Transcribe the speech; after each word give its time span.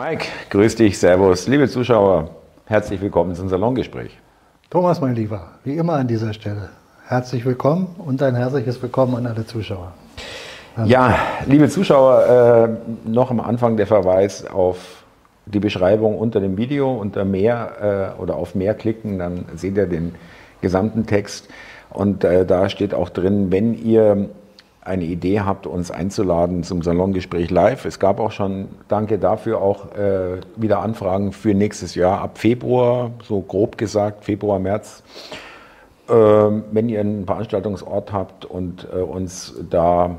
Mike, 0.00 0.24
grüß 0.48 0.76
dich, 0.76 0.98
Servus. 0.98 1.46
Liebe 1.46 1.68
Zuschauer, 1.68 2.30
herzlich 2.64 3.02
willkommen 3.02 3.34
zum 3.34 3.50
Salongespräch. 3.50 4.16
Thomas, 4.70 4.98
mein 4.98 5.14
Lieber, 5.14 5.48
wie 5.62 5.76
immer 5.76 5.92
an 5.92 6.08
dieser 6.08 6.32
Stelle. 6.32 6.70
Herzlich 7.06 7.44
willkommen 7.44 7.96
und 7.98 8.22
ein 8.22 8.34
herzliches 8.34 8.80
Willkommen 8.80 9.14
an 9.16 9.26
alle 9.26 9.44
Zuschauer. 9.44 9.92
Ja, 10.86 11.18
liebe 11.44 11.68
Zuschauer, 11.68 12.78
äh, 13.04 13.10
noch 13.10 13.30
am 13.30 13.40
Anfang 13.40 13.76
der 13.76 13.86
Verweis 13.86 14.46
auf 14.46 15.04
die 15.44 15.60
Beschreibung 15.60 16.16
unter 16.16 16.40
dem 16.40 16.56
Video, 16.56 16.90
unter 16.94 17.26
mehr 17.26 18.14
äh, 18.16 18.22
oder 18.22 18.36
auf 18.36 18.54
mehr 18.54 18.72
klicken, 18.72 19.18
dann 19.18 19.44
seht 19.54 19.76
ihr 19.76 19.86
den 19.86 20.14
gesamten 20.62 21.04
Text. 21.04 21.50
Und 21.90 22.24
äh, 22.24 22.46
da 22.46 22.70
steht 22.70 22.94
auch 22.94 23.10
drin, 23.10 23.52
wenn 23.52 23.74
ihr 23.74 24.30
eine 24.90 25.04
Idee 25.04 25.40
habt, 25.40 25.66
uns 25.66 25.90
einzuladen 25.90 26.64
zum 26.64 26.82
Salongespräch 26.82 27.50
live. 27.50 27.84
Es 27.84 27.98
gab 27.98 28.18
auch 28.18 28.32
schon, 28.32 28.68
danke 28.88 29.18
dafür, 29.18 29.62
auch 29.62 29.94
äh, 29.94 30.40
wieder 30.56 30.80
Anfragen 30.80 31.32
für 31.32 31.54
nächstes 31.54 31.94
Jahr 31.94 32.20
ab 32.20 32.38
Februar, 32.38 33.12
so 33.22 33.40
grob 33.40 33.78
gesagt, 33.78 34.24
Februar, 34.24 34.58
März. 34.58 35.02
Äh, 36.08 36.12
wenn 36.12 36.88
ihr 36.88 37.00
einen 37.00 37.24
Veranstaltungsort 37.24 38.12
habt 38.12 38.44
und 38.44 38.86
äh, 38.92 38.96
uns 38.96 39.54
da, 39.70 40.18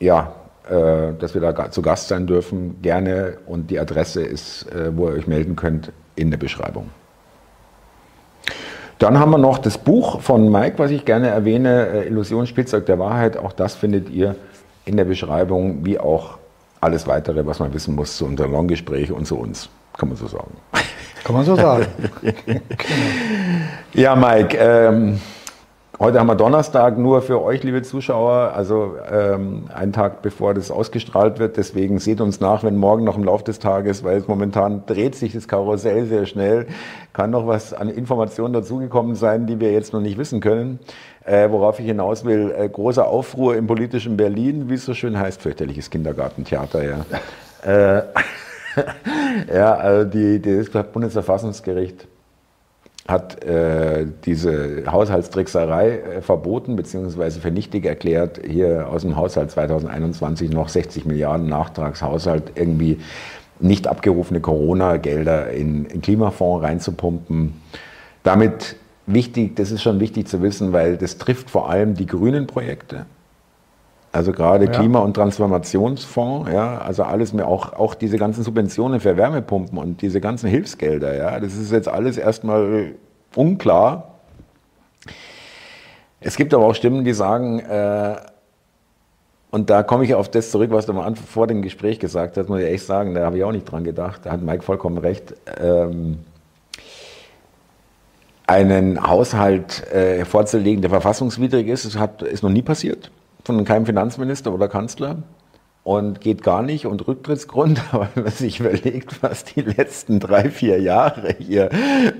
ja, 0.00 0.32
äh, 0.68 1.14
dass 1.18 1.34
wir 1.34 1.40
da 1.40 1.70
zu 1.70 1.80
Gast 1.80 2.08
sein 2.08 2.26
dürfen, 2.26 2.82
gerne. 2.82 3.38
Und 3.46 3.70
die 3.70 3.78
Adresse 3.78 4.22
ist, 4.22 4.70
äh, 4.72 4.94
wo 4.96 5.06
ihr 5.08 5.14
euch 5.14 5.28
melden 5.28 5.54
könnt, 5.54 5.92
in 6.16 6.30
der 6.30 6.38
Beschreibung. 6.38 6.90
Dann 8.98 9.18
haben 9.18 9.30
wir 9.30 9.38
noch 9.38 9.58
das 9.58 9.78
Buch 9.78 10.20
von 10.20 10.50
Mike, 10.50 10.78
was 10.78 10.90
ich 10.90 11.04
gerne 11.04 11.28
erwähne, 11.28 11.88
äh, 11.88 12.08
Illusion 12.08 12.46
Spielzeug 12.46 12.86
der 12.86 12.98
Wahrheit. 12.98 13.36
Auch 13.36 13.52
das 13.52 13.74
findet 13.76 14.10
ihr 14.10 14.34
in 14.84 14.96
der 14.96 15.04
Beschreibung, 15.04 15.84
wie 15.84 15.98
auch 15.98 16.38
alles 16.80 17.06
weitere, 17.06 17.46
was 17.46 17.60
man 17.60 17.72
wissen 17.72 17.94
muss 17.94 18.16
zu 18.16 18.24
unserem 18.24 18.52
Longgespräch 18.52 19.12
und 19.12 19.26
zu 19.26 19.38
uns. 19.38 19.68
Kann 19.96 20.08
man 20.08 20.16
so 20.16 20.26
sagen. 20.26 20.52
Kann 21.24 21.34
man 21.34 21.44
so 21.44 21.56
sagen. 21.56 21.86
ja, 23.94 24.16
Mike, 24.16 24.56
ähm, 24.56 25.20
Heute 26.00 26.20
haben 26.20 26.28
wir 26.28 26.36
Donnerstag 26.36 26.96
nur 26.96 27.22
für 27.22 27.42
euch, 27.42 27.64
liebe 27.64 27.82
Zuschauer, 27.82 28.52
also 28.54 28.94
ähm, 29.10 29.64
einen 29.74 29.92
Tag 29.92 30.22
bevor 30.22 30.54
das 30.54 30.70
ausgestrahlt 30.70 31.40
wird. 31.40 31.56
Deswegen 31.56 31.98
seht 31.98 32.20
uns 32.20 32.38
nach, 32.38 32.62
wenn 32.62 32.76
morgen 32.76 33.02
noch 33.02 33.16
im 33.16 33.24
Laufe 33.24 33.42
des 33.42 33.58
Tages, 33.58 34.04
weil 34.04 34.18
es 34.18 34.28
momentan 34.28 34.86
dreht 34.86 35.16
sich 35.16 35.32
das 35.32 35.48
Karussell 35.48 36.06
sehr 36.06 36.26
schnell, 36.26 36.68
kann 37.12 37.30
noch 37.30 37.48
was 37.48 37.74
an 37.74 37.88
Informationen 37.88 38.52
dazugekommen 38.52 39.16
sein, 39.16 39.48
die 39.48 39.58
wir 39.58 39.72
jetzt 39.72 39.92
noch 39.92 40.00
nicht 40.00 40.18
wissen 40.18 40.38
können. 40.38 40.78
Äh, 41.24 41.50
worauf 41.50 41.80
ich 41.80 41.86
hinaus 41.86 42.24
will, 42.24 42.54
äh, 42.56 42.68
großer 42.68 43.04
Aufruhr 43.04 43.56
im 43.56 43.66
politischen 43.66 44.16
Berlin, 44.16 44.70
wie 44.70 44.74
es 44.74 44.84
so 44.84 44.94
schön 44.94 45.18
heißt, 45.18 45.42
fürchterliches 45.42 45.90
Kindergartentheater, 45.90 46.84
ja. 46.84 47.06
äh, 47.98 48.02
ja, 49.52 49.74
also 49.74 50.08
die, 50.08 50.40
das 50.40 50.86
Bundesverfassungsgericht 50.92 52.06
hat 53.08 53.42
äh, 53.42 54.06
diese 54.26 54.84
Haushaltstrickserei 54.86 55.98
äh, 55.98 56.20
verboten 56.20 56.76
bzw. 56.76 57.40
für 57.40 57.50
nichtig 57.50 57.86
erklärt, 57.86 58.40
hier 58.46 58.88
aus 58.88 59.00
dem 59.00 59.16
Haushalt 59.16 59.50
2021 59.50 60.50
noch 60.50 60.68
60 60.68 61.06
Milliarden 61.06 61.48
Nachtragshaushalt 61.48 62.52
irgendwie 62.54 62.98
nicht 63.60 63.88
abgerufene 63.88 64.40
Corona-Gelder 64.40 65.50
in, 65.50 65.86
in 65.86 66.02
Klimafonds 66.02 66.62
reinzupumpen. 66.62 67.54
Damit 68.24 68.76
wichtig, 69.06 69.56
das 69.56 69.70
ist 69.70 69.82
schon 69.82 70.00
wichtig 70.00 70.28
zu 70.28 70.42
wissen, 70.42 70.74
weil 70.74 70.98
das 70.98 71.16
trifft 71.16 71.48
vor 71.48 71.70
allem 71.70 71.94
die 71.94 72.06
grünen 72.06 72.46
Projekte. 72.46 73.06
Also 74.18 74.32
gerade 74.32 74.64
ja. 74.64 74.72
Klima- 74.72 74.98
und 74.98 75.14
Transformationsfonds, 75.14 76.50
ja, 76.50 76.78
also 76.78 77.04
alles 77.04 77.32
mehr, 77.32 77.46
auch, 77.46 77.72
auch 77.74 77.94
diese 77.94 78.16
ganzen 78.16 78.42
Subventionen 78.42 78.98
für 78.98 79.16
Wärmepumpen 79.16 79.78
und 79.78 80.02
diese 80.02 80.20
ganzen 80.20 80.48
Hilfsgelder, 80.48 81.16
ja, 81.16 81.38
das 81.38 81.54
ist 81.54 81.70
jetzt 81.70 81.86
alles 81.86 82.18
erstmal 82.18 82.94
unklar. 83.36 84.18
Es 86.18 86.34
gibt 86.34 86.52
aber 86.52 86.66
auch 86.66 86.74
Stimmen, 86.74 87.04
die 87.04 87.12
sagen, 87.12 87.60
äh, 87.60 88.16
und 89.52 89.70
da 89.70 89.84
komme 89.84 90.02
ich 90.02 90.16
auf 90.16 90.28
das 90.28 90.50
zurück, 90.50 90.72
was 90.72 90.86
du 90.86 90.94
mal 90.94 91.14
vor 91.14 91.46
dem 91.46 91.62
Gespräch 91.62 92.00
gesagt 92.00 92.36
hast, 92.36 92.48
muss 92.48 92.58
ich 92.58 92.66
echt 92.66 92.86
sagen, 92.86 93.14
da 93.14 93.24
habe 93.24 93.38
ich 93.38 93.44
auch 93.44 93.52
nicht 93.52 93.70
dran 93.70 93.84
gedacht, 93.84 94.22
da 94.24 94.32
hat 94.32 94.42
Mike 94.42 94.64
vollkommen 94.64 94.98
recht. 94.98 95.32
Ähm, 95.62 96.18
einen 98.48 99.00
Haushalt 99.06 99.86
äh, 99.92 100.24
vorzulegen, 100.24 100.82
der 100.82 100.90
verfassungswidrig 100.90 101.68
ist, 101.68 101.84
das 101.84 101.96
hat, 101.96 102.22
ist 102.22 102.42
noch 102.42 102.50
nie 102.50 102.62
passiert 102.62 103.12
von 103.48 103.64
keinem 103.64 103.86
Finanzminister 103.86 104.52
oder 104.52 104.68
Kanzler 104.68 105.22
und 105.82 106.20
geht 106.20 106.42
gar 106.42 106.62
nicht 106.62 106.84
und 106.84 107.08
Rücktrittsgrund, 107.08 107.80
aber 107.92 108.08
wenn 108.14 108.24
man 108.24 108.32
sich 108.32 108.60
überlegt, 108.60 109.22
was 109.22 109.44
die 109.44 109.62
letzten 109.62 110.20
drei, 110.20 110.50
vier 110.50 110.80
Jahre 110.82 111.34
hier 111.38 111.70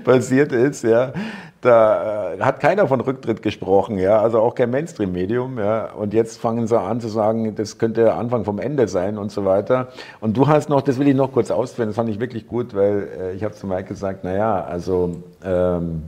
passiert 0.03 0.51
ist, 0.51 0.83
ja, 0.83 1.13
da 1.61 2.33
äh, 2.33 2.39
hat 2.41 2.61
keiner 2.61 2.87
von 2.87 2.99
Rücktritt 2.99 3.43
gesprochen, 3.43 3.99
ja, 3.99 4.19
also 4.19 4.39
auch 4.39 4.55
kein 4.55 4.71
Mainstream-Medium, 4.71 5.59
ja, 5.59 5.91
und 5.91 6.15
jetzt 6.15 6.39
fangen 6.39 6.65
sie 6.65 6.79
an 6.79 6.99
zu 6.99 7.09
sagen, 7.09 7.53
das 7.53 7.77
könnte 7.77 8.01
der 8.01 8.15
Anfang 8.15 8.43
vom 8.43 8.57
Ende 8.57 8.87
sein 8.87 9.19
und 9.19 9.31
so 9.31 9.45
weiter. 9.45 9.89
Und 10.21 10.35
du 10.35 10.47
hast 10.47 10.69
noch, 10.69 10.81
das 10.81 10.97
will 10.97 11.07
ich 11.07 11.15
noch 11.15 11.31
kurz 11.31 11.51
ausführen, 11.51 11.89
das 11.89 11.95
fand 11.95 12.09
ich 12.09 12.19
wirklich 12.19 12.47
gut, 12.47 12.73
weil 12.73 13.07
äh, 13.21 13.33
ich 13.33 13.43
habe 13.43 13.53
zu 13.53 13.67
Mike 13.67 13.83
gesagt, 13.83 14.23
naja, 14.23 14.63
also 14.63 15.21
ähm, 15.45 16.05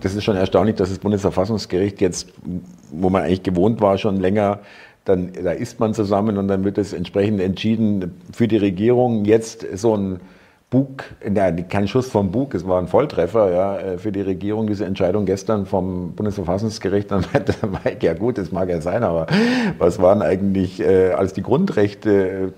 das 0.00 0.14
ist 0.14 0.24
schon 0.24 0.36
erstaunlich, 0.36 0.76
dass 0.76 0.88
das 0.88 0.98
Bundesverfassungsgericht 0.98 2.00
jetzt, 2.00 2.32
wo 2.90 3.10
man 3.10 3.22
eigentlich 3.22 3.42
gewohnt 3.42 3.80
war, 3.80 3.98
schon 3.98 4.16
länger, 4.18 4.60
dann, 5.04 5.32
da 5.32 5.52
ist 5.52 5.80
man 5.80 5.94
zusammen 5.94 6.38
und 6.38 6.48
dann 6.48 6.64
wird 6.64 6.78
es 6.78 6.92
entsprechend 6.92 7.40
entschieden 7.40 8.20
für 8.32 8.48
die 8.48 8.58
Regierung. 8.58 9.24
Jetzt 9.24 9.66
so 9.74 9.96
ein 9.96 10.20
Bug, 10.70 11.02
ja, 11.34 11.50
kein 11.50 11.88
Schuss 11.88 12.08
vom 12.08 12.30
Bug, 12.30 12.54
es 12.54 12.66
war 12.66 12.80
ein 12.80 12.86
Volltreffer 12.86 13.52
ja, 13.52 13.78
äh, 13.78 13.98
für 13.98 14.12
die 14.12 14.20
Regierung, 14.20 14.68
diese 14.68 14.84
Entscheidung 14.84 15.26
gestern 15.26 15.66
vom 15.66 16.12
Bundesverfassungsgericht. 16.12 17.10
Dann 17.10 17.24
meinte 17.32 17.54
Mike, 17.66 18.06
ja 18.06 18.14
gut, 18.14 18.38
das 18.38 18.52
mag 18.52 18.68
ja 18.68 18.80
sein, 18.80 19.02
aber 19.02 19.26
was 19.78 20.00
waren 20.00 20.22
eigentlich, 20.22 20.80
äh, 20.80 21.10
als 21.10 21.32
die 21.32 21.42
Grundrechte 21.42 22.52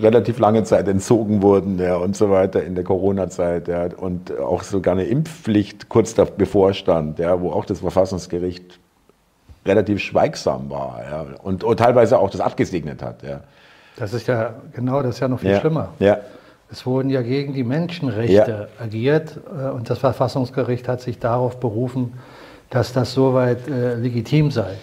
relativ 0.00 0.38
lange 0.38 0.64
Zeit 0.64 0.88
entzogen 0.88 1.42
wurden 1.42 1.78
ja, 1.78 1.96
und 1.96 2.16
so 2.16 2.30
weiter 2.30 2.62
in 2.62 2.74
der 2.74 2.84
Corona-Zeit 2.84 3.68
ja, 3.68 3.88
und 3.96 4.36
auch 4.38 4.62
sogar 4.62 4.92
eine 4.92 5.04
Impfpflicht 5.04 5.88
kurz 5.88 6.14
davor 6.14 6.72
stand, 6.74 7.18
ja, 7.18 7.40
wo 7.40 7.50
auch 7.50 7.64
das 7.64 7.80
Verfassungsgericht 7.80 8.78
relativ 9.66 10.00
schweigsam 10.00 10.70
war 10.70 11.00
ja, 11.10 11.26
und, 11.42 11.64
und 11.64 11.76
teilweise 11.78 12.18
auch 12.18 12.30
das 12.30 12.40
abgesegnet 12.40 13.02
hat. 13.02 13.22
Ja. 13.22 13.40
Das 13.96 14.12
ist 14.14 14.26
ja 14.28 14.54
genau, 14.72 15.02
das 15.02 15.16
ist 15.16 15.20
ja 15.20 15.28
noch 15.28 15.40
viel 15.40 15.50
ja, 15.50 15.60
schlimmer. 15.60 15.88
Ja. 15.98 16.18
Es 16.70 16.84
wurden 16.86 17.10
ja 17.10 17.22
gegen 17.22 17.54
die 17.54 17.64
Menschenrechte 17.64 18.68
ja. 18.78 18.84
agiert 18.84 19.38
äh, 19.48 19.68
und 19.70 19.90
das 19.90 19.98
Verfassungsgericht 19.98 20.86
hat 20.86 21.00
sich 21.00 21.18
darauf 21.18 21.58
berufen, 21.58 22.14
dass 22.70 22.92
das 22.92 23.12
soweit 23.12 23.66
äh, 23.68 23.94
legitim 23.94 24.50
sei. 24.50 24.74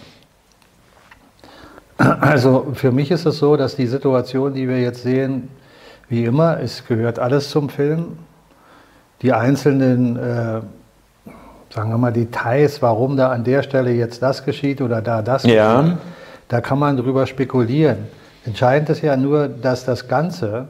Also 1.98 2.66
für 2.74 2.92
mich 2.92 3.10
ist 3.10 3.24
es 3.24 3.38
so, 3.38 3.56
dass 3.56 3.76
die 3.76 3.86
Situation, 3.86 4.52
die 4.52 4.68
wir 4.68 4.80
jetzt 4.80 5.02
sehen, 5.02 5.48
wie 6.08 6.24
immer, 6.24 6.60
es 6.60 6.86
gehört 6.86 7.18
alles 7.18 7.50
zum 7.50 7.68
Film. 7.68 8.18
Die 9.22 9.32
einzelnen, 9.32 10.16
äh, 10.16 10.60
sagen 11.70 11.90
wir 11.90 11.98
mal, 11.98 12.12
Details, 12.12 12.82
warum 12.82 13.16
da 13.16 13.30
an 13.30 13.44
der 13.44 13.62
Stelle 13.62 13.92
jetzt 13.92 14.22
das 14.22 14.44
geschieht 14.44 14.82
oder 14.82 15.00
da 15.00 15.22
das 15.22 15.44
ja. 15.44 15.80
geschieht, 15.80 15.98
da 16.48 16.60
kann 16.60 16.78
man 16.78 16.96
drüber 16.96 17.26
spekulieren. 17.26 18.06
Entscheidend 18.44 18.90
ist 18.90 19.02
ja 19.02 19.16
nur, 19.16 19.48
dass 19.48 19.84
das 19.84 20.06
Ganze 20.06 20.68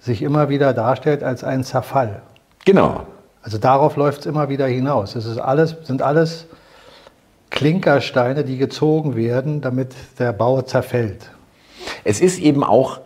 sich 0.00 0.22
immer 0.22 0.48
wieder 0.48 0.72
darstellt 0.72 1.22
als 1.22 1.44
ein 1.44 1.64
Zerfall. 1.64 2.22
Genau. 2.64 3.06
Also 3.42 3.58
darauf 3.58 3.96
läuft 3.96 4.20
es 4.20 4.26
immer 4.26 4.48
wieder 4.48 4.66
hinaus. 4.66 5.16
Es 5.16 5.26
ist 5.26 5.38
alles, 5.38 5.76
sind 5.82 6.00
alles 6.00 6.46
Klinkersteine, 7.52 8.44
die 8.44 8.56
gezogen 8.56 9.14
werden, 9.14 9.60
damit 9.60 9.94
der 10.18 10.32
Bau 10.32 10.62
zerfällt. 10.62 11.30
Es 12.02 12.20
ist 12.20 12.40
eben 12.40 12.64
auch 12.64 13.00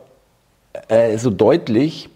äh, 0.88 1.19
so 1.19 1.31
deutlich, 1.31 2.08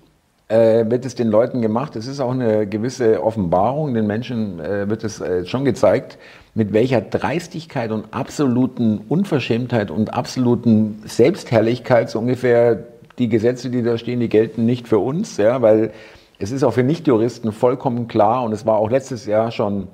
äh, 0.48 0.88
wird 0.88 1.04
es 1.04 1.14
den 1.14 1.28
Leuten 1.28 1.60
gemacht. 1.60 1.96
Es 1.96 2.06
ist 2.06 2.20
auch 2.20 2.30
eine 2.30 2.66
gewisse 2.66 3.22
Offenbarung. 3.22 3.94
Den 3.94 4.06
Menschen 4.06 4.60
äh, 4.60 4.88
wird 4.88 5.04
es 5.04 5.20
äh, 5.20 5.44
schon 5.44 5.64
gezeigt, 5.64 6.18
mit 6.54 6.72
welcher 6.72 7.00
Dreistigkeit 7.00 7.90
und 7.90 8.12
absoluten 8.12 8.98
Unverschämtheit 9.08 9.90
und 9.90 10.14
absoluten 10.14 11.02
Selbstherrlichkeit 11.04 12.10
so 12.10 12.20
ungefähr 12.20 12.84
die 13.18 13.28
Gesetze, 13.28 13.70
die 13.70 13.82
da 13.82 13.98
stehen, 13.98 14.20
die 14.20 14.28
gelten 14.28 14.64
nicht 14.64 14.88
für 14.88 14.98
uns, 14.98 15.36
ja, 15.36 15.62
weil 15.62 15.92
es 16.38 16.52
ist 16.52 16.64
auch 16.64 16.72
für 16.72 16.82
Nichtjuristen 16.82 17.52
vollkommen 17.52 18.08
klar 18.08 18.44
und 18.44 18.52
es 18.52 18.64
war 18.64 18.76
auch 18.76 18.90
letztes 18.90 19.26
Jahr 19.26 19.50
schon 19.50 19.88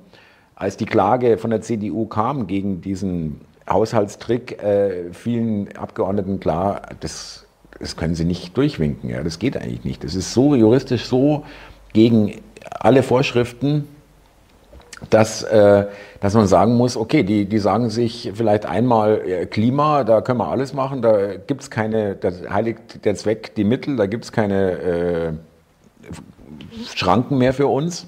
als 0.56 0.76
die 0.78 0.86
Klage 0.86 1.38
von 1.38 1.50
der 1.50 1.60
CDU 1.60 2.06
kam 2.06 2.46
gegen 2.46 2.80
diesen 2.80 3.42
Haushaltstrick, 3.68 4.62
äh, 4.62 5.12
vielen 5.12 5.76
Abgeordneten 5.76 6.40
klar, 6.40 6.82
das, 7.00 7.46
das 7.78 7.96
können 7.96 8.14
sie 8.14 8.24
nicht 8.24 8.56
durchwinken. 8.56 9.10
Ja, 9.10 9.22
das 9.22 9.38
geht 9.38 9.56
eigentlich 9.56 9.84
nicht. 9.84 10.02
Das 10.02 10.14
ist 10.14 10.32
so 10.32 10.54
juristisch 10.54 11.04
so 11.04 11.44
gegen 11.92 12.40
alle 12.80 13.02
Vorschriften, 13.02 13.86
dass, 15.10 15.42
äh, 15.42 15.86
dass 16.20 16.32
man 16.32 16.46
sagen 16.46 16.74
muss, 16.74 16.96
okay, 16.96 17.22
die, 17.22 17.44
die 17.44 17.58
sagen 17.58 17.90
sich 17.90 18.32
vielleicht 18.34 18.64
einmal 18.64 19.20
äh, 19.28 19.44
Klima, 19.44 20.04
da 20.04 20.22
können 20.22 20.38
wir 20.38 20.48
alles 20.48 20.72
machen, 20.72 21.02
da 21.02 21.36
gibt 21.36 21.62
es 21.62 21.70
keine, 21.70 22.14
da 22.14 22.30
heiligt 22.48 23.04
der 23.04 23.14
Zweck 23.14 23.54
die 23.56 23.64
Mittel, 23.64 23.96
da 23.96 24.06
gibt 24.06 24.24
es 24.24 24.32
keine 24.32 24.70
äh, 24.70 25.32
Schranken 26.94 27.36
mehr 27.36 27.52
für 27.52 27.66
uns. 27.66 28.06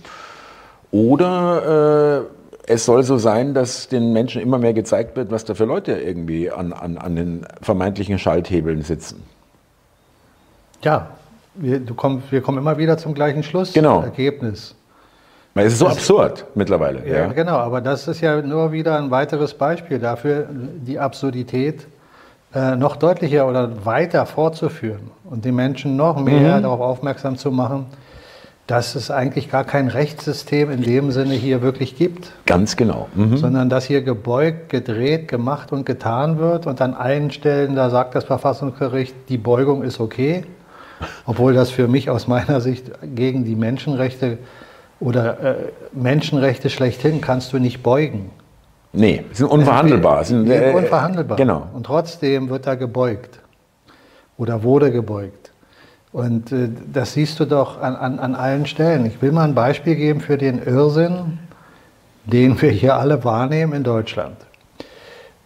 Oder 0.91 2.25
äh, 2.25 2.38
es 2.69 2.85
soll 2.85 3.03
so 3.03 3.17
sein, 3.17 3.55
dass 3.55 3.89
den 3.89 4.13
Menschen 4.13 4.43
immer 4.43 4.59
mehr 4.59 4.75
gezeigt 4.75 5.17
wird, 5.17 5.31
was 5.31 5.45
da 5.45 5.55
für 5.55 5.65
Leute 5.65 5.93
irgendwie 5.93 6.51
an, 6.51 6.73
an, 6.73 6.99
an 6.99 7.17
den 7.17 7.47
vermeintlichen 7.63 8.19
Schalthebeln 8.19 8.83
sitzen. 8.83 9.23
Ja, 10.83 11.09
wir, 11.55 11.81
komm, 11.97 12.23
wir 12.31 12.43
kommen 12.43 12.59
immer 12.59 12.79
wieder 12.79 12.99
zum 12.99 13.15
gleichen 13.15 13.43
Schluss. 13.43 13.73
Genau. 13.73 14.03
Ergebnis. 14.03 14.75
Weil 15.55 15.67
es 15.67 15.73
ist 15.73 15.79
so 15.79 15.87
das, 15.87 15.97
absurd 15.97 16.45
mittlerweile. 16.55 17.09
Ja, 17.09 17.17
ja, 17.17 17.27
genau, 17.33 17.57
aber 17.57 17.81
das 17.81 18.07
ist 18.07 18.21
ja 18.21 18.41
nur 18.43 18.71
wieder 18.71 18.99
ein 18.99 19.11
weiteres 19.11 19.55
Beispiel 19.55 19.99
dafür, 19.99 20.47
die 20.51 20.99
Absurdität 20.99 21.87
äh, 22.55 22.77
noch 22.77 22.97
deutlicher 22.97 23.49
oder 23.49 23.85
weiter 23.85 24.27
fortzuführen 24.27 25.11
und 25.25 25.45
die 25.45 25.53
Menschen 25.53 25.97
noch 25.97 26.21
mehr 26.21 26.59
mhm. 26.59 26.63
darauf 26.63 26.81
aufmerksam 26.81 27.39
zu 27.39 27.51
machen, 27.51 27.87
dass 28.69 28.95
es 28.95 29.11
eigentlich 29.11 29.51
gar 29.51 29.65
kein 29.65 29.89
Rechtssystem 29.89 30.71
in 30.71 30.83
dem 30.83 31.11
Sinne 31.11 31.33
hier 31.33 31.63
wirklich 31.63 31.97
gibt. 31.97 32.33
Ganz 32.45 32.77
genau. 32.77 33.09
Mhm. 33.15 33.39
Sondern 33.39 33.71
dass 33.71 33.87
hier 33.87 34.03
gebeugt, 34.03 34.69
gedreht, 34.69 35.27
gemacht 35.27 35.73
und 35.73 35.87
getan 35.87 36.39
wird 36.39 36.67
und 36.67 36.81
an 36.83 36.93
allen 36.93 37.31
Stellen, 37.31 37.75
da 37.75 37.89
sagt 37.89 38.15
das 38.15 38.25
Verfassungsgericht, 38.25 39.15
die 39.31 39.39
Beugung 39.39 39.83
ist 39.83 40.01
okay, 40.01 40.45
obwohl 41.25 41.55
das 41.55 41.71
für 41.71 41.89
mich 41.89 42.11
aus 42.11 42.29
meiner 42.29 42.61
Sicht 42.61 42.91
gegen 43.15 43.47
die 43.47 43.57
Menschenrechte 43.57 44.37
oder 45.01 45.41
äh, 45.41 45.55
Menschenrechte 45.93 46.69
schlechthin 46.69 47.23
kannst 47.23 47.55
du 47.55 47.59
nicht 47.59 47.83
beugen. 47.83 48.31
Nee, 48.93 49.25
sind 49.33 49.47
unverhandelbar. 49.47 50.25
Sind, 50.25 50.47
äh, 50.51 50.75
unverhandelbar. 50.75 51.39
Genau. 51.39 51.69
Und 51.73 51.87
trotzdem 51.87 52.51
wird 52.51 52.67
da 52.67 52.75
gebeugt 52.75 53.41
oder 54.37 54.63
wurde 54.63 54.93
gebeugt. 54.93 55.48
Und 56.19 56.51
äh, 56.51 56.69
das 56.93 57.13
siehst 57.13 57.39
du 57.39 57.45
doch 57.45 57.81
an, 57.81 57.95
an, 57.95 58.19
an 58.19 58.35
allen 58.35 58.67
Stellen. 58.67 59.07
Ich 59.07 59.23
will 59.23 59.31
mal 59.31 59.45
ein 59.45 59.55
Beispiel 59.55 59.95
geben 59.95 60.21
für 60.21 60.37
den 60.37 60.61
Irrsinn, 60.61 61.39
den 62.25 62.61
wir 62.61 62.71
hier 62.71 62.97
alle 62.97 63.23
wahrnehmen 63.23 63.73
in 63.73 63.85
Deutschland. 63.85 64.35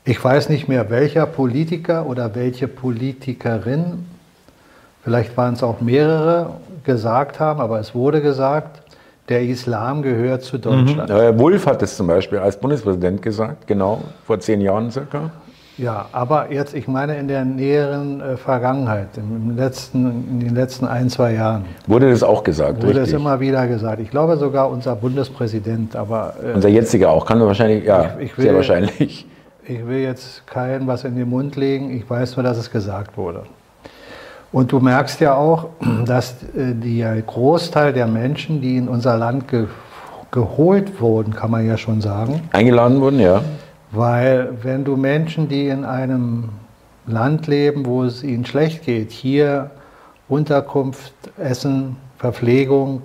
Ich 0.07 0.25
weiß 0.25 0.49
nicht 0.49 0.69
mehr, 0.69 0.89
welcher 0.89 1.27
Politiker 1.27 2.07
oder 2.07 2.35
welche 2.35 2.69
Politikerin, 2.69 4.07
vielleicht 5.05 5.37
waren 5.37 5.53
es 5.53 5.63
auch 5.63 5.83
mehrere, 5.83 6.55
gesagt 6.85 7.39
haben, 7.39 7.61
aber 7.61 7.79
es 7.79 7.95
wurde 7.95 8.23
gesagt, 8.23 8.81
der 9.29 9.43
Islam 9.43 10.01
gehört 10.01 10.43
zu 10.43 10.57
Deutschland. 10.57 11.11
Mhm. 11.11 11.39
Wulff 11.39 11.67
hat 11.67 11.83
es 11.83 11.99
zum 11.99 12.07
Beispiel 12.07 12.39
als 12.39 12.59
Bundespräsident 12.59 13.21
gesagt, 13.21 13.67
genau, 13.67 14.01
vor 14.25 14.41
zehn 14.41 14.63
Jahren 14.63 14.91
circa. 14.91 15.33
Ja, 15.79 16.07
aber 16.13 16.53
jetzt, 16.53 16.75
ich 16.75 16.87
meine 16.87 17.17
in 17.17 17.29
der 17.29 17.45
näheren 17.45 18.21
äh, 18.21 18.37
Vergangenheit, 18.37 19.09
im 19.17 19.57
letzten, 19.57 20.29
in 20.31 20.41
den 20.41 20.55
letzten 20.55 20.87
ein, 20.87 21.09
zwei 21.09 21.33
Jahren. 21.33 21.65
Wurde 21.87 22.11
das 22.11 22.23
auch 22.23 22.45
gesagt? 22.45 22.83
Wurde 22.83 23.01
es 23.01 23.13
immer 23.13 23.41
wieder 23.41 23.67
gesagt. 23.67 24.01
Ich 24.01 24.11
glaube 24.11 24.37
sogar 24.37 24.71
unser 24.71 24.95
Bundespräsident, 24.97 25.97
aber. 25.97 26.35
Äh, 26.43 26.55
unser 26.55 26.69
jetziger 26.69 27.11
auch, 27.11 27.25
kann 27.25 27.41
wahrscheinlich, 27.41 27.85
ja, 27.85 28.17
ich, 28.19 28.27
ich 28.27 28.39
will, 28.39 28.45
sehr 28.45 28.55
wahrscheinlich. 28.55 29.27
Ich 29.67 29.87
will 29.87 29.99
jetzt 29.99 30.47
keinen 30.47 30.87
was 30.87 31.05
in 31.05 31.17
den 31.17 31.31
Mund 31.31 31.57
legen, 31.57 31.97
ich 31.97 32.09
weiß 32.09 32.37
nur, 32.37 32.43
dass 32.43 32.59
es 32.59 32.71
gesagt 32.71 33.17
wurde. 33.17 33.45
Und 34.51 34.71
du 34.73 34.81
merkst 34.81 35.21
ja 35.21 35.35
auch, 35.35 35.69
dass 36.05 36.35
äh, 36.55 36.75
der 36.75 37.23
Großteil 37.23 37.95
der 37.95 38.07
Menschen, 38.07 38.61
die 38.61 38.77
in 38.77 38.89
unser 38.89 39.17
Land 39.17 39.49
ge 39.49 39.67
geholt 40.31 40.99
wurden, 40.99 41.35
kann 41.35 41.51
man 41.51 41.67
ja 41.67 41.77
schon 41.77 42.01
sagen. 42.01 42.49
Eingeladen 42.53 43.03
wurden, 43.03 43.21
ja 43.21 43.43
weil 43.93 44.59
wenn 44.63 44.85
du 44.85 44.97
Menschen, 44.97 45.49
die 45.49 45.69
in 45.69 45.85
einem 45.85 46.49
Land 47.07 47.47
leben, 47.47 47.87
wo 47.87 48.05
es 48.05 48.23
ihnen 48.25 48.45
schlecht 48.45 48.85
geht, 48.85 49.13
hier 49.13 49.71
Unterkunft, 50.29 51.13
Essen, 51.37 51.97
Verpflegung, 52.19 53.03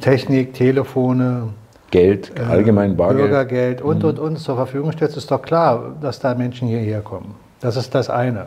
Technik, 0.00 0.54
Telefone, 0.54 1.50
Geld, 1.90 2.32
äh, 2.38 2.42
allgemein 2.42 2.96
Bargeld, 2.96 3.28
Bürgergeld 3.28 3.82
und, 3.82 4.02
mhm. 4.02 4.08
und, 4.08 4.18
und 4.18 4.38
zur 4.38 4.56
Verfügung 4.56 4.92
stellst, 4.92 5.16
ist 5.16 5.30
doch 5.30 5.42
klar, 5.42 5.96
dass 6.00 6.20
da 6.20 6.34
Menschen 6.34 6.68
hierher 6.68 7.00
kommen. 7.00 7.34
Das 7.60 7.76
ist 7.76 7.94
das 7.94 8.08
eine. 8.08 8.46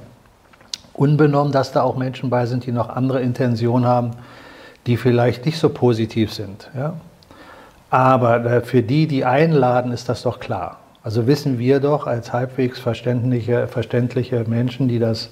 Unbenommen, 0.93 1.51
dass 1.51 1.71
da 1.71 1.83
auch 1.83 1.97
Menschen 1.97 2.29
bei 2.29 2.45
sind, 2.45 2.65
die 2.65 2.71
noch 2.71 2.89
andere 2.89 3.21
Intentionen 3.21 3.85
haben, 3.85 4.11
die 4.87 4.97
vielleicht 4.97 5.45
nicht 5.45 5.59
so 5.59 5.69
positiv 5.69 6.33
sind. 6.33 6.69
Ja? 6.75 6.95
Aber 7.89 8.61
für 8.61 8.81
die, 8.81 9.07
die 9.07 9.25
einladen, 9.25 9.91
ist 9.91 10.09
das 10.09 10.23
doch 10.23 10.39
klar. 10.39 10.79
Also 11.03 11.27
wissen 11.27 11.59
wir 11.59 11.81
doch 11.81 12.07
als 12.07 12.31
halbwegs 12.31 12.79
verständliche, 12.79 13.67
verständliche 13.67 14.45
Menschen, 14.47 14.87
die 14.87 14.99
das 14.99 15.31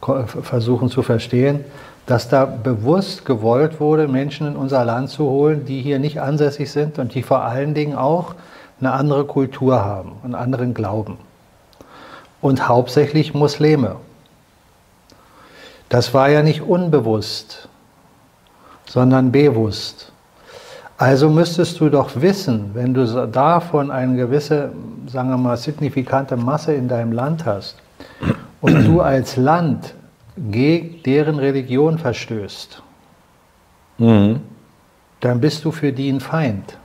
versuchen 0.00 0.88
zu 0.88 1.02
verstehen, 1.02 1.64
dass 2.06 2.28
da 2.30 2.46
bewusst 2.46 3.26
gewollt 3.26 3.80
wurde, 3.80 4.08
Menschen 4.08 4.46
in 4.46 4.56
unser 4.56 4.84
Land 4.84 5.10
zu 5.10 5.24
holen, 5.24 5.66
die 5.66 5.82
hier 5.82 5.98
nicht 5.98 6.20
ansässig 6.22 6.72
sind 6.72 6.98
und 6.98 7.14
die 7.14 7.22
vor 7.22 7.42
allen 7.42 7.74
Dingen 7.74 7.96
auch 7.96 8.34
eine 8.80 8.92
andere 8.92 9.26
Kultur 9.26 9.84
haben, 9.84 10.12
einen 10.24 10.34
anderen 10.34 10.72
Glauben. 10.72 11.18
Und 12.40 12.66
hauptsächlich 12.66 13.34
Muslime. 13.34 13.96
Das 15.90 16.14
war 16.14 16.30
ja 16.30 16.42
nicht 16.42 16.62
unbewusst, 16.62 17.68
sondern 18.86 19.32
bewusst. 19.32 20.09
Also 21.00 21.30
müsstest 21.30 21.80
du 21.80 21.88
doch 21.88 22.10
wissen, 22.16 22.72
wenn 22.74 22.92
du 22.92 23.06
davon 23.26 23.90
eine 23.90 24.16
gewisse, 24.16 24.70
sagen 25.06 25.30
wir 25.30 25.38
mal, 25.38 25.56
signifikante 25.56 26.36
Masse 26.36 26.74
in 26.74 26.88
deinem 26.88 27.12
Land 27.12 27.46
hast 27.46 27.76
und 28.60 28.84
du 28.86 29.00
als 29.00 29.38
Land 29.38 29.94
gegen 30.36 31.02
deren 31.04 31.38
Religion 31.38 31.96
verstößt, 31.96 32.82
mhm. 33.96 34.40
dann 35.20 35.40
bist 35.40 35.64
du 35.64 35.70
für 35.70 35.90
die 35.90 36.10
ein 36.10 36.20
Feind. 36.20 36.76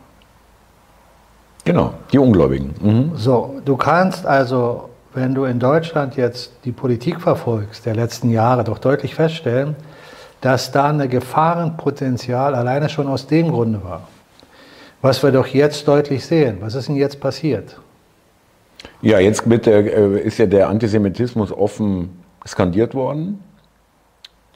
Genau, 1.65 1.93
die 2.13 2.17
Ungläubigen. 2.17 2.73
Mhm. 2.79 3.17
So, 3.17 3.59
du 3.65 3.75
kannst 3.75 4.25
also, 4.25 4.91
wenn 5.13 5.35
du 5.35 5.43
in 5.43 5.59
Deutschland 5.59 6.15
jetzt 6.15 6.53
die 6.63 6.71
Politik 6.71 7.19
verfolgst 7.19 7.85
der 7.85 7.95
letzten 7.95 8.29
Jahre, 8.29 8.63
doch 8.63 8.79
deutlich 8.79 9.13
feststellen, 9.13 9.75
dass 10.45 10.71
da 10.71 10.89
ein 10.89 11.09
Gefahrenpotenzial 11.09 12.53
alleine 12.53 12.87
schon 12.87 13.07
aus 13.07 13.25
dem 13.25 13.49
Grunde 13.49 13.83
war. 13.83 14.07
Was 15.01 15.23
wir 15.23 15.31
doch 15.31 15.47
jetzt 15.47 15.87
deutlich 15.87 16.23
sehen. 16.23 16.57
Was 16.59 16.75
ist 16.75 16.87
denn 16.87 16.97
jetzt 16.97 17.19
passiert? 17.19 17.79
Ja, 19.01 19.17
jetzt 19.17 19.43
der, 19.47 19.97
äh, 19.97 20.19
ist 20.19 20.37
ja 20.37 20.45
der 20.45 20.69
Antisemitismus 20.69 21.51
offen 21.51 22.21
skandiert 22.45 22.93
worden. 22.93 23.39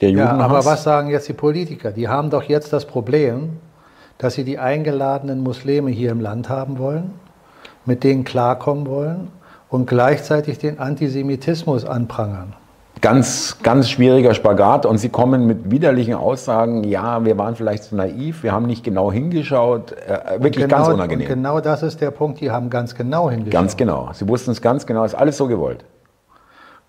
Der 0.00 0.10
ja, 0.10 0.30
aber 0.30 0.64
was 0.64 0.84
sagen 0.84 1.10
jetzt 1.10 1.28
die 1.28 1.32
Politiker? 1.32 1.90
Die 1.90 2.06
haben 2.06 2.30
doch 2.30 2.44
jetzt 2.44 2.72
das 2.72 2.84
Problem, 2.86 3.58
dass 4.16 4.34
sie 4.34 4.44
die 4.44 4.60
eingeladenen 4.60 5.42
Muslime 5.42 5.90
hier 5.90 6.12
im 6.12 6.20
Land 6.20 6.48
haben 6.48 6.78
wollen, 6.78 7.14
mit 7.84 8.04
denen 8.04 8.22
klarkommen 8.22 8.86
wollen 8.86 9.32
und 9.68 9.86
gleichzeitig 9.88 10.58
den 10.58 10.78
Antisemitismus 10.78 11.84
anprangern 11.84 12.54
ganz, 13.00 13.56
ganz 13.62 13.88
schwieriger 13.88 14.34
Spagat 14.34 14.86
und 14.86 14.98
sie 14.98 15.08
kommen 15.08 15.46
mit 15.46 15.70
widerlichen 15.70 16.14
Aussagen, 16.14 16.84
ja, 16.84 17.24
wir 17.24 17.38
waren 17.38 17.56
vielleicht 17.56 17.84
zu 17.84 17.96
naiv, 17.96 18.42
wir 18.42 18.52
haben 18.52 18.66
nicht 18.66 18.84
genau 18.84 19.10
hingeschaut, 19.10 19.92
äh, 19.92 20.42
wirklich 20.42 20.64
genau, 20.64 20.76
ganz 20.76 20.88
unangenehm. 20.88 21.28
genau 21.28 21.60
das 21.60 21.82
ist 21.82 22.00
der 22.00 22.10
Punkt, 22.10 22.40
die 22.40 22.50
haben 22.50 22.70
ganz 22.70 22.94
genau 22.94 23.30
hingeschaut. 23.30 23.52
Ganz 23.52 23.76
genau, 23.76 24.10
sie 24.12 24.28
wussten 24.28 24.50
es 24.50 24.60
ganz 24.60 24.86
genau, 24.86 25.04
ist 25.04 25.14
alles 25.14 25.36
so 25.36 25.46
gewollt. 25.46 25.84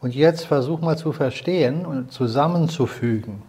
Und 0.01 0.15
jetzt 0.15 0.46
versuch 0.46 0.82
mal 0.82 0.98
zu 0.98 1.12
verstehen 1.12 1.86
und 1.86 2.12
zusammenzufügen. 2.12 3.44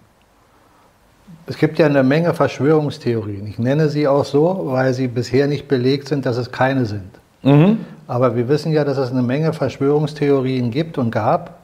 Es 1.47 1.57
gibt 1.57 1.78
ja 1.78 1.87
eine 1.87 2.02
Menge 2.02 2.35
Verschwörungstheorien. 2.35 3.47
Ich 3.47 3.59
nenne 3.59 3.88
sie 3.88 4.07
auch 4.07 4.25
so, 4.25 4.64
weil 4.66 4.92
sie 4.92 5.09
bisher 5.09 5.47
nicht 5.47 5.66
belegt 5.66 6.09
sind, 6.09 6.26
dass 6.26 6.37
es 6.37 6.52
keine 6.52 6.85
sind. 6.85 7.11
Mhm. 7.42 7.78
Aber 8.07 8.37
wir 8.37 8.49
wissen 8.49 8.71
ja, 8.71 8.85
dass 8.85 8.99
es 8.99 9.11
eine 9.11 9.23
Menge 9.23 9.54
Verschwörungstheorien 9.54 10.71
gibt 10.71 10.99
und 10.99 11.11
gab 11.11 11.62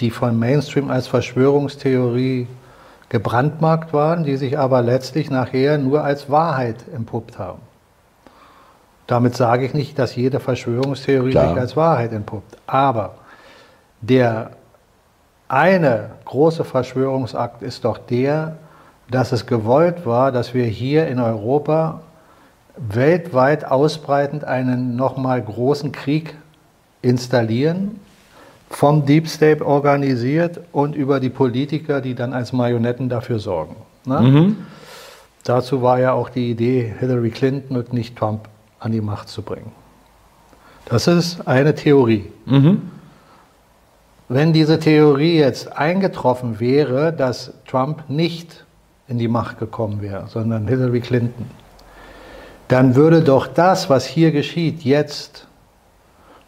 die 0.00 0.10
von 0.10 0.38
Mainstream 0.38 0.90
als 0.90 1.06
Verschwörungstheorie 1.06 2.46
gebrandmarkt 3.08 3.92
waren, 3.92 4.24
die 4.24 4.36
sich 4.36 4.58
aber 4.58 4.82
letztlich 4.82 5.30
nachher 5.30 5.78
nur 5.78 6.02
als 6.02 6.28
Wahrheit 6.28 6.84
entpuppt 6.92 7.38
haben. 7.38 7.60
Damit 9.06 9.36
sage 9.36 9.64
ich 9.64 9.74
nicht, 9.74 9.98
dass 9.98 10.16
jede 10.16 10.40
Verschwörungstheorie 10.40 11.30
Klar. 11.30 11.50
sich 11.50 11.58
als 11.58 11.76
Wahrheit 11.76 12.12
entpuppt. 12.12 12.56
Aber 12.66 13.14
der 14.00 14.50
eine 15.48 16.10
große 16.24 16.64
Verschwörungsakt 16.64 17.62
ist 17.62 17.84
doch 17.84 17.98
der, 17.98 18.56
dass 19.08 19.30
es 19.30 19.46
gewollt 19.46 20.04
war, 20.04 20.32
dass 20.32 20.54
wir 20.54 20.64
hier 20.64 21.06
in 21.06 21.20
Europa 21.20 22.00
weltweit 22.76 23.64
ausbreitend 23.64 24.44
einen 24.44 24.96
nochmal 24.96 25.40
großen 25.40 25.92
Krieg 25.92 26.34
installieren, 27.02 28.00
vom 28.68 29.06
Deep 29.06 29.28
State 29.28 29.64
organisiert 29.64 30.60
und 30.72 30.94
über 30.94 31.20
die 31.20 31.30
Politiker, 31.30 32.00
die 32.00 32.14
dann 32.14 32.32
als 32.32 32.52
Marionetten 32.52 33.08
dafür 33.08 33.38
sorgen. 33.38 33.76
Ne? 34.04 34.20
Mhm. 34.20 34.56
Dazu 35.44 35.82
war 35.82 36.00
ja 36.00 36.12
auch 36.12 36.28
die 36.28 36.50
Idee 36.50 36.92
Hillary 36.98 37.30
Clinton 37.30 37.76
und 37.76 37.92
nicht 37.92 38.16
Trump 38.16 38.48
an 38.80 38.92
die 38.92 39.00
Macht 39.00 39.28
zu 39.28 39.42
bringen. 39.42 39.72
Das 40.86 41.06
ist 41.06 41.46
eine 41.46 41.74
Theorie. 41.74 42.30
Mhm. 42.46 42.82
Wenn 44.28 44.52
diese 44.52 44.80
Theorie 44.80 45.38
jetzt 45.38 45.76
eingetroffen 45.76 46.58
wäre, 46.58 47.12
dass 47.12 47.52
Trump 47.66 48.08
nicht 48.08 48.64
in 49.06 49.18
die 49.18 49.28
Macht 49.28 49.58
gekommen 49.58 50.02
wäre, 50.02 50.26
sondern 50.26 50.66
Hillary 50.66 51.00
Clinton, 51.00 51.46
dann 52.68 52.96
würde 52.96 53.22
doch 53.22 53.46
das, 53.46 53.88
was 53.88 54.04
hier 54.04 54.32
geschieht, 54.32 54.82
jetzt 54.82 55.46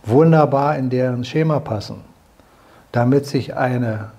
wunderbar 0.03 0.77
in 0.77 0.91
deren 0.91 1.25
Schema 1.25 1.61
passen, 1.61 2.01
damit 2.93 3.27
sich 3.27 3.57
eine 3.57 4.11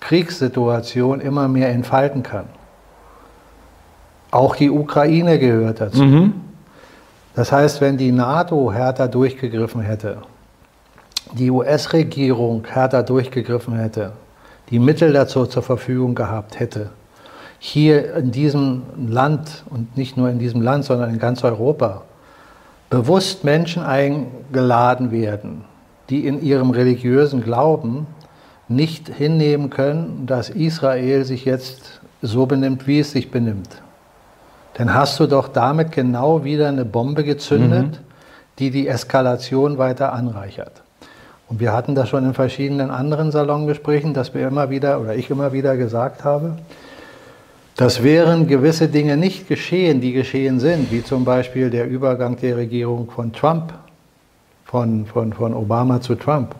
Kriegssituation 0.00 1.20
immer 1.20 1.48
mehr 1.48 1.70
entfalten 1.70 2.22
kann. 2.22 2.46
Auch 4.30 4.56
die 4.56 4.70
Ukraine 4.70 5.38
gehört 5.38 5.80
dazu. 5.80 6.02
Mhm. 6.02 6.34
Das 7.34 7.52
heißt, 7.52 7.80
wenn 7.80 7.96
die 7.96 8.12
NATO 8.12 8.72
härter 8.72 9.08
durchgegriffen 9.08 9.80
hätte, 9.80 10.18
die 11.32 11.50
US-Regierung 11.50 12.66
härter 12.66 13.02
durchgegriffen 13.02 13.76
hätte, 13.76 14.12
die 14.70 14.78
Mittel 14.78 15.12
dazu 15.12 15.46
zur 15.46 15.62
Verfügung 15.62 16.14
gehabt 16.14 16.58
hätte, 16.58 16.90
hier 17.58 18.14
in 18.14 18.30
diesem 18.30 18.82
Land 19.08 19.64
und 19.70 19.96
nicht 19.96 20.16
nur 20.16 20.30
in 20.30 20.38
diesem 20.38 20.62
Land, 20.62 20.84
sondern 20.84 21.10
in 21.10 21.18
ganz 21.18 21.42
Europa, 21.42 22.02
bewusst 22.90 23.44
Menschen 23.44 23.82
eingeladen 23.82 25.10
werden, 25.10 25.64
die 26.08 26.26
in 26.26 26.42
ihrem 26.42 26.70
religiösen 26.70 27.42
Glauben 27.42 28.06
nicht 28.68 29.08
hinnehmen 29.08 29.70
können, 29.70 30.26
dass 30.26 30.50
Israel 30.50 31.24
sich 31.24 31.44
jetzt 31.44 32.00
so 32.22 32.46
benimmt, 32.46 32.86
wie 32.86 33.00
es 33.00 33.12
sich 33.12 33.30
benimmt. 33.30 33.68
Dann 34.74 34.94
hast 34.94 35.18
du 35.18 35.26
doch 35.26 35.48
damit 35.48 35.92
genau 35.92 36.44
wieder 36.44 36.68
eine 36.68 36.84
Bombe 36.84 37.24
gezündet, 37.24 37.86
mhm. 37.86 37.96
die 38.58 38.70
die 38.70 38.88
Eskalation 38.88 39.78
weiter 39.78 40.12
anreichert. 40.12 40.82
Und 41.48 41.60
wir 41.60 41.72
hatten 41.72 41.94
das 41.94 42.10
schon 42.10 42.24
in 42.24 42.34
verschiedenen 42.34 42.90
anderen 42.90 43.32
Salongesprächen, 43.32 44.12
dass 44.12 44.34
wir 44.34 44.46
immer 44.46 44.68
wieder 44.68 45.00
oder 45.00 45.16
ich 45.16 45.30
immer 45.30 45.52
wieder 45.52 45.76
gesagt 45.76 46.24
habe, 46.24 46.58
dass 47.76 48.02
wären 48.02 48.48
gewisse 48.48 48.88
Dinge 48.88 49.16
nicht 49.16 49.48
geschehen, 49.48 50.00
die 50.00 50.12
geschehen 50.12 50.60
sind, 50.60 50.90
wie 50.90 51.02
zum 51.02 51.24
Beispiel 51.24 51.70
der 51.70 51.88
Übergang 51.88 52.36
der 52.36 52.56
Regierung 52.56 53.10
von 53.10 53.32
Trump, 53.32 53.72
von, 54.64 55.06
von, 55.06 55.32
von 55.32 55.54
Obama 55.54 56.00
zu 56.00 56.16
Trump, 56.16 56.54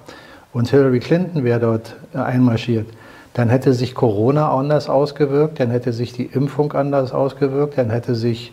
und 0.53 0.71
Hillary 0.71 1.01
Clinton 1.01 1.45
wäre 1.45 1.61
dort 1.61 1.97
einmarschiert, 2.15 2.87
dann 3.35 3.51
hätte 3.51 3.73
sich 3.73 3.95
Corona 3.95 4.51
anders 4.51 4.89
ausgewirkt, 4.89 5.61
dann 5.61 5.71
hätte 5.71 5.93
sich 5.93 6.13
die 6.13 6.25
Impfung 6.25 6.73
anders 6.73 7.13
ausgewirkt, 7.13 7.79
dann 7.79 7.91
hätte 7.91 8.15
sich 8.15 8.53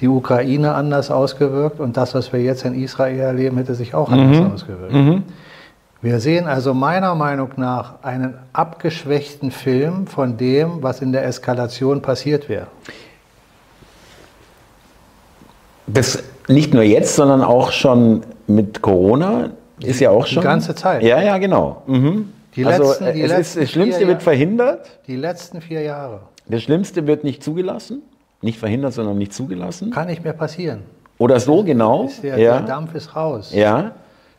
die 0.00 0.08
Ukraine 0.08 0.74
anders 0.74 1.10
ausgewirkt 1.10 1.80
und 1.80 1.96
das, 1.96 2.14
was 2.14 2.32
wir 2.32 2.40
jetzt 2.40 2.64
in 2.64 2.74
Israel 2.74 3.20
erleben, 3.20 3.56
hätte 3.56 3.74
sich 3.74 3.94
auch 3.94 4.10
anders 4.10 4.38
mhm. 4.38 4.52
ausgewirkt. 4.52 4.92
Mhm. 4.92 5.22
Wir 6.00 6.18
sehen 6.18 6.48
also 6.48 6.74
meiner 6.74 7.14
Meinung 7.14 7.50
nach 7.56 8.02
einen 8.02 8.34
abgeschwächten 8.52 9.52
Film 9.52 10.08
von 10.08 10.36
dem, 10.36 10.82
was 10.82 11.00
in 11.00 11.12
der 11.12 11.24
Eskalation 11.24 12.02
passiert 12.02 12.48
wäre. 12.48 12.66
Das 15.86 16.24
nicht 16.48 16.74
nur 16.74 16.82
jetzt, 16.82 17.14
sondern 17.14 17.42
auch 17.42 17.70
schon 17.70 18.22
mit 18.48 18.82
Corona 18.82 19.50
ist 19.84 20.00
ja 20.00 20.10
auch 20.10 20.26
schon. 20.26 20.42
Die 20.42 20.46
ganze 20.46 20.74
Zeit. 20.74 21.02
Ja, 21.02 21.20
ja, 21.20 21.38
genau. 21.38 21.82
Mhm. 21.86 22.32
Die 22.56 22.66
also, 22.66 22.84
letzten, 22.84 23.04
also, 23.04 23.16
die 23.16 23.24
ist, 23.24 23.56
das 23.56 23.70
Schlimmste 23.70 24.06
wird 24.06 24.22
verhindert. 24.22 24.98
Die 25.06 25.16
letzten 25.16 25.60
vier 25.60 25.82
Jahre. 25.82 26.20
Das 26.46 26.62
Schlimmste 26.62 27.06
wird 27.06 27.24
nicht 27.24 27.42
zugelassen. 27.42 28.02
Nicht 28.42 28.58
verhindert, 28.58 28.92
sondern 28.92 29.18
nicht 29.18 29.32
zugelassen. 29.32 29.90
Kann 29.90 30.08
nicht 30.08 30.24
mehr 30.24 30.32
passieren. 30.32 30.80
Oder 31.18 31.38
so, 31.38 31.62
genau. 31.62 32.10
Der, 32.22 32.36
ja. 32.36 32.58
der 32.58 32.66
Dampf 32.66 32.94
ist 32.94 33.14
raus. 33.14 33.52
Ja. 33.54 33.92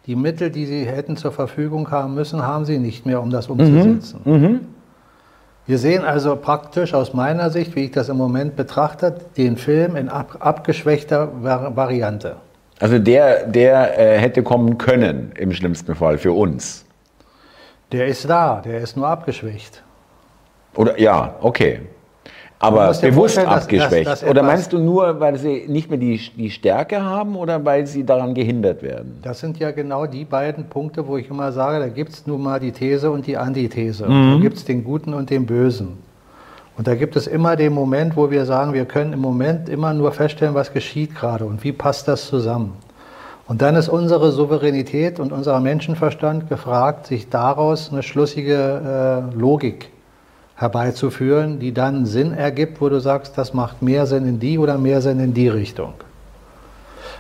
Die 0.05 0.17
Mittel, 0.17 0.51
die 0.51 0.65
sie 0.65 0.85
hätten 0.85 1.15
zur 1.15 1.31
Verfügung 1.31 1.89
haben 1.89 2.13
müssen, 2.13 2.45
haben 2.45 2.65
sie 2.65 2.77
nicht 2.77 3.05
mehr, 3.05 3.21
um 3.21 3.29
das 3.29 3.47
umzusetzen. 3.47 4.19
Mhm. 4.25 4.33
Mhm. 4.33 4.59
Wir 5.65 5.77
sehen 5.77 6.03
also 6.03 6.35
praktisch 6.35 6.93
aus 6.93 7.13
meiner 7.13 7.50
Sicht, 7.50 7.73
wie 7.77 7.85
ich 7.85 7.91
das 7.91 8.09
im 8.09 8.17
Moment 8.17 8.57
betrachte, 8.57 9.15
den 9.38 9.55
Film 9.55 9.95
in 9.95 10.09
ab, 10.09 10.35
abgeschwächter 10.41 11.29
Variante. 11.41 12.35
Also 12.80 13.00
der, 13.00 13.48
der 13.48 14.00
äh, 14.00 14.18
hätte 14.18 14.44
kommen 14.44 14.77
können 14.77 15.32
im 15.38 15.53
schlimmsten 15.53 15.96
Fall 15.96 16.18
für 16.18 16.34
uns. 16.34 16.86
Der 17.92 18.08
ist 18.08 18.27
da, 18.27 18.62
der 18.62 18.80
ist 18.80 18.98
nur 18.98 19.08
abgeschwächt. 19.08 19.84
Oder 20.75 21.00
ja, 21.00 21.36
okay 21.42 21.82
aber 22.63 22.94
bewusst 22.94 23.38
abgeschwächt. 23.38 24.08
Dass, 24.08 24.22
dass 24.22 24.30
oder 24.30 24.42
meinst 24.42 24.72
du 24.72 24.80
nur, 24.80 25.20
weil 25.20 25.38
sie 25.38 25.65
nicht 25.68 25.89
mehr 25.89 26.00
die, 26.00 26.20
die 26.38 26.50
Stärke 26.50 27.01
haben 27.01 27.36
oder 27.36 27.63
weil 27.65 27.86
sie 27.86 28.06
daran 28.06 28.34
gehindert 28.34 28.82
werden? 28.82 29.20
Das 29.22 29.39
sind 29.39 29.60
ja 29.60 29.72
genau 29.72 30.06
die 30.06 30.24
beiden 30.24 30.70
Punkte, 30.70 31.06
wo 31.08 31.18
ich 31.18 31.30
immer 31.30 31.51
sage, 31.51 31.80
da 31.80 31.89
gibt 31.89 32.13
es 32.13 32.25
nun 32.25 32.42
mal 32.42 32.60
die 32.60 32.72
These 32.72 33.12
und 33.12 33.27
die 33.27 33.38
Antithese. 33.38 34.08
Mhm. 34.08 34.36
Da 34.36 34.39
gibt 34.42 34.58
es 34.58 34.65
den 34.65 34.84
Guten 34.84 35.13
und 35.13 35.30
den 35.30 35.46
Bösen. 35.46 35.98
Und 36.77 36.88
da 36.88 36.96
gibt 36.96 37.15
es 37.15 37.27
immer 37.27 37.56
den 37.56 37.74
Moment, 37.74 38.15
wo 38.15 38.32
wir 38.32 38.46
sagen, 38.46 38.74
wir 38.74 38.86
können 38.86 39.13
im 39.13 39.20
Moment 39.20 39.70
immer 39.70 39.94
nur 39.94 40.12
feststellen, 40.12 40.56
was 40.56 40.74
geschieht 40.74 41.15
gerade 41.15 41.46
und 41.46 41.63
wie 41.63 41.72
passt 41.72 42.08
das 42.08 42.27
zusammen. 42.27 42.74
Und 43.48 43.62
dann 43.62 43.75
ist 43.75 43.89
unsere 43.89 44.32
Souveränität 44.32 45.20
und 45.20 45.32
unser 45.32 45.60
Menschenverstand 45.60 46.50
gefragt, 46.50 47.08
sich 47.08 47.30
daraus 47.30 47.92
eine 47.92 48.01
schlussige 48.01 49.32
äh, 49.34 49.38
Logik 49.38 49.89
herbeizuführen, 50.56 51.60
die 51.60 51.74
dann 51.74 52.06
Sinn 52.06 52.34
ergibt, 52.34 52.80
wo 52.80 52.89
du 52.89 53.00
sagst, 53.00 53.38
das 53.38 53.53
macht 53.53 53.82
mehr 53.82 54.06
Sinn 54.06 54.25
in 54.25 54.39
die 54.39 54.58
oder 54.58 54.77
mehr 54.77 55.01
Sinn 55.01 55.20
in 55.20 55.34
die 55.34 55.50
Richtung. 55.50 55.94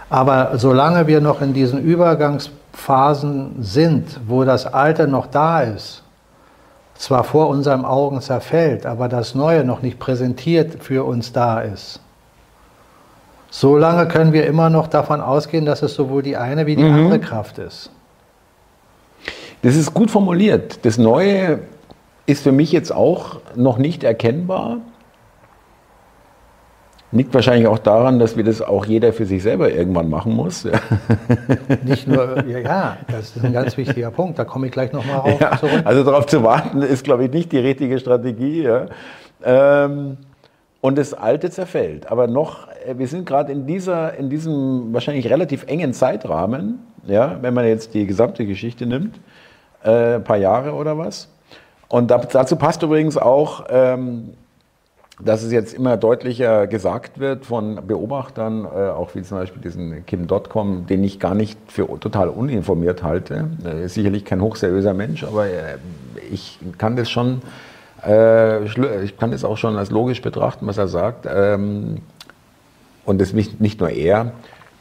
Aber 0.09 0.51
solange 0.57 1.07
wir 1.07 1.21
noch 1.21 1.41
in 1.41 1.53
diesen 1.53 1.81
Übergangsphasen 1.81 3.55
sind, 3.61 4.19
wo 4.27 4.43
das 4.45 4.65
Alte 4.65 5.07
noch 5.07 5.25
da 5.27 5.61
ist, 5.61 6.02
zwar 7.03 7.25
vor 7.25 7.49
unseren 7.49 7.83
Augen 7.83 8.21
zerfällt, 8.21 8.85
aber 8.85 9.09
das 9.09 9.35
Neue 9.35 9.65
noch 9.65 9.81
nicht 9.81 9.99
präsentiert 9.99 10.81
für 10.81 11.03
uns 11.03 11.33
da 11.33 11.59
ist, 11.59 11.99
solange 13.49 14.07
können 14.07 14.31
wir 14.31 14.45
immer 14.45 14.69
noch 14.69 14.87
davon 14.87 15.19
ausgehen, 15.19 15.65
dass 15.65 15.81
es 15.81 15.95
sowohl 15.95 16.23
die 16.23 16.37
eine 16.37 16.65
wie 16.65 16.77
die 16.77 16.83
mhm. 16.83 16.95
andere 16.95 17.19
Kraft 17.19 17.57
ist. 17.57 17.89
Das 19.63 19.75
ist 19.75 19.93
gut 19.93 20.11
formuliert. 20.11 20.85
Das 20.85 20.97
Neue 20.97 21.59
ist 22.25 22.43
für 22.43 22.53
mich 22.53 22.71
jetzt 22.71 22.93
auch 22.93 23.37
noch 23.53 23.77
nicht 23.77 24.05
erkennbar. 24.05 24.77
Liegt 27.13 27.33
wahrscheinlich 27.33 27.67
auch 27.67 27.77
daran, 27.77 28.17
dass 28.17 28.35
wir 28.37 28.43
das 28.43 28.61
auch 28.61 28.85
jeder 28.85 29.13
für 29.13 29.25
sich 29.25 29.43
selber 29.43 29.71
irgendwann 29.71 30.09
machen 30.09 30.33
muss. 30.33 30.67
Nicht 31.83 32.07
nur, 32.07 32.43
ja, 32.47 32.57
ja, 32.57 32.97
das 33.07 33.35
ist 33.35 33.45
ein 33.45 33.53
ganz 33.53 33.77
wichtiger 33.77 34.09
Punkt, 34.09 34.39
da 34.39 34.45
komme 34.45 34.65
ich 34.65 34.71
gleich 34.71 34.91
nochmal 34.91 35.17
rauf 35.17 35.39
ja, 35.39 35.55
zurück. 35.57 35.83
Also 35.85 36.03
darauf 36.03 36.25
zu 36.25 36.43
warten, 36.43 36.81
ist, 36.81 37.03
glaube 37.03 37.25
ich, 37.25 37.31
nicht 37.31 37.51
die 37.51 37.59
richtige 37.59 37.99
Strategie. 37.99 38.63
Ja. 38.63 38.87
Ähm, 39.43 40.17
und 40.81 40.97
das 40.97 41.13
Alte 41.13 41.51
zerfällt. 41.51 42.11
Aber 42.11 42.27
noch, 42.27 42.67
äh, 42.85 42.97
wir 42.97 43.07
sind 43.07 43.25
gerade 43.25 43.51
in, 43.51 43.67
in 43.67 44.29
diesem 44.29 44.91
wahrscheinlich 44.91 45.29
relativ 45.29 45.65
engen 45.67 45.93
Zeitrahmen, 45.93 46.79
ja, 47.05 47.37
wenn 47.41 47.53
man 47.53 47.65
jetzt 47.65 47.93
die 47.93 48.07
gesamte 48.07 48.45
Geschichte 48.45 48.87
nimmt, 48.87 49.19
äh, 49.83 50.15
ein 50.15 50.23
paar 50.23 50.37
Jahre 50.37 50.73
oder 50.73 50.97
was. 50.97 51.29
Und 51.89 52.09
dazu 52.09 52.55
passt 52.55 52.81
übrigens 52.81 53.17
auch, 53.17 53.65
ähm, 53.69 54.33
dass 55.25 55.43
es 55.43 55.51
jetzt 55.51 55.73
immer 55.73 55.97
deutlicher 55.97 56.67
gesagt 56.67 57.19
wird 57.19 57.45
von 57.45 57.87
Beobachtern, 57.87 58.65
äh, 58.65 58.89
auch 58.89 59.15
wie 59.15 59.21
zum 59.21 59.37
Beispiel 59.37 59.61
diesen 59.61 60.05
Kim 60.05 60.27
Dotcom, 60.27 60.85
den 60.87 61.03
ich 61.03 61.19
gar 61.19 61.35
nicht 61.35 61.57
für 61.67 61.87
total 61.99 62.29
uninformiert 62.29 63.03
halte. 63.03 63.49
Er 63.63 63.83
ist 63.83 63.93
sicherlich 63.93 64.25
kein 64.25 64.41
hochseriöser 64.41 64.93
Mensch, 64.93 65.23
aber 65.23 65.47
äh, 65.47 65.77
ich 66.31 66.59
kann 66.77 66.95
das 66.95 67.09
schon, 67.09 67.41
äh, 68.05 68.63
ich 69.03 69.17
kann 69.17 69.31
das 69.31 69.43
auch 69.43 69.57
schon 69.57 69.77
als 69.77 69.91
logisch 69.91 70.21
betrachten, 70.21 70.67
was 70.67 70.77
er 70.77 70.87
sagt. 70.87 71.27
Ähm, 71.33 71.97
und 73.05 73.19
das 73.19 73.33
nicht, 73.33 73.59
nicht 73.61 73.79
nur 73.79 73.89
er, 73.89 74.31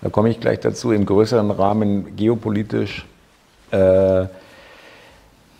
da 0.00 0.08
komme 0.08 0.30
ich 0.30 0.40
gleich 0.40 0.60
dazu, 0.60 0.92
im 0.92 1.06
größeren 1.06 1.50
Rahmen 1.50 2.16
geopolitisch 2.16 3.06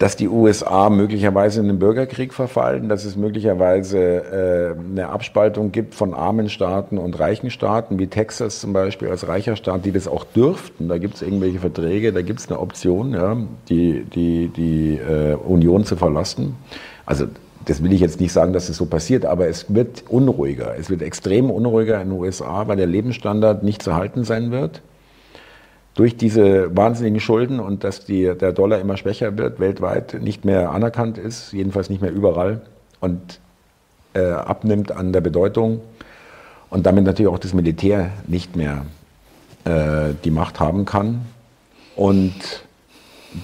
dass 0.02 0.16
die 0.16 0.28
USA 0.28 0.90
möglicherweise 0.90 1.60
in 1.60 1.68
den 1.68 1.78
Bürgerkrieg 1.78 2.34
verfallen, 2.34 2.88
dass 2.88 3.04
es 3.04 3.14
möglicherweise 3.14 3.98
äh, 4.00 4.74
eine 4.76 5.10
Abspaltung 5.10 5.70
gibt 5.70 5.94
von 5.94 6.12
armen 6.12 6.48
Staaten 6.48 6.98
und 6.98 7.20
reichen 7.20 7.50
Staaten, 7.52 8.00
wie 8.00 8.08
Texas 8.08 8.58
zum 8.58 8.72
Beispiel 8.72 9.06
als 9.06 9.28
reicher 9.28 9.54
Staat, 9.54 9.84
die 9.84 9.92
das 9.92 10.08
auch 10.08 10.24
dürften. 10.24 10.88
Da 10.88 10.98
gibt 10.98 11.14
es 11.14 11.22
irgendwelche 11.22 11.60
Verträge, 11.60 12.12
da 12.12 12.22
gibt 12.22 12.40
es 12.40 12.50
eine 12.50 12.58
Option, 12.58 13.12
ja, 13.12 13.36
die, 13.68 14.04
die, 14.12 14.48
die 14.48 14.98
äh, 14.98 15.34
Union 15.34 15.84
zu 15.84 15.94
verlassen. 15.94 16.56
Also 17.06 17.26
das 17.64 17.80
will 17.80 17.92
ich 17.92 18.00
jetzt 18.00 18.18
nicht 18.18 18.32
sagen, 18.32 18.52
dass 18.52 18.68
es 18.68 18.78
so 18.78 18.86
passiert, 18.86 19.24
aber 19.24 19.46
es 19.46 19.72
wird 19.72 20.02
unruhiger. 20.08 20.74
Es 20.76 20.90
wird 20.90 21.02
extrem 21.02 21.48
unruhiger 21.48 22.02
in 22.02 22.08
den 22.08 22.18
USA, 22.18 22.66
weil 22.66 22.76
der 22.76 22.88
Lebensstandard 22.88 23.62
nicht 23.62 23.82
zu 23.82 23.94
halten 23.94 24.24
sein 24.24 24.50
wird 24.50 24.82
durch 25.94 26.16
diese 26.16 26.74
wahnsinnigen 26.74 27.20
Schulden 27.20 27.60
und 27.60 27.84
dass 27.84 28.04
die, 28.04 28.32
der 28.34 28.52
Dollar 28.52 28.80
immer 28.80 28.96
schwächer 28.96 29.36
wird, 29.36 29.60
weltweit 29.60 30.22
nicht 30.22 30.44
mehr 30.44 30.70
anerkannt 30.70 31.18
ist, 31.18 31.52
jedenfalls 31.52 31.90
nicht 31.90 32.00
mehr 32.00 32.12
überall 32.12 32.62
und 33.00 33.40
äh, 34.14 34.30
abnimmt 34.30 34.92
an 34.92 35.12
der 35.12 35.20
Bedeutung 35.20 35.80
und 36.70 36.86
damit 36.86 37.04
natürlich 37.04 37.30
auch 37.30 37.38
das 37.38 37.52
Militär 37.52 38.10
nicht 38.26 38.56
mehr 38.56 38.86
äh, 39.64 40.14
die 40.24 40.30
Macht 40.30 40.60
haben 40.60 40.86
kann. 40.86 41.26
Und 41.94 42.32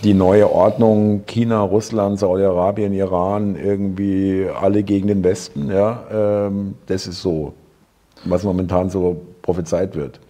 die 0.02 0.14
neue 0.14 0.50
Ordnung, 0.50 1.24
China, 1.26 1.60
Russland, 1.60 2.18
Saudi-Arabien, 2.18 2.92
Iran, 2.92 3.56
irgendwie 3.56 4.46
alle 4.48 4.82
gegen 4.82 5.08
den 5.08 5.24
Westen, 5.24 5.70
ja, 5.70 6.04
ähm, 6.10 6.74
das 6.86 7.06
ist 7.06 7.22
so, 7.22 7.54
was 8.24 8.42
momentan 8.42 8.90
so 8.90 9.20
prophezeit 9.42 9.94
wird. 9.94 10.20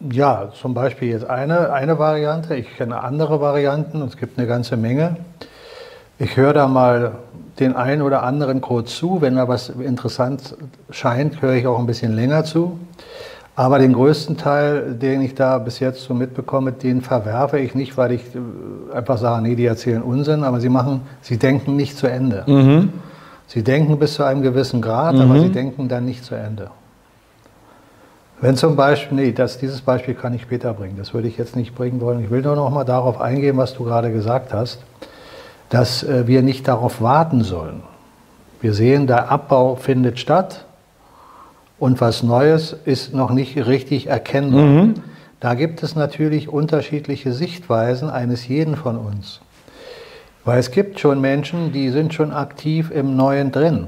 Ja, 0.00 0.50
zum 0.54 0.74
Beispiel 0.74 1.08
jetzt 1.08 1.28
eine, 1.28 1.72
eine 1.72 1.98
Variante. 1.98 2.54
Ich 2.54 2.76
kenne 2.76 3.02
andere 3.02 3.40
Varianten 3.40 4.00
und 4.00 4.08
es 4.08 4.16
gibt 4.16 4.38
eine 4.38 4.46
ganze 4.46 4.76
Menge. 4.76 5.16
Ich 6.18 6.36
höre 6.36 6.52
da 6.52 6.68
mal 6.68 7.12
den 7.58 7.74
einen 7.74 8.02
oder 8.02 8.22
anderen 8.22 8.60
kurz 8.60 8.96
zu. 8.96 9.20
Wenn 9.20 9.36
da 9.36 9.48
was 9.48 9.70
interessant 9.70 10.56
scheint, 10.90 11.42
höre 11.42 11.54
ich 11.54 11.66
auch 11.66 11.78
ein 11.78 11.86
bisschen 11.86 12.14
länger 12.14 12.44
zu. 12.44 12.78
Aber 13.56 13.80
den 13.80 13.92
größten 13.92 14.36
Teil, 14.36 14.94
den 14.94 15.20
ich 15.20 15.34
da 15.34 15.58
bis 15.58 15.80
jetzt 15.80 16.02
so 16.02 16.14
mitbekomme, 16.14 16.70
den 16.70 17.02
verwerfe 17.02 17.58
ich 17.58 17.74
nicht, 17.74 17.96
weil 17.96 18.12
ich 18.12 18.22
äh, 18.36 18.94
einfach 18.94 19.18
sage, 19.18 19.42
nee, 19.42 19.56
die 19.56 19.66
erzählen 19.66 20.00
Unsinn, 20.00 20.44
aber 20.44 20.60
sie 20.60 20.68
machen, 20.68 21.00
sie 21.22 21.38
denken 21.38 21.74
nicht 21.74 21.98
zu 21.98 22.06
Ende. 22.06 22.44
Mhm. 22.46 22.92
Sie 23.48 23.64
denken 23.64 23.98
bis 23.98 24.14
zu 24.14 24.22
einem 24.22 24.42
gewissen 24.42 24.80
Grad, 24.80 25.16
mhm. 25.16 25.22
aber 25.22 25.40
sie 25.40 25.50
denken 25.50 25.88
dann 25.88 26.04
nicht 26.04 26.24
zu 26.24 26.36
Ende. 26.36 26.70
Wenn 28.40 28.56
zum 28.56 28.76
Beispiel, 28.76 29.16
nee, 29.16 29.32
das, 29.32 29.58
dieses 29.58 29.80
Beispiel 29.80 30.14
kann 30.14 30.32
ich 30.32 30.42
später 30.42 30.72
bringen, 30.72 30.96
das 30.96 31.12
würde 31.12 31.26
ich 31.26 31.36
jetzt 31.36 31.56
nicht 31.56 31.74
bringen 31.74 32.00
wollen. 32.00 32.22
Ich 32.22 32.30
will 32.30 32.42
nur 32.42 32.54
noch 32.54 32.70
mal 32.70 32.84
darauf 32.84 33.20
eingehen, 33.20 33.56
was 33.56 33.74
du 33.74 33.84
gerade 33.84 34.12
gesagt 34.12 34.52
hast, 34.52 34.80
dass 35.70 36.04
äh, 36.04 36.26
wir 36.26 36.42
nicht 36.42 36.68
darauf 36.68 37.00
warten 37.02 37.42
sollen. 37.42 37.82
Wir 38.60 38.74
sehen, 38.74 39.06
der 39.06 39.30
Abbau 39.30 39.74
findet 39.76 40.20
statt 40.20 40.66
und 41.78 42.00
was 42.00 42.22
Neues 42.22 42.76
ist 42.84 43.12
noch 43.12 43.30
nicht 43.30 43.56
richtig 43.66 44.06
erkennbar. 44.06 44.62
Mhm. 44.62 44.94
Da 45.40 45.54
gibt 45.54 45.82
es 45.82 45.94
natürlich 45.94 46.48
unterschiedliche 46.48 47.32
Sichtweisen 47.32 48.10
eines 48.10 48.46
jeden 48.48 48.76
von 48.76 48.96
uns. 48.96 49.40
Weil 50.44 50.58
es 50.58 50.70
gibt 50.70 50.98
schon 50.98 51.20
Menschen, 51.20 51.72
die 51.72 51.90
sind 51.90 52.14
schon 52.14 52.32
aktiv 52.32 52.90
im 52.90 53.16
Neuen 53.16 53.52
drin. 53.52 53.86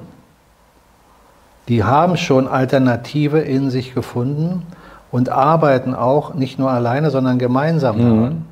Die 1.70 1.84
haben 1.84 2.16
schon 2.16 2.48
Alternative 2.48 3.38
in 3.38 3.70
sich 3.70 3.94
gefunden 3.94 4.66
und 5.12 5.28
arbeiten 5.28 5.94
auch 5.94 6.34
nicht 6.34 6.58
nur 6.58 6.68
alleine, 6.68 7.10
sondern 7.10 7.38
gemeinsam 7.38 7.96
mhm. 7.96 8.02
daran. 8.02 8.44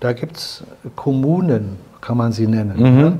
Da 0.00 0.12
gibt 0.12 0.36
es 0.36 0.64
Kommunen, 0.96 1.78
kann 2.02 2.18
man 2.18 2.32
sie 2.32 2.46
nennen. 2.46 2.76
Mhm. 2.76 3.00
Ne? 3.00 3.18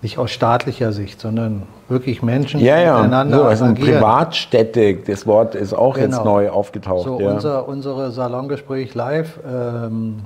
Nicht 0.00 0.16
aus 0.18 0.30
staatlicher 0.30 0.92
Sicht, 0.92 1.20
sondern 1.20 1.64
wirklich 1.88 2.22
Menschen, 2.22 2.60
ja, 2.60 2.78
ja. 2.78 2.98
miteinander 2.98 3.38
so, 3.38 3.44
also 3.46 3.64
agieren. 3.64 3.94
Privatstädte, 3.94 4.94
das 4.94 5.26
Wort 5.26 5.56
ist 5.56 5.74
auch 5.74 5.96
genau. 5.96 6.06
jetzt 6.06 6.24
neu 6.24 6.50
aufgetaucht. 6.50 7.06
So 7.06 7.20
ja. 7.20 7.32
unser, 7.32 7.66
unsere 7.66 8.12
Salongespräch 8.12 8.94
Live 8.94 9.40
ähm, 9.44 10.20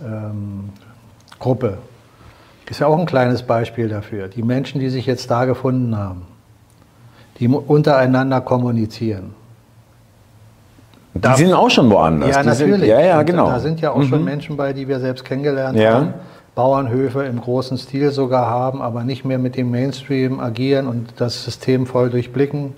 ähm, 0.00 0.68
Gruppe 1.40 1.78
ist 2.70 2.78
ja 2.78 2.86
auch 2.86 2.96
ein 2.96 3.06
kleines 3.06 3.42
Beispiel 3.42 3.88
dafür. 3.88 4.28
Die 4.28 4.44
Menschen, 4.44 4.78
die 4.78 4.90
sich 4.90 5.06
jetzt 5.06 5.28
da 5.28 5.44
gefunden 5.44 5.98
haben, 5.98 6.22
die 7.38 7.48
untereinander 7.48 8.40
kommunizieren. 8.40 9.34
Die 11.14 11.20
da, 11.20 11.36
sind 11.36 11.52
auch 11.52 11.70
schon 11.70 11.90
woanders. 11.90 12.30
Ja, 12.30 12.42
die 12.42 12.48
natürlich. 12.48 12.80
Sind, 12.80 12.88
ja, 12.88 13.00
ja, 13.00 13.22
genau. 13.22 13.46
Da 13.46 13.60
sind 13.60 13.80
ja 13.80 13.90
auch 13.92 13.98
mhm. 13.98 14.08
schon 14.08 14.24
Menschen 14.24 14.56
bei, 14.56 14.72
die 14.72 14.86
wir 14.86 15.00
selbst 15.00 15.24
kennengelernt 15.24 15.78
ja. 15.78 15.94
haben. 15.94 16.14
Bauernhöfe 16.54 17.22
im 17.22 17.40
großen 17.40 17.78
Stil 17.78 18.10
sogar 18.10 18.46
haben, 18.50 18.82
aber 18.82 19.04
nicht 19.04 19.24
mehr 19.24 19.38
mit 19.38 19.56
dem 19.56 19.70
Mainstream 19.70 20.40
agieren 20.40 20.88
und 20.88 21.14
das 21.16 21.44
System 21.44 21.86
voll 21.86 22.10
durchblicken, 22.10 22.72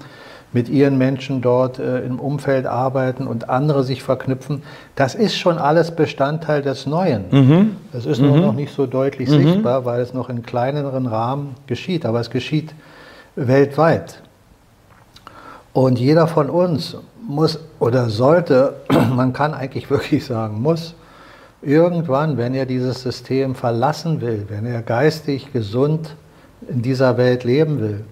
mit 0.53 0.69
ihren 0.69 0.99
Menschen 0.99 1.41
dort 1.41 1.79
äh, 1.79 2.01
im 2.01 2.21
Umfeld 2.21 2.67
arbeiten 2.67 3.27
und 3.27 3.49
andere 3.49 3.83
sich 3.85 4.03
verknüpfen. 4.03 4.63
Das 4.97 5.15
ist 5.15 5.37
schon 5.37 5.59
alles 5.59 5.93
Bestandteil 5.93 6.61
des 6.61 6.87
Neuen. 6.87 7.25
Mhm. 7.31 7.77
Das 7.93 8.05
ist 8.05 8.21
mhm. 8.21 8.29
nur 8.29 8.37
noch 8.39 8.53
nicht 8.53 8.75
so 8.75 8.87
deutlich 8.87 9.31
mhm. 9.31 9.45
sichtbar, 9.45 9.85
weil 9.85 10.01
es 10.03 10.13
noch 10.13 10.29
in 10.29 10.43
kleineren 10.43 11.07
Rahmen 11.07 11.55
geschieht, 11.67 12.05
aber 12.05 12.21
es 12.21 12.31
geschieht 12.31 12.75
weltweit. 13.37 14.21
Und 15.73 15.99
jeder 15.99 16.27
von 16.27 16.51
uns 16.51 16.97
muss 17.27 17.61
oder 17.79 18.09
sollte, 18.09 18.75
man 19.15 19.33
kann 19.33 19.55
eigentlich 19.55 19.91
wirklich 19.91 20.25
sagen, 20.25 20.61
muss, 20.61 20.95
irgendwann, 21.63 22.37
wenn 22.37 22.55
er 22.55 22.67
dieses 22.67 23.03
System 23.03 23.55
verlassen 23.55 24.21
will, 24.21 24.47
wenn 24.49 24.67
er 24.67 24.83
geistig 24.83 25.53
gesund 25.53 26.17
in 26.69 26.83
dieser 26.83 27.17
Welt 27.17 27.45
leben 27.45 27.81
will, 27.81 28.05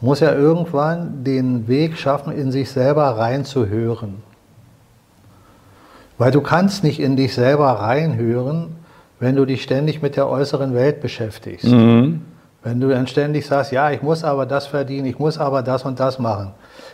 muss 0.00 0.20
er 0.20 0.36
irgendwann 0.36 1.22
den 1.22 1.68
Weg 1.68 1.96
schaffen, 1.96 2.32
in 2.32 2.50
sich 2.50 2.70
selber 2.70 3.04
reinzuhören. 3.18 4.22
Weil 6.18 6.32
du 6.32 6.40
kannst 6.40 6.82
nicht 6.84 7.00
in 7.00 7.16
dich 7.16 7.34
selber 7.34 7.70
reinhören, 7.70 8.76
wenn 9.20 9.36
du 9.36 9.44
dich 9.44 9.62
ständig 9.62 10.02
mit 10.02 10.16
der 10.16 10.28
äußeren 10.28 10.74
Welt 10.74 11.00
beschäftigst. 11.00 11.66
Mhm. 11.66 12.22
Wenn 12.64 12.80
du 12.80 12.88
dann 12.88 13.06
ständig 13.06 13.46
sagst, 13.46 13.72
ja, 13.72 13.90
ich 13.90 14.02
muss 14.02 14.24
aber 14.24 14.46
das 14.46 14.66
verdienen, 14.66 15.06
ich 15.06 15.18
muss 15.18 15.38
aber 15.38 15.62
das 15.62 15.84
und 15.84 16.00
das 16.00 16.18
machen. 16.18 16.52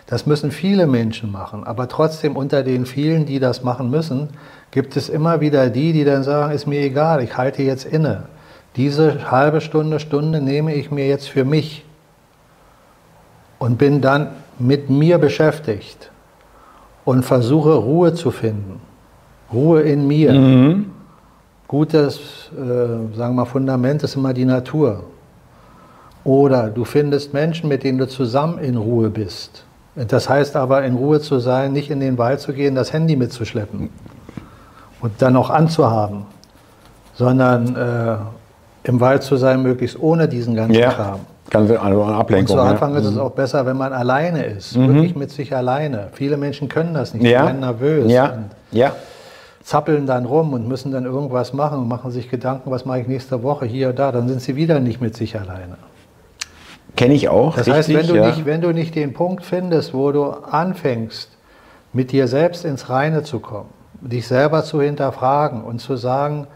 Das 0.09 0.25
müssen 0.25 0.51
viele 0.51 0.87
Menschen 0.87 1.31
machen, 1.31 1.65
aber 1.65 1.87
trotzdem 1.87 2.35
unter 2.35 2.63
den 2.63 2.87
vielen, 2.87 3.27
die 3.27 3.39
das 3.39 3.63
machen 3.63 3.91
müssen, 3.91 4.31
gibt 4.71 4.97
es 4.97 5.11
immer 5.11 5.43
wieder 5.43 5.69
die, 5.69 5.93
die 5.93 6.05
dann 6.05 6.23
sagen, 6.23 6.55
ist 6.55 6.67
mir 6.67 6.81
egal, 6.81 7.23
ich 7.23 7.37
halte 7.37 7.63
jetzt 7.63 7.85
inne. 7.85 8.23
Diese 8.77 9.31
halbe 9.31 9.61
Stunde, 9.61 10.01
Stunde 10.01 10.41
nehme 10.41 10.75
ich 10.75 10.91
mir 10.91 11.07
jetzt 11.07 11.29
für 11.29 11.45
mich 11.45 11.85
und 13.59 13.77
bin 13.77 14.01
dann 14.01 14.29
mit 14.59 14.89
mir 14.89 15.19
beschäftigt 15.19 16.11
und 17.05 17.23
versuche 17.23 17.75
Ruhe 17.75 18.15
zu 18.15 18.31
finden. 18.31 18.81
Ruhe 19.53 19.83
in 19.83 20.07
mir. 20.07 20.33
Mhm. 20.33 20.91
Gutes, 21.67 22.51
äh, 22.57 23.15
sagen 23.15 23.35
wir 23.35 23.43
mal, 23.43 23.45
Fundament 23.45 24.03
ist 24.03 24.17
immer 24.17 24.33
die 24.33 24.47
Natur. 24.47 25.05
Oder 26.25 26.71
du 26.71 26.87
findest 26.87 27.35
Menschen, 27.35 27.69
mit 27.69 27.85
denen 27.85 27.99
du 27.99 28.09
zusammen 28.09 28.59
in 28.59 28.79
Ruhe 28.79 29.11
bist. 29.11 29.65
Das 30.07 30.29
heißt 30.29 30.55
aber, 30.55 30.85
in 30.85 30.95
Ruhe 30.95 31.21
zu 31.21 31.41
sein, 31.41 31.73
nicht 31.73 31.91
in 31.91 31.99
den 31.99 32.19
Wald 32.19 32.41
zu 32.41 32.53
gehen, 32.53 32.75
das 32.75 32.93
Handy 32.93 33.17
mitzuschleppen 33.17 33.91
und 35.01 35.13
dann 35.19 35.37
auch 35.37 35.51
anzuhaben, 35.51 36.27
sondern 37.15 37.75
äh, 37.75 38.89
im 38.89 39.01
Wald 39.01 39.23
zu 39.25 39.37
sein, 39.37 39.63
möglichst 39.63 40.01
ohne 40.01 40.29
diesen 40.29 40.55
ganzen 40.55 40.75
ja. 40.75 40.93
Kram. 40.93 41.21
Ganz 41.51 41.71
also 41.71 42.05
Ablenkung. 42.05 42.57
Und 42.57 42.63
zu 42.63 42.69
Anfang 42.69 42.93
ja. 42.93 43.01
ist 43.01 43.07
es 43.07 43.15
mhm. 43.15 43.21
auch 43.21 43.31
besser, 43.31 43.65
wenn 43.65 43.77
man 43.77 43.93
alleine 43.93 44.45
ist, 44.45 44.77
mhm. 44.77 44.95
wirklich 44.95 45.17
mit 45.17 45.31
sich 45.31 45.55
alleine. 45.57 46.09
Viele 46.13 46.37
Menschen 46.37 46.69
können 46.69 46.95
das 46.95 47.15
nicht, 47.15 47.25
ja. 47.25 47.47
werden 47.47 47.61
nervös 47.61 48.11
ja. 48.13 48.33
und 48.33 48.51
ja. 48.71 48.93
zappeln 49.63 50.07
dann 50.07 50.27
rum 50.27 50.53
und 50.53 50.69
müssen 50.69 50.93
dann 50.93 51.07
irgendwas 51.07 51.55
machen 51.55 51.79
und 51.79 51.89
machen 51.89 52.11
sich 52.11 52.31
Gedanken, 52.31 52.71
was 52.71 52.85
mache 52.85 53.01
ich 53.01 53.09
nächste 53.09 53.43
Woche 53.43 53.65
hier 53.65 53.89
und 53.89 53.99
da. 53.99 54.13
Dann 54.13 54.29
sind 54.29 54.43
sie 54.43 54.57
wieder 54.57 54.79
nicht 54.79 55.01
mit 55.01 55.17
sich 55.17 55.41
alleine. 55.41 55.77
Kenne 56.99 57.15
ich 57.15 57.29
auch. 57.29 57.55
Das 57.55 57.69
richtig, 57.69 57.97
heißt, 57.97 58.09
wenn 58.09 58.17
du, 58.17 58.27
nicht, 58.27 58.45
wenn 58.45 58.61
du 58.61 58.73
nicht 58.73 58.95
den 58.97 59.13
Punkt 59.13 59.45
findest, 59.45 59.95
wo 59.95 60.11
du 60.11 60.25
anfängst, 60.25 61.31
mit 61.93 62.11
dir 62.11 62.27
selbst 62.27 62.65
ins 62.65 62.91
Reine 62.91 63.23
zu 63.23 63.39
kommen, 63.39 63.71
dich 64.01 64.27
selber 64.27 64.65
zu 64.65 64.83
hinterfragen 64.83 65.63
und 65.63 65.79
zu 65.79 65.95
sagen, 65.95 66.49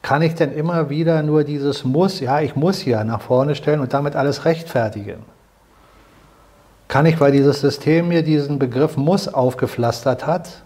kann 0.00 0.22
ich 0.22 0.36
denn 0.36 0.52
immer 0.52 0.90
wieder 0.90 1.24
nur 1.24 1.42
dieses 1.42 1.84
Muss, 1.84 2.20
ja, 2.20 2.38
ich 2.40 2.54
muss 2.54 2.84
ja 2.84 3.02
nach 3.02 3.20
vorne 3.20 3.56
stellen 3.56 3.80
und 3.80 3.92
damit 3.92 4.14
alles 4.14 4.44
rechtfertigen? 4.44 5.24
Kann 6.86 7.04
ich, 7.06 7.18
weil 7.18 7.32
dieses 7.32 7.60
System 7.60 8.06
mir 8.06 8.22
diesen 8.22 8.60
Begriff 8.60 8.96
Muss 8.96 9.26
aufgepflastert 9.26 10.24
hat, 10.24 10.62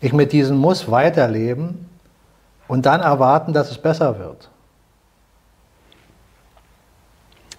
ich 0.00 0.12
mit 0.12 0.30
diesem 0.30 0.58
Muss 0.58 0.88
weiterleben 0.88 1.88
und 2.68 2.86
dann 2.86 3.00
erwarten, 3.00 3.52
dass 3.52 3.72
es 3.72 3.78
besser 3.78 4.20
wird? 4.20 4.51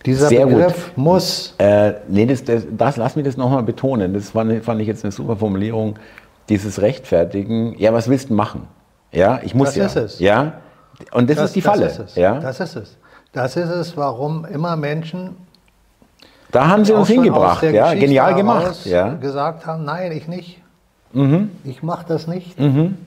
Dieser 0.05 0.27
Sehr 0.27 0.45
Begriff 0.45 0.87
gut. 0.95 0.97
muss. 0.97 1.55
Äh, 1.57 1.93
nee, 2.07 2.25
das, 2.25 2.43
das, 2.43 2.65
das, 2.69 2.97
lass 2.97 3.15
mich 3.15 3.25
das 3.25 3.37
nochmal 3.37 3.63
betonen. 3.63 4.13
Das 4.13 4.31
fand, 4.31 4.63
fand 4.63 4.81
ich 4.81 4.87
jetzt 4.87 5.03
eine 5.05 5.11
super 5.11 5.37
Formulierung 5.37 5.95
dieses 6.49 6.81
Rechtfertigen, 6.81 7.75
ja, 7.77 7.93
was 7.93 8.09
willst 8.09 8.29
du 8.29 8.33
machen? 8.33 8.67
Ja, 9.11 9.39
ich 9.43 9.55
muss 9.55 9.69
das 9.69 9.75
ja. 9.75 9.83
Das 9.83 9.95
ist 9.95 10.13
es. 10.15 10.19
Ja, 10.19 10.53
und 11.11 11.29
das, 11.29 11.37
das 11.37 11.45
ist 11.45 11.55
die 11.55 11.61
Falle. 11.61 11.85
Das 11.85 11.99
ist 11.99 12.09
es. 12.09 12.15
Ja? 12.15 12.39
Das 12.39 12.59
ist 12.59 12.75
es. 12.75 12.97
Das 13.31 13.55
ist 13.55 13.69
es, 13.69 13.97
warum 13.97 14.45
immer 14.45 14.75
Menschen. 14.75 15.35
Da 16.51 16.67
haben 16.67 16.85
sie 16.85 16.93
uns 16.93 17.07
hingebracht, 17.07 17.63
ja, 17.63 17.93
genial 17.93 18.35
gemacht. 18.35 18.85
Ja. 18.85 19.13
Gesagt 19.15 19.65
haben, 19.65 19.85
nein, 19.85 20.11
ich 20.11 20.27
nicht. 20.27 20.61
Mhm. 21.11 21.49
Ich 21.63 21.81
mache 21.81 22.05
das 22.07 22.27
nicht. 22.27 22.59
Mhm. 22.59 22.97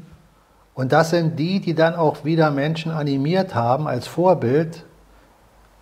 Und 0.75 0.93
das 0.93 1.11
sind 1.11 1.39
die, 1.39 1.61
die 1.61 1.75
dann 1.75 1.95
auch 1.95 2.25
wieder 2.25 2.51
Menschen 2.51 2.91
animiert 2.91 3.55
haben, 3.55 3.87
als 3.87 4.07
Vorbild 4.07 4.85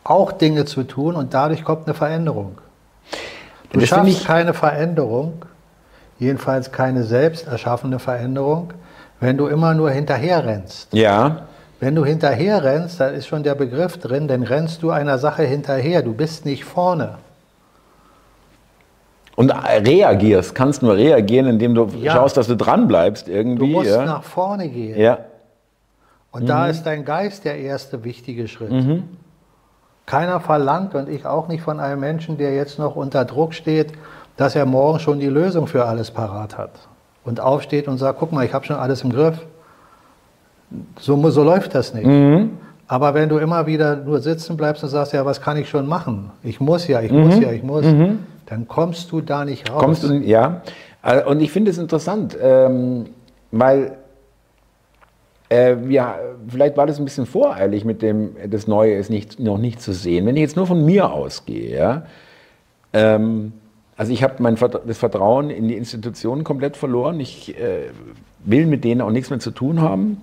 auch 0.04 0.32
Dinge 0.32 0.64
zu 0.66 0.84
tun 0.84 1.16
und 1.16 1.34
dadurch 1.34 1.64
kommt 1.64 1.86
eine 1.86 1.94
Veränderung. 1.94 2.58
Du 3.72 3.80
das 3.80 3.88
schaffst 3.88 4.24
keine 4.26 4.54
Veränderung, 4.54 5.42
jedenfalls 6.18 6.70
keine 6.70 7.02
selbst 7.04 7.46
erschaffene 7.48 7.98
Veränderung, 7.98 8.72
wenn 9.20 9.36
du 9.36 9.46
immer 9.46 9.74
nur 9.74 9.90
hinterher 9.90 10.44
rennst. 10.44 10.92
Ja. 10.92 11.46
Wenn 11.80 11.94
du 11.94 12.04
hinterher 12.04 12.62
rennst, 12.62 13.00
da 13.00 13.08
ist 13.08 13.26
schon 13.26 13.42
der 13.42 13.54
Begriff 13.54 13.98
drin, 13.98 14.28
dann 14.28 14.42
rennst 14.42 14.82
du 14.82 14.90
einer 14.90 15.18
Sache 15.18 15.42
hinterher, 15.42 16.02
du 16.02 16.14
bist 16.14 16.44
nicht 16.44 16.64
vorne. 16.64 17.16
Und 19.36 19.50
reagierst, 19.50 20.54
kannst 20.54 20.82
nur 20.82 20.94
reagieren, 20.94 21.46
indem 21.48 21.74
du 21.74 21.86
Ja. 22.00 22.12
schaust, 22.12 22.36
dass 22.36 22.46
du 22.46 22.56
dran 22.56 22.86
bleibst 22.86 23.26
Du 23.26 23.32
irgendwie. 23.32 23.72
musst 23.72 23.90
ja. 23.90 24.04
nach 24.04 24.22
vorne 24.22 24.68
gehen. 24.68 24.98
ja. 24.98 25.18
Und 26.30 26.48
da 26.48 26.66
ist 26.68 26.82
dein 26.84 27.04
Geist 27.04 27.44
der 27.44 27.58
erste 27.58 28.02
wichtige 28.02 28.48
Schritt. 28.48 28.72
Keiner 30.06 30.40
verlangt, 30.40 30.94
und 30.94 31.08
ich 31.08 31.24
auch 31.24 31.48
nicht 31.48 31.62
von 31.62 31.80
einem 31.80 32.00
Menschen, 32.00 32.36
der 32.36 32.54
jetzt 32.54 32.78
noch 32.78 32.94
unter 32.96 33.24
Druck 33.24 33.54
steht, 33.54 33.92
dass 34.36 34.54
er 34.54 34.66
morgen 34.66 34.98
schon 34.98 35.20
die 35.20 35.28
Lösung 35.28 35.66
für 35.66 35.86
alles 35.86 36.10
parat 36.10 36.58
hat. 36.58 36.70
Und 37.24 37.40
aufsteht 37.40 37.88
und 37.88 37.96
sagt, 37.96 38.18
guck 38.18 38.32
mal, 38.32 38.44
ich 38.44 38.52
habe 38.52 38.66
schon 38.66 38.76
alles 38.76 39.02
im 39.02 39.10
Griff. 39.10 39.38
So, 40.98 41.30
so 41.30 41.42
läuft 41.42 41.74
das 41.74 41.94
nicht. 41.94 42.06
Aber 42.86 43.14
wenn 43.14 43.30
du 43.30 43.38
immer 43.38 43.66
wieder 43.66 43.96
nur 43.96 44.20
sitzen 44.20 44.56
bleibst 44.58 44.82
und 44.82 44.90
sagst, 44.90 45.14
ja, 45.14 45.24
was 45.24 45.40
kann 45.40 45.56
ich 45.56 45.70
schon 45.70 45.86
machen? 45.86 46.30
Ich 46.42 46.60
muss 46.60 46.86
ja, 46.86 47.00
ich 47.00 47.12
muss 47.12 47.38
ja, 47.38 47.50
ich 47.52 47.62
muss, 47.62 47.86
dann 48.46 48.68
kommst 48.68 49.10
du 49.10 49.22
da 49.22 49.44
nicht 49.46 49.70
raus. 49.70 49.80
Kommst 49.80 50.02
du, 50.02 50.12
ja. 50.12 50.60
Äh, 51.02 51.22
Und 51.24 51.40
ich 51.40 51.50
finde 51.50 51.70
es 51.70 51.78
interessant, 51.78 52.36
ähm, 52.40 53.06
weil 53.52 53.92
äh, 55.54 55.76
wir, 55.88 56.14
vielleicht 56.48 56.76
war 56.76 56.86
das 56.86 56.98
ein 56.98 57.04
bisschen 57.04 57.26
voreilig 57.26 57.84
mit 57.84 58.02
dem, 58.02 58.36
das 58.48 58.66
Neue 58.66 58.94
ist 58.94 59.10
nicht, 59.10 59.38
noch 59.38 59.58
nicht 59.58 59.80
zu 59.80 59.92
sehen. 59.92 60.26
Wenn 60.26 60.36
ich 60.36 60.42
jetzt 60.42 60.56
nur 60.56 60.66
von 60.66 60.84
mir 60.84 61.12
ausgehe, 61.12 61.76
ja, 61.76 62.06
ähm, 62.92 63.52
also 63.96 64.12
ich 64.12 64.24
habe 64.24 64.42
das 64.86 64.98
Vertrauen 64.98 65.50
in 65.50 65.68
die 65.68 65.76
Institutionen 65.76 66.42
komplett 66.42 66.76
verloren. 66.76 67.20
Ich 67.20 67.56
äh, 67.60 67.90
will 68.44 68.66
mit 68.66 68.82
denen 68.82 69.00
auch 69.00 69.10
nichts 69.10 69.30
mehr 69.30 69.38
zu 69.38 69.52
tun 69.52 69.80
haben. 69.80 70.20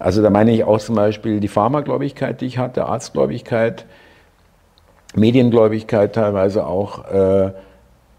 Also 0.00 0.20
da 0.20 0.30
meine 0.30 0.52
ich 0.52 0.64
auch 0.64 0.80
zum 0.80 0.96
Beispiel 0.96 1.38
die 1.38 1.48
Pharmagläubigkeit, 1.48 2.40
die 2.40 2.46
ich 2.46 2.58
hatte, 2.58 2.86
Arztgläubigkeit, 2.86 3.86
Mediengläubigkeit 5.14 6.12
teilweise 6.12 6.66
auch, 6.66 7.04
äh, 7.08 7.46
äh, 7.46 7.52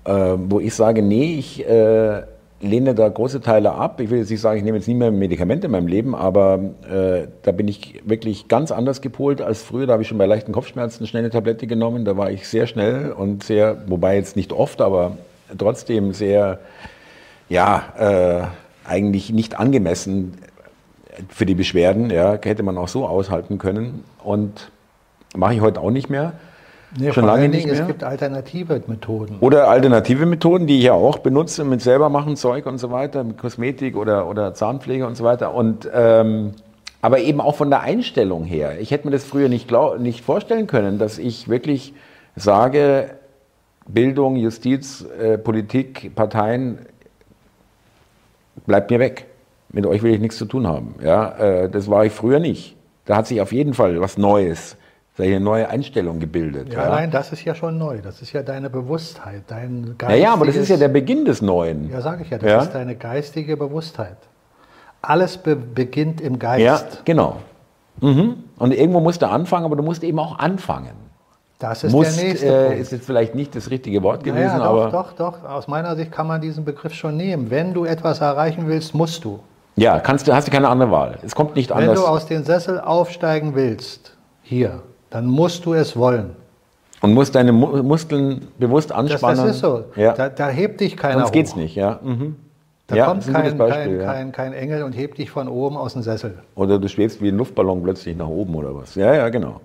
wo 0.05 0.61
ich 0.61 0.73
sage, 0.73 1.01
nee, 1.01 1.35
ich 1.37 1.67
äh, 1.67 2.23
lehne 2.61 2.95
da 2.95 3.07
große 3.07 3.41
Teile 3.41 3.73
ab. 3.73 3.99
Ich 3.99 4.09
will 4.09 4.19
jetzt 4.19 4.29
nicht 4.29 4.41
sagen, 4.41 4.57
ich 4.57 4.63
nehme 4.63 4.77
jetzt 4.77 4.87
nie 4.87 4.93
mehr 4.93 5.11
Medikamente 5.11 5.65
in 5.67 5.71
meinem 5.71 5.87
Leben, 5.87 6.15
aber 6.15 6.59
äh, 6.89 7.27
da 7.43 7.51
bin 7.51 7.67
ich 7.67 8.01
wirklich 8.05 8.47
ganz 8.47 8.71
anders 8.71 9.01
gepolt 9.01 9.41
als 9.41 9.61
früher. 9.61 9.87
Da 9.87 9.93
habe 9.93 10.03
ich 10.03 10.09
schon 10.09 10.17
bei 10.17 10.25
leichten 10.25 10.51
Kopfschmerzen 10.51 11.05
schnell 11.05 11.23
eine 11.23 11.29
Tablette 11.29 11.67
genommen. 11.67 12.05
Da 12.05 12.17
war 12.17 12.31
ich 12.31 12.47
sehr 12.47 12.67
schnell 12.67 13.11
und 13.11 13.43
sehr, 13.43 13.83
wobei 13.87 14.15
jetzt 14.15 14.35
nicht 14.35 14.53
oft, 14.53 14.81
aber 14.81 15.17
trotzdem 15.57 16.13
sehr, 16.13 16.59
ja, 17.49 17.83
äh, 17.97 18.89
eigentlich 18.89 19.31
nicht 19.31 19.59
angemessen 19.59 20.37
für 21.29 21.45
die 21.45 21.55
Beschwerden. 21.55 22.09
Ja, 22.09 22.37
hätte 22.41 22.63
man 22.63 22.77
auch 22.77 22.87
so 22.87 23.05
aushalten 23.05 23.57
können 23.57 24.03
und 24.23 24.71
mache 25.35 25.55
ich 25.55 25.61
heute 25.61 25.81
auch 25.81 25.91
nicht 25.91 26.09
mehr. 26.09 26.33
Nee, 26.97 27.11
schon 27.11 27.25
lange 27.25 27.49
nicht 27.49 27.65
mehr. 27.65 27.81
Es 27.81 27.87
gibt 27.87 28.03
alternative 28.03 28.81
Methoden. 28.87 29.37
Oder 29.41 29.67
alternative 29.67 30.25
Methoden, 30.25 30.65
die 30.65 30.77
ich 30.77 30.85
ja 30.85 30.93
auch 30.93 31.17
benutze 31.17 31.63
mit 31.63 31.81
selber 31.81 32.09
machen 32.09 32.37
Zeug 32.37 32.65
und 32.65 32.77
so 32.77 32.91
weiter, 32.91 33.23
mit 33.23 33.37
Kosmetik 33.37 33.97
oder, 33.97 34.29
oder 34.29 34.53
Zahnpflege 34.53 35.05
und 35.05 35.15
so 35.15 35.23
weiter. 35.23 35.53
Und, 35.53 35.89
ähm, 35.93 36.53
aber 37.01 37.19
eben 37.19 37.41
auch 37.41 37.55
von 37.55 37.69
der 37.69 37.81
Einstellung 37.81 38.45
her. 38.45 38.79
Ich 38.79 38.91
hätte 38.91 39.07
mir 39.07 39.11
das 39.11 39.25
früher 39.25 39.49
nicht, 39.49 39.67
glaub, 39.67 39.99
nicht 39.99 40.23
vorstellen 40.23 40.67
können, 40.67 40.97
dass 40.97 41.17
ich 41.17 41.49
wirklich 41.49 41.93
sage, 42.35 43.11
Bildung, 43.87 44.37
Justiz, 44.37 45.05
äh, 45.19 45.37
Politik, 45.37 46.15
Parteien, 46.15 46.79
bleibt 48.65 48.89
mir 48.89 48.99
weg. 48.99 49.27
Mit 49.69 49.85
euch 49.85 50.01
will 50.01 50.13
ich 50.13 50.21
nichts 50.21 50.37
zu 50.37 50.45
tun 50.45 50.65
haben. 50.65 50.95
Ja, 51.03 51.37
äh, 51.37 51.69
das 51.69 51.89
war 51.89 52.05
ich 52.05 52.13
früher 52.13 52.39
nicht. 52.39 52.75
Da 53.05 53.17
hat 53.17 53.27
sich 53.27 53.41
auf 53.41 53.51
jeden 53.51 53.73
Fall 53.73 53.99
was 53.99 54.17
Neues, 54.17 54.77
eine 55.17 55.39
neue 55.39 55.69
Einstellung 55.69 56.19
gebildet. 56.19 56.73
Ja, 56.73 56.89
Nein, 56.89 57.09
das 57.11 57.31
ist 57.31 57.43
ja 57.45 57.55
schon 57.55 57.77
neu. 57.77 57.99
Das 58.01 58.21
ist 58.21 58.33
ja 58.33 58.43
deine 58.43 58.69
Bewusstheit, 58.69 59.43
dein 59.47 59.95
Ja, 60.01 60.13
ja, 60.15 60.33
aber 60.33 60.45
das 60.45 60.55
ist 60.55 60.67
ja 60.69 60.75
geistiges- 60.75 60.79
der 60.79 60.87
Beginn 60.89 61.25
des 61.25 61.41
Neuen. 61.41 61.89
Ja, 61.89 62.01
sage 62.01 62.23
ich 62.23 62.29
ja, 62.29 62.37
das 62.37 62.49
Ja. 62.49 62.61
ist 62.61 62.73
deine 62.73 62.95
geistige 62.95 63.55
Bewusstheit. 63.55 64.17
Alles 65.01 65.37
be 65.37 65.55
beginnt 65.55 66.19
im 66.19 66.37
Geist. 66.39 66.61
Ja, 66.63 66.79
genau. 67.05 67.37
Mhm. 68.01 68.35
Und 68.57 68.73
irgendwo 68.73 68.99
musst 68.99 69.21
du 69.21 69.29
anfangen, 69.29 69.65
aber 69.65 69.75
du 69.77 69.83
musst 69.83 70.03
eben 70.03 70.19
auch 70.19 70.37
anfangen. 70.39 71.05
Das 71.59 71.85
ist 71.85 71.93
musst, 71.93 72.17
der 72.17 72.25
nächste 72.25 72.47
äh, 72.47 72.65
Punkt. 72.65 72.79
ist 72.81 72.91
jetzt 72.91 73.05
vielleicht 73.05 73.33
nicht 73.35 73.55
das 73.55 73.69
richtige 73.69 74.03
Wort 74.03 74.23
gewesen, 74.25 74.57
naja, 74.57 74.57
doch, 74.59 74.65
aber 74.65 74.91
doch, 74.91 75.13
doch. 75.13 75.43
Aus 75.49 75.69
meiner 75.69 75.95
Sicht 75.95 76.11
kann 76.11 76.27
man 76.27 76.41
diesen 76.41 76.65
Begriff 76.65 76.93
schon 76.93 77.15
nehmen. 77.15 77.49
Wenn 77.49 77.73
du 77.73 77.85
etwas 77.85 78.19
erreichen 78.19 78.67
willst, 78.67 78.93
musst 78.93 79.23
du. 79.23 79.39
ja, 79.77 79.99
kannst 80.01 80.27
du, 80.27 80.33
hast 80.35 80.47
du 80.47 80.51
keine 80.51 80.67
andere 80.67 80.91
Wahl. 80.91 81.17
Es 81.23 81.33
kommt 81.33 81.55
nicht 81.55 81.69
Wenn 81.69 81.77
anders. 81.77 81.99
du 82.01 82.05
aus 82.05 82.25
den 82.25 82.43
Sessel 82.43 82.81
aufsteigen 82.81 83.55
willst, 83.55 84.17
hier, 84.41 84.81
dann 85.15 85.27
musst 85.27 85.65
du 85.65 85.73
es 85.73 85.95
wollen. 85.95 86.31
und 87.01 87.13
musst 87.13 87.35
deine 87.35 87.53
Mu 87.53 87.81
Muskeln 87.83 88.41
bewusst 88.59 88.89
Das, 88.89 88.97
anspannen. 88.97 89.45
das 89.45 89.55
ist 89.55 89.61
so. 89.61 89.85
Ja. 89.95 90.11
Da, 90.11 90.27
da 90.27 90.49
hebt 90.49 90.81
dich 90.81 90.97
keiner 90.97 91.19
Sonst 91.19 91.31
geht's 91.31 91.53
hoch. 91.53 91.57
nicht, 91.57 91.75
ja. 91.75 91.99
Mhm. 92.03 92.35
Da 92.87 92.95
ja, 92.97 93.05
kommt 93.05 93.25
kein, 93.31 93.57
Beispiel, 93.57 93.97
kein, 93.97 93.99
ja. 94.01 94.11
kein, 94.13 94.31
kein 94.33 94.53
Engel 94.53 94.83
und 94.83 94.91
hebt 94.91 95.17
dich 95.17 95.31
von 95.31 95.47
oben 95.47 95.77
aus 95.77 95.93
dem 95.93 96.01
Sessel. 96.01 96.33
Oder 96.55 96.79
du 96.79 96.89
schwebst 96.89 97.21
wie 97.21 97.29
ein 97.29 97.37
Luftballon 97.37 97.81
plötzlich 97.81 98.17
nach 98.17 98.27
oben 98.27 98.53
oder 98.55 98.75
was. 98.75 98.95
Ja, 98.95 99.13
ja, 99.15 99.29
genau. 99.29 99.61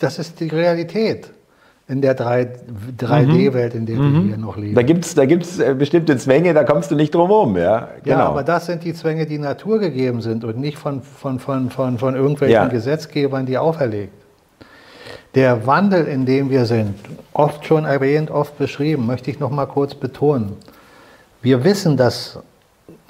Das 0.00 0.18
ist 0.18 0.40
die 0.40 0.48
Realität 0.48 1.30
in 1.88 2.00
der 2.02 2.14
3 2.14 2.48
3D-Welt, 2.98 3.74
in 3.74 3.86
der 3.86 3.96
wir 3.98 4.20
hier 4.22 4.36
noch 4.36 4.56
leben. 4.56 4.74
Da 4.74 4.82
gibt's 4.82 5.14
da 5.14 5.24
gibt's 5.26 5.58
äh, 5.60 5.74
bestimmte 5.78 6.16
Zwänge, 6.16 6.54
da 6.54 6.64
kommst 6.64 6.90
du 6.90 6.96
nicht 6.96 7.14
drum 7.14 7.28
herum, 7.28 7.56
ja. 7.56 7.88
Genau. 8.02 8.16
Ja, 8.18 8.26
aber 8.28 8.42
das 8.42 8.66
sind 8.66 8.82
die 8.82 8.94
Zwänge, 8.94 9.26
die 9.26 9.38
Natur 9.38 9.78
gegeben 9.78 10.20
sind 10.22 10.44
und 10.44 10.58
nicht 10.58 10.76
von, 10.78 11.02
von, 11.02 11.38
von, 11.38 11.70
von, 11.70 11.98
von 11.98 12.14
irgendwelchen 12.16 12.54
Ja. 12.54 12.66
Gesetzgebern, 12.66 13.46
die 13.46 13.58
auferlegt. 13.58 14.12
Der 15.34 15.66
Wandel, 15.66 16.06
in 16.06 16.26
dem 16.26 16.50
wir 16.50 16.66
sind, 16.66 16.94
oft 17.32 17.64
schon 17.64 17.86
erwähnt, 17.86 18.30
oft 18.30 18.58
beschrieben, 18.58 19.06
möchte 19.06 19.30
ich 19.30 19.40
noch 19.40 19.50
mal 19.50 19.66
kurz 19.66 19.94
betonen. 19.94 20.56
Wir 21.40 21.64
wissen, 21.64 21.96
dass, 21.96 22.38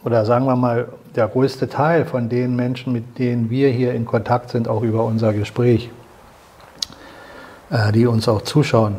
oder 0.04 0.24
sagen 0.24 0.46
wir 0.46 0.54
mal, 0.54 0.88
der 1.16 1.26
größte 1.26 1.68
Teil 1.68 2.04
von 2.04 2.28
den 2.28 2.54
Menschen, 2.54 2.92
mit 2.92 3.18
denen 3.18 3.50
wir 3.50 3.70
hier 3.70 3.92
in 3.92 4.06
Kontakt 4.06 4.50
sind, 4.50 4.68
auch 4.68 4.82
über 4.82 5.04
unser 5.04 5.32
Gespräch, 5.32 5.90
äh, 7.70 7.90
die 7.90 8.06
uns 8.06 8.28
auch 8.28 8.42
zuschauen, 8.42 8.96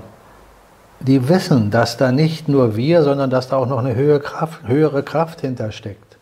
die 0.99 1.29
wissen, 1.29 1.71
dass 1.71 1.97
da 1.97 2.11
nicht 2.11 2.49
nur 2.49 2.75
wir, 2.75 3.03
sondern 3.03 3.29
dass 3.29 3.47
da 3.47 3.57
auch 3.57 3.67
noch 3.67 3.79
eine 3.79 3.95
höhere 3.95 4.19
Kraft, 4.19 4.67
höhere 4.67 5.01
Kraft 5.01 5.41
hintersteckt. 5.41 6.17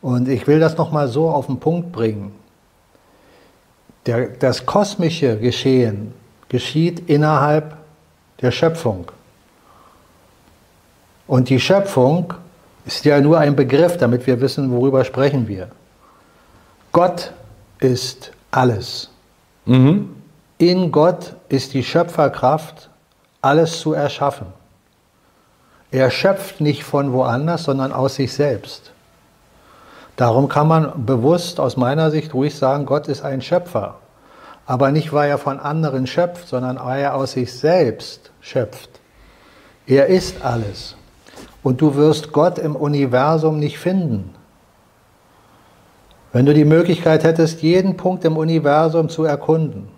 Und 0.00 0.28
ich 0.28 0.46
will 0.46 0.58
das 0.60 0.76
nochmal 0.76 1.08
so 1.08 1.30
auf 1.30 1.46
den 1.46 1.60
Punkt 1.60 1.92
bringen. 1.92 2.32
Der, 4.06 4.28
das 4.28 4.66
kosmische 4.66 5.38
Geschehen 5.38 6.12
geschieht 6.48 7.08
innerhalb 7.08 7.76
der 8.40 8.50
Schöpfung. 8.50 9.10
Und 11.26 11.48
die 11.48 11.58
Schöpfung 11.58 12.34
ist 12.84 13.04
ja 13.04 13.20
nur 13.20 13.38
ein 13.38 13.56
Begriff, 13.56 13.96
damit 13.96 14.26
wir 14.26 14.40
wissen, 14.40 14.70
worüber 14.70 15.04
sprechen 15.04 15.48
wir. 15.48 15.68
Gott 16.92 17.32
ist 17.80 18.32
alles. 18.50 19.10
Mhm. 19.64 20.14
In 20.58 20.92
Gott 20.92 21.34
ist 21.48 21.74
die 21.74 21.82
Schöpferkraft, 21.82 22.90
alles 23.40 23.80
zu 23.80 23.92
erschaffen. 23.92 24.46
Er 25.90 26.10
schöpft 26.10 26.60
nicht 26.60 26.84
von 26.84 27.12
woanders, 27.12 27.64
sondern 27.64 27.92
aus 27.92 28.16
sich 28.16 28.32
selbst. 28.32 28.93
Darum 30.16 30.48
kann 30.48 30.68
man 30.68 31.06
bewusst 31.06 31.58
aus 31.58 31.76
meiner 31.76 32.10
Sicht 32.10 32.34
ruhig 32.34 32.54
sagen, 32.54 32.86
Gott 32.86 33.08
ist 33.08 33.22
ein 33.22 33.42
Schöpfer. 33.42 33.96
Aber 34.66 34.90
nicht, 34.92 35.12
weil 35.12 35.28
er 35.28 35.38
von 35.38 35.58
anderen 35.58 36.06
schöpft, 36.06 36.48
sondern 36.48 36.78
weil 36.82 37.02
er 37.02 37.14
aus 37.14 37.32
sich 37.32 37.52
selbst 37.52 38.30
schöpft. 38.40 38.88
Er 39.86 40.06
ist 40.06 40.42
alles. 40.42 40.96
Und 41.62 41.80
du 41.80 41.94
wirst 41.96 42.32
Gott 42.32 42.58
im 42.58 42.76
Universum 42.76 43.58
nicht 43.58 43.78
finden. 43.78 44.34
Wenn 46.32 46.46
du 46.46 46.54
die 46.54 46.64
Möglichkeit 46.64 47.24
hättest, 47.24 47.62
jeden 47.62 47.96
Punkt 47.96 48.24
im 48.24 48.36
Universum 48.36 49.08
zu 49.08 49.24
erkunden, 49.24 49.88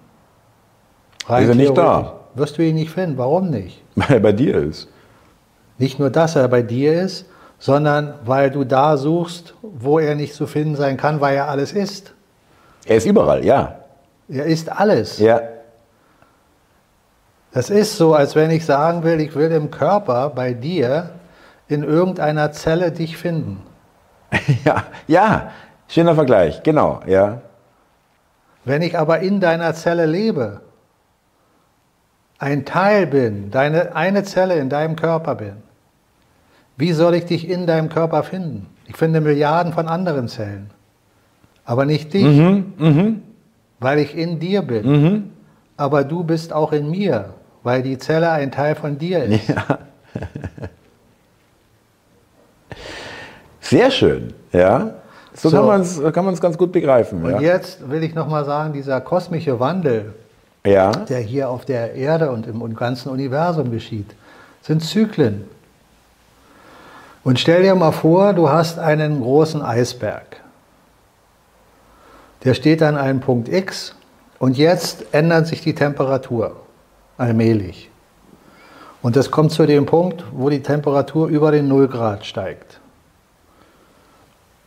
rein 1.27 1.45
Ist 1.45 1.49
er 1.49 1.55
nicht 1.55 1.79
da? 1.79 2.15
wirst 2.35 2.59
du 2.59 2.63
ihn 2.63 2.75
nicht 2.75 2.91
finden. 2.91 3.17
Warum 3.19 3.51
nicht? 3.51 3.83
Weil 3.95 4.15
er 4.15 4.21
bei 4.21 4.33
dir 4.33 4.57
ist. 4.57 4.89
Nicht 5.79 5.99
nur, 5.99 6.11
dass 6.11 6.37
er 6.37 6.49
bei 6.49 6.63
dir 6.63 7.01
ist, 7.01 7.27
sondern 7.59 8.15
weil 8.25 8.51
du 8.51 8.65
da 8.65 8.97
suchst, 8.97 9.55
wo 9.63 9.99
er 9.99 10.15
nicht 10.15 10.35
zu 10.35 10.47
finden 10.47 10.77
sein 10.77 10.97
kann, 10.97 11.21
weil 11.21 11.37
er 11.37 11.49
alles 11.49 11.73
ist. 11.73 12.15
Er 12.85 12.97
ist 12.97 13.07
überall, 13.07 13.45
ja. 13.45 13.77
Er 14.29 14.47
ist 14.47 14.71
alles. 14.71 15.19
Ja. 15.19 15.41
Das 17.53 17.71
ist 17.71 17.97
so, 17.97 18.15
als 18.15 18.37
wenn 18.37 18.51
ich 18.51 18.67
sagen 18.67 19.03
will, 19.03 19.21
ich 19.21 19.35
will 19.35 19.51
im 19.51 19.71
Körper 19.71 20.31
bei 20.31 20.53
dir 20.53 21.11
in 21.69 21.83
irgendeiner 21.83 22.53
Zelle 22.53 22.93
dich 22.93 23.17
finden. 23.17 23.63
Ja, 24.65 24.85
ja. 25.07 25.51
Schöner 25.89 26.15
Vergleich, 26.15 26.63
genau, 26.63 27.01
ja. 27.07 27.41
Wenn 28.65 28.83
ich 28.83 28.99
aber 28.99 29.21
in 29.21 29.41
deiner 29.41 29.73
Zelle 29.75 30.07
lebe, 30.07 30.61
ein 32.39 32.65
Teil 32.65 33.07
bin, 33.07 33.51
deine, 33.51 33.95
eine 33.95 34.25
Zelle 34.25 34.57
in 34.57 34.69
deinem 34.69 34.97
Körper 34.97 35.37
bin, 35.37 35.63
wie 36.77 36.93
soll 36.93 37.15
ich 37.15 37.25
dich 37.25 37.49
in 37.49 37.67
deinem 37.67 37.89
Körper 37.89 38.23
finden? 38.23 38.67
Ich 38.87 38.97
finde 38.97 39.21
Milliarden 39.21 39.73
von 39.73 39.89
anderen 39.89 40.29
Zellen, 40.29 40.71
aber 41.65 41.85
nicht 41.87 42.13
dich, 42.13 42.25
Mhm, 42.25 43.23
weil 43.81 43.99
ich 43.99 44.17
in 44.17 44.39
dir 44.39 44.63
bin. 44.63 45.33
Aber 45.77 46.05
du 46.05 46.23
bist 46.25 46.53
auch 46.53 46.73
in 46.73 46.91
mir, 46.91 47.31
weil 47.63 47.83
die 47.83 47.99
Zelle 47.99 48.31
ein 48.31 48.51
Teil 48.53 48.75
von 48.75 48.97
dir 48.99 49.25
ist. 49.25 49.53
Sehr 53.61 53.91
schön, 53.91 54.33
ja. 54.53 54.95
So, 55.35 55.51
So. 55.51 55.57
kann 56.13 56.25
man 56.25 56.33
es 56.35 56.41
ganz 56.41 56.57
gut 56.57 56.73
begreifen. 56.73 57.23
Und 57.25 57.31
Ja. 57.33 57.41
jetzt 57.41 57.91
will 57.91 58.03
ich 58.03 58.15
nochmal 58.15 58.45
sagen, 58.45 58.73
dieser 58.73 59.01
kosmische 59.01 59.59
Wandel, 59.61 60.15
ja. 60.65 60.93
der 60.93 61.19
hier 61.19 61.51
auf 61.51 61.65
der 61.67 61.95
Erde 61.95 62.31
und 62.31 62.47
im 62.47 62.75
ganzen 62.75 63.11
Universum 63.11 63.71
geschieht, 63.71 64.15
sind 64.63 64.83
Zyklen. 64.83 65.45
Und 67.27 67.41
stell 67.41 67.65
dir 67.65 67.75
mal 67.75 67.91
vor, 67.91 68.35
du 68.35 68.51
hast 68.51 68.79
einen 68.79 69.21
großen 69.21 69.61
Eisberg. 69.61 70.45
Der 72.45 72.55
steht 72.55 72.85
an 72.85 72.97
einem 72.97 73.19
Punkt 73.19 73.49
X 73.49 73.97
und 74.39 74.57
jetzt 74.57 75.07
ändert 75.11 75.49
sich 75.49 75.61
die 75.61 75.75
Temperatur 75.75 76.55
allmählich. 77.19 77.91
Und 79.03 79.17
das 79.17 79.33
kommt 79.33 79.51
zu 79.51 79.67
dem 79.67 79.87
Punkt, 79.87 80.23
wo 80.31 80.51
die 80.51 80.63
Temperatur 80.63 81.27
über 81.27 81.51
den 81.51 81.67
0 81.67 81.89
Grad 81.89 82.25
steigt. 82.25 82.79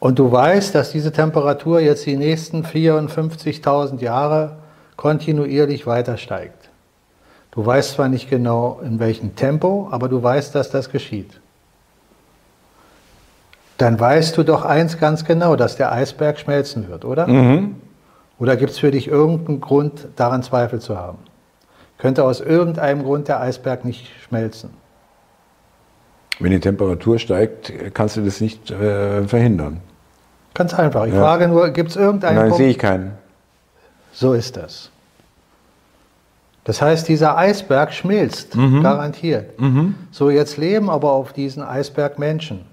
Und 0.01 0.19
du 0.19 0.29
weißt, 0.29 0.75
dass 0.75 0.91
diese 0.91 1.13
Temperatur 1.13 1.79
jetzt 1.79 2.05
die 2.05 2.17
nächsten 2.17 2.65
54.000 2.65 4.01
Jahre 4.01 4.57
kontinuierlich 4.97 5.87
weiter 5.87 6.17
steigt. 6.17 6.69
Du 7.51 7.65
weißt 7.65 7.93
zwar 7.93 8.09
nicht 8.09 8.29
genau 8.29 8.81
in 8.83 8.99
welchem 8.99 9.37
Tempo, 9.37 9.87
aber 9.91 10.09
du 10.09 10.21
weißt, 10.21 10.53
dass 10.53 10.69
das 10.69 10.89
geschieht. 10.89 11.39
Dann 13.79 13.97
weißt 13.97 14.37
du 14.37 14.43
doch 14.43 14.65
eins 14.65 14.97
ganz 14.99 15.23
genau, 15.23 15.55
dass 15.55 15.77
der 15.77 15.91
Eisberg 15.93 16.37
schmelzen 16.37 16.89
wird, 16.89 17.05
oder? 17.05 17.27
Mhm. 17.27 17.75
Oder 18.37 18.57
gibt 18.57 18.71
es 18.71 18.77
für 18.79 18.91
dich 18.91 19.07
irgendeinen 19.07 19.61
Grund, 19.61 20.09
daran 20.17 20.43
Zweifel 20.43 20.79
zu 20.81 20.97
haben? 20.97 21.19
Könnte 21.97 22.25
aus 22.25 22.41
irgendeinem 22.41 23.03
Grund 23.03 23.29
der 23.29 23.39
Eisberg 23.39 23.85
nicht 23.85 24.07
schmelzen? 24.27 24.71
Wenn 26.41 26.51
die 26.51 26.59
Temperatur 26.59 27.19
steigt, 27.19 27.71
kannst 27.93 28.17
du 28.17 28.21
das 28.21 28.41
nicht 28.41 28.69
äh, 28.69 29.25
verhindern. 29.25 29.79
Ganz 30.53 30.73
einfach. 30.73 31.05
Ich 31.05 31.13
Ja. 31.13 31.21
frage 31.21 31.47
nur, 31.47 31.69
gibt 31.69 31.91
es 31.91 31.95
irgendeinen 31.95 32.35
Nein, 32.35 32.49
Punkt? 32.49 32.57
sehe 32.57 32.69
ich 32.71 32.77
keinen. 32.79 33.13
So 34.11 34.33
ist 34.33 34.57
das. 34.57 34.91
Das 36.65 36.81
heißt, 36.81 37.07
dieser 37.07 37.37
Eisberg 37.37 37.93
schmilzt, 37.93 38.57
garantiert. 38.83 39.51
So, 40.11 40.29
jetzt 40.29 40.57
leben 40.57 40.89
aber 40.89 41.13
auf 41.13 41.31
diesen 41.31 41.63
Eisberg 41.63 42.19
Menschen. 42.19 42.65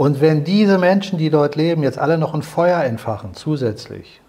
Und 0.00 0.22
wenn 0.22 0.44
diese 0.44 0.78
Menschen, 0.78 1.18
die 1.18 1.28
dort 1.28 1.56
leben, 1.56 1.82
jetzt 1.82 1.98
alle 1.98 2.16
noch 2.16 2.32
ein 2.32 2.40
Feuer 2.40 2.82
entfachen, 2.84 3.34
zusätzlich, 3.34 4.22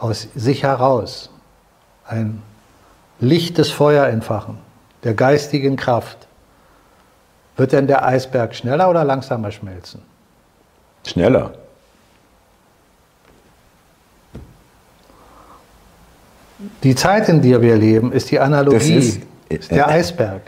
aus 0.00 0.26
sich 0.34 0.64
heraus, 0.64 1.30
ein 2.04 2.42
lichtes 3.20 3.70
Feuer 3.70 4.08
entfachen, 4.08 4.58
der 5.04 5.14
geistigen 5.14 5.76
Kraft, 5.76 6.26
wird 7.56 7.70
denn 7.70 7.86
der 7.86 8.04
Eisberg 8.04 8.52
schneller 8.52 8.90
oder 8.90 9.04
langsamer 9.04 9.52
schmelzen? 9.52 10.02
Schneller. 11.06 11.52
Die 16.82 16.96
Zeit, 16.96 17.28
in 17.28 17.42
der 17.42 17.62
wir 17.62 17.76
leben, 17.76 18.10
ist 18.10 18.32
die 18.32 18.40
Analogie, 18.40 18.94
ist- 18.96 19.20
ist 19.48 19.70
der 19.70 19.86
Eisberg. 19.86 20.42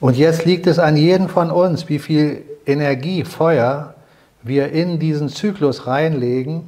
Und 0.00 0.16
jetzt 0.16 0.46
liegt 0.46 0.66
es 0.66 0.78
an 0.78 0.96
jedem 0.96 1.28
von 1.28 1.50
uns, 1.50 1.88
wie 1.88 1.98
viel 1.98 2.42
Energie, 2.66 3.24
Feuer 3.24 3.94
wir 4.42 4.72
in 4.72 4.98
diesen 4.98 5.28
Zyklus 5.28 5.86
reinlegen, 5.86 6.62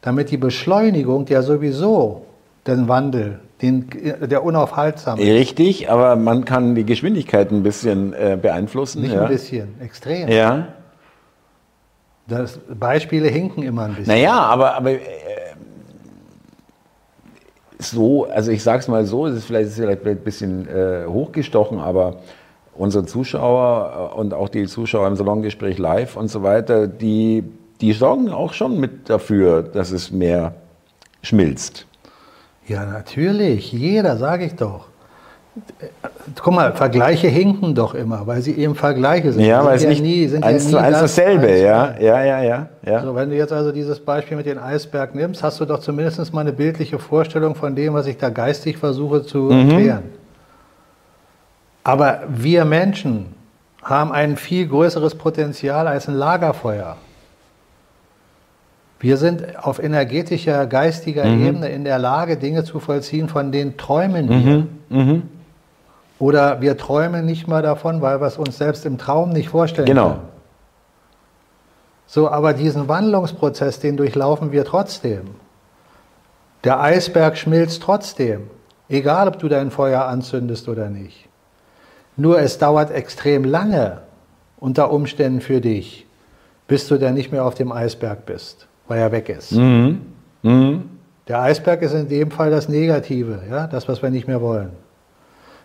damit 0.00 0.30
die 0.30 0.38
Beschleunigung, 0.38 1.26
der 1.26 1.42
sowieso 1.42 2.26
den 2.66 2.88
Wandel, 2.88 3.40
den, 3.60 3.88
der 4.20 4.44
unaufhaltsam 4.44 5.18
ist, 5.18 5.26
Richtig, 5.26 5.90
aber 5.90 6.16
man 6.16 6.44
kann 6.44 6.74
die 6.74 6.84
Geschwindigkeit 6.84 7.50
ein 7.50 7.62
bisschen 7.62 8.12
äh, 8.14 8.38
beeinflussen. 8.40 9.02
nicht 9.02 9.14
ja. 9.14 9.22
ein 9.22 9.28
bisschen, 9.28 9.80
extrem. 9.80 10.28
Ja. 10.28 10.68
Das, 12.26 12.58
Beispiele 12.58 13.28
hinken 13.28 13.62
immer 13.62 13.84
ein 13.84 13.94
bisschen. 13.94 14.14
Naja, 14.14 14.34
aber, 14.34 14.74
aber 14.74 14.92
äh, 14.92 15.00
so, 17.78 18.26
also 18.26 18.50
ich 18.50 18.62
sag's 18.62 18.88
mal 18.88 19.04
so, 19.04 19.26
es 19.26 19.36
ist 19.36 19.44
vielleicht, 19.44 19.66
es 19.66 19.72
ist 19.72 19.84
vielleicht 19.84 20.06
ein 20.06 20.16
bisschen 20.18 20.68
äh, 20.68 21.04
hochgestochen, 21.06 21.78
aber 21.78 22.16
unsere 22.82 23.04
Zuschauer 23.06 24.12
äh, 24.14 24.18
und 24.18 24.34
auch 24.34 24.48
die 24.48 24.66
Zuschauer 24.66 25.06
im 25.08 25.16
Salongespräch 25.16 25.78
live 25.78 26.16
und 26.16 26.28
so 26.28 26.42
weiter, 26.42 26.86
die, 26.86 27.44
die 27.80 27.92
sorgen 27.92 28.30
auch 28.30 28.52
schon 28.52 28.78
mit 28.78 29.08
dafür, 29.08 29.62
dass 29.62 29.90
es 29.92 30.10
mehr 30.10 30.54
schmilzt. 31.22 31.86
Ja, 32.66 32.84
natürlich. 32.84 33.72
Jeder, 33.72 34.16
sage 34.16 34.44
ich 34.44 34.54
doch. 34.54 34.86
Guck 36.42 36.54
mal, 36.54 36.72
Vergleiche 36.72 37.28
hinken 37.28 37.74
doch 37.74 37.94
immer, 37.94 38.26
weil 38.26 38.40
sie 38.40 38.52
eben 38.52 38.74
Vergleiche 38.74 39.32
sind. 39.32 39.44
Ja, 39.44 39.58
Sind 39.60 39.66
weil 39.68 39.76
es 39.76 39.86
nicht 39.86 40.02
nie, 40.02 40.26
sind 40.26 40.42
eins 40.44 40.64
ja 40.64 40.70
zu 40.70 40.76
eins 40.78 40.92
das 41.00 41.14
dasselbe, 41.14 41.46
eins 41.46 41.60
ja, 41.60 41.94
ja, 42.00 42.24
ja, 42.24 42.42
ja, 42.42 42.68
ja. 42.86 43.02
So, 43.02 43.14
wenn 43.14 43.28
du 43.28 43.36
jetzt 43.36 43.52
also 43.52 43.70
dieses 43.70 44.00
Beispiel 44.00 44.38
mit 44.38 44.46
dem 44.46 44.58
Eisberg 44.58 45.14
nimmst, 45.14 45.42
hast 45.42 45.60
du 45.60 45.66
doch 45.66 45.80
zumindest 45.80 46.32
mal 46.32 46.40
eine 46.40 46.52
bildliche 46.54 46.98
Vorstellung 46.98 47.54
von 47.54 47.74
dem, 47.76 47.92
was 47.92 48.06
ich 48.06 48.16
da 48.16 48.30
geistig 48.30 48.78
versuche 48.78 49.24
zu 49.24 49.38
Mhm. 49.38 49.70
erklären. 49.70 50.02
Aber 51.84 52.22
wir 52.28 52.64
Menschen 52.64 53.34
haben 53.82 54.12
ein 54.12 54.36
viel 54.36 54.68
größeres 54.68 55.16
Potenzial 55.16 55.88
als 55.88 56.08
ein 56.08 56.14
Lagerfeuer. 56.14 56.96
Wir 59.00 59.16
sind 59.16 59.58
auf 59.58 59.82
energetischer, 59.82 60.66
geistiger 60.68 61.24
Mhm. 61.24 61.46
Ebene 61.46 61.68
in 61.70 61.82
der 61.82 61.98
Lage, 61.98 62.36
Dinge 62.36 62.62
zu 62.62 62.78
vollziehen, 62.78 63.28
von 63.28 63.50
denen 63.50 63.76
träumen 63.76 64.28
wir. 64.28 64.66
Mhm. 64.96 65.22
Oder 66.20 66.60
wir 66.60 66.76
träumen 66.76 67.26
nicht 67.26 67.48
mal 67.48 67.62
davon, 67.62 68.00
weil 68.00 68.20
wir 68.20 68.28
es 68.28 68.38
uns 68.38 68.58
selbst 68.58 68.86
im 68.86 68.98
Traum 68.98 69.30
nicht 69.30 69.48
vorstellen 69.48 69.86
Genau. 69.86 70.10
können. 70.10 70.20
So, 72.06 72.28
aber 72.30 72.52
diesen 72.52 72.86
Wandlungsprozess, 72.86 73.80
den 73.80 73.96
durchlaufen 73.96 74.52
wir 74.52 74.64
trotzdem. 74.64 75.22
Der 76.62 76.80
Eisberg 76.80 77.36
schmilzt 77.36 77.82
trotzdem, 77.82 78.42
egal 78.88 79.26
ob 79.26 79.40
du 79.40 79.48
dein 79.48 79.72
Feuer 79.72 80.04
anzündest 80.04 80.68
oder 80.68 80.88
nicht. 80.88 81.28
Nur 82.16 82.40
es 82.40 82.58
dauert 82.58 82.90
extrem 82.90 83.44
lange 83.44 83.98
unter 84.58 84.92
Umständen 84.92 85.40
für 85.40 85.60
dich, 85.60 86.06
bis 86.68 86.86
du 86.88 86.98
dann 86.98 87.14
nicht 87.14 87.32
mehr 87.32 87.44
auf 87.44 87.54
dem 87.54 87.72
Eisberg 87.72 88.26
bist, 88.26 88.66
weil 88.88 88.98
er 88.98 89.12
weg 89.12 89.28
ist. 89.28 89.52
Mhm. 89.52 90.02
Mhm. 90.42 90.90
Der 91.28 91.40
Eisberg 91.40 91.82
ist 91.82 91.94
in 91.94 92.08
dem 92.08 92.30
Fall 92.30 92.50
das 92.50 92.68
Negative, 92.68 93.42
ja, 93.48 93.66
das, 93.66 93.88
was 93.88 94.02
wir 94.02 94.10
nicht 94.10 94.26
mehr 94.26 94.40
wollen. 94.40 94.70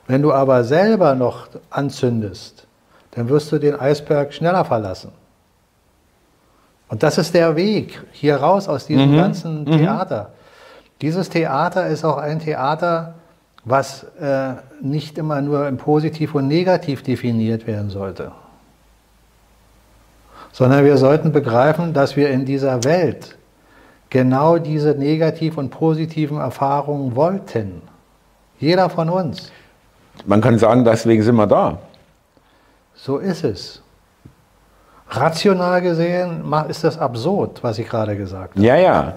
Wenn 0.08 0.22
du 0.22 0.32
aber 0.32 0.64
selber 0.64 1.16
noch 1.16 1.48
anzündest, 1.70 2.66
dann 3.12 3.28
wirst 3.30 3.52
du 3.52 3.58
den 3.58 3.76
Eisberg 3.78 4.34
schneller 4.34 4.64
verlassen. 4.64 5.12
Und 6.90 7.04
das 7.04 7.18
ist 7.18 7.34
der 7.34 7.56
Weg 7.58 8.02
hier 8.12 8.38
raus 8.38 8.70
aus 8.70 8.86
diesem 8.88 9.12
Mhm. 9.12 9.18
ganzen 9.18 9.66
Theater. 9.66 10.32
Dieses 11.02 11.30
Theater 11.30 11.88
ist 11.88 12.06
auch 12.06 12.18
ein 12.18 12.40
Theater, 12.40 13.16
was 13.68 14.04
äh, 14.20 14.54
nicht 14.82 15.18
immer 15.18 15.42
nur 15.42 15.68
im 15.68 15.78
Positiv 15.78 16.36
und 16.36 16.48
Negativ 16.48 17.04
definiert 17.04 17.68
werden 17.68 17.90
sollte, 17.90 18.32
sondern 20.54 20.86
wir 20.86 20.98
sollten 20.98 21.34
begreifen, 21.34 21.94
dass 21.94 22.16
wir 22.16 22.30
in 22.30 22.46
dieser 22.46 22.86
Welt 22.86 23.38
genau 24.10 24.58
diese 24.58 24.92
negativ 24.92 25.58
und 25.58 25.70
positiven 25.70 26.38
Erfahrungen 26.38 27.16
wollten. 27.16 27.82
Jeder 28.58 28.90
von 28.90 29.10
uns. 29.10 29.52
Man 30.26 30.40
kann 30.40 30.58
sagen, 30.58 30.86
deswegen 30.86 31.22
sind 31.22 31.36
wir 31.36 31.46
da. 31.46 31.78
So 32.96 33.18
ist 33.18 33.44
es. 33.44 33.82
Rational 35.10 35.82
gesehen 35.82 36.44
ist 36.70 36.84
das 36.86 36.98
absurd, 36.98 37.62
was 37.62 37.78
ich 37.80 37.88
gerade 37.88 38.16
gesagt 38.16 38.56
habe. 38.56 38.66
Ja, 38.66 38.76
ja. 38.76 39.14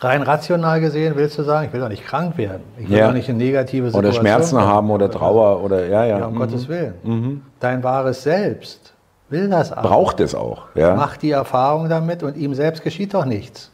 Rein 0.00 0.22
rational 0.22 0.80
gesehen 0.80 1.14
willst 1.16 1.38
du 1.38 1.42
sagen, 1.44 1.66
ich 1.68 1.72
will 1.72 1.80
doch 1.80 1.88
nicht 1.88 2.04
krank 2.06 2.36
werden. 2.36 2.62
Ich 2.78 2.88
will 2.90 2.98
Ja. 2.98 3.06
doch 3.06 3.14
nicht 3.14 3.28
in 3.28 3.36
negative 3.36 3.86
Situationen 3.86 4.10
Oder 4.10 4.20
Schmerzen 4.20 4.60
haben 4.60 4.90
oder 4.90 5.10
Trauer 5.10 5.62
oder 5.62 5.86
ja, 5.86 6.04
ja. 6.04 6.18
Ja, 6.18 6.26
um 6.26 6.34
Mhm. 6.34 6.38
Gottes 6.38 6.68
Willen. 6.68 7.42
Dein 7.60 7.82
wahres 7.82 8.22
Selbst 8.22 8.92
will 9.30 9.48
das 9.48 9.72
aber. 9.72 9.88
Braucht 9.88 10.20
es 10.20 10.34
auch. 10.34 10.64
Ja. 10.74 10.94
Macht 10.94 11.22
die 11.22 11.30
Erfahrung 11.30 11.88
damit 11.88 12.22
und 12.22 12.36
ihm 12.36 12.54
selbst 12.54 12.82
geschieht 12.82 13.14
doch 13.14 13.24
nichts. 13.24 13.70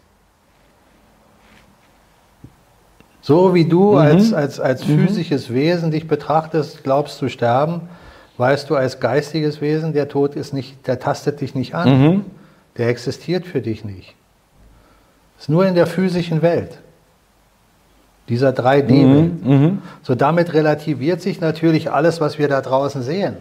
So 3.23 3.55
wie 3.55 3.67
du 3.67 3.97
als, 3.97 4.33
als, 4.33 4.61
als 4.61 4.83
physisches 4.85 5.53
Wesen 5.53 5.91
dich 5.91 6.09
betrachtest, 6.09 6.83
glaubst 6.85 7.19
zu 7.19 7.29
sterben, 7.29 7.83
weißt 8.39 8.71
du 8.71 8.77
als 8.77 8.99
geistiges 9.01 9.61
Wesen, 9.61 9.93
der 9.93 10.09
Tod 10.09 10.35
ist 10.37 10.55
nicht, 10.55 10.87
der 10.87 10.99
tastet 10.99 11.41
dich 11.41 11.55
nicht 11.55 11.75
an. 11.75 12.25
Der 12.79 12.89
existiert 12.89 13.47
für 13.47 13.61
dich 13.61 13.85
nicht. 13.85 14.15
Ist 15.41 15.49
nur 15.49 15.67
in 15.67 15.75
der 15.75 15.87
physischen 15.87 16.43
Welt. 16.43 16.79
Dieser 18.29 18.51
3D-Welt. 18.51 19.79
So 20.03 20.15
damit 20.15 20.53
relativiert 20.53 21.23
sich 21.23 21.41
natürlich 21.41 21.91
alles, 21.91 22.21
was 22.21 22.39
wir 22.39 22.47
da 22.47 22.61
draußen 22.61 23.03
sehen. 23.03 23.37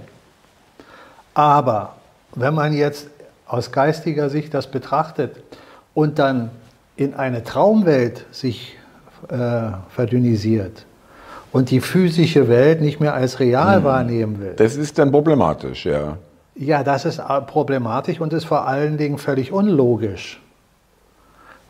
Aber 1.33 1.95
wenn 2.35 2.55
man 2.55 2.71
jetzt 2.71 3.09
aus 3.45 3.73
geistiger 3.73 4.29
Sicht 4.29 4.53
das 4.53 4.67
betrachtet 4.67 5.35
und 5.93 6.19
dann 6.19 6.51
in 6.95 7.15
eine 7.15 7.43
Traumwelt 7.43 8.25
sich 8.31 8.77
äh, 9.27 9.71
verdünnisiert 9.89 10.85
und 11.51 11.69
die 11.69 11.81
physische 11.81 12.47
Welt 12.47 12.79
nicht 12.79 13.01
mehr 13.01 13.13
als 13.13 13.41
real 13.41 13.83
wahrnehmen 13.83 14.39
will. 14.39 14.53
Das 14.55 14.77
ist 14.77 14.97
dann 14.97 15.11
problematisch, 15.11 15.85
ja. 15.85 16.17
Ja, 16.55 16.83
das 16.83 17.03
ist 17.03 17.21
problematisch 17.47 18.21
und 18.21 18.31
ist 18.31 18.45
vor 18.45 18.67
allen 18.67 18.97
Dingen 18.97 19.17
völlig 19.17 19.51
unlogisch. 19.51 20.41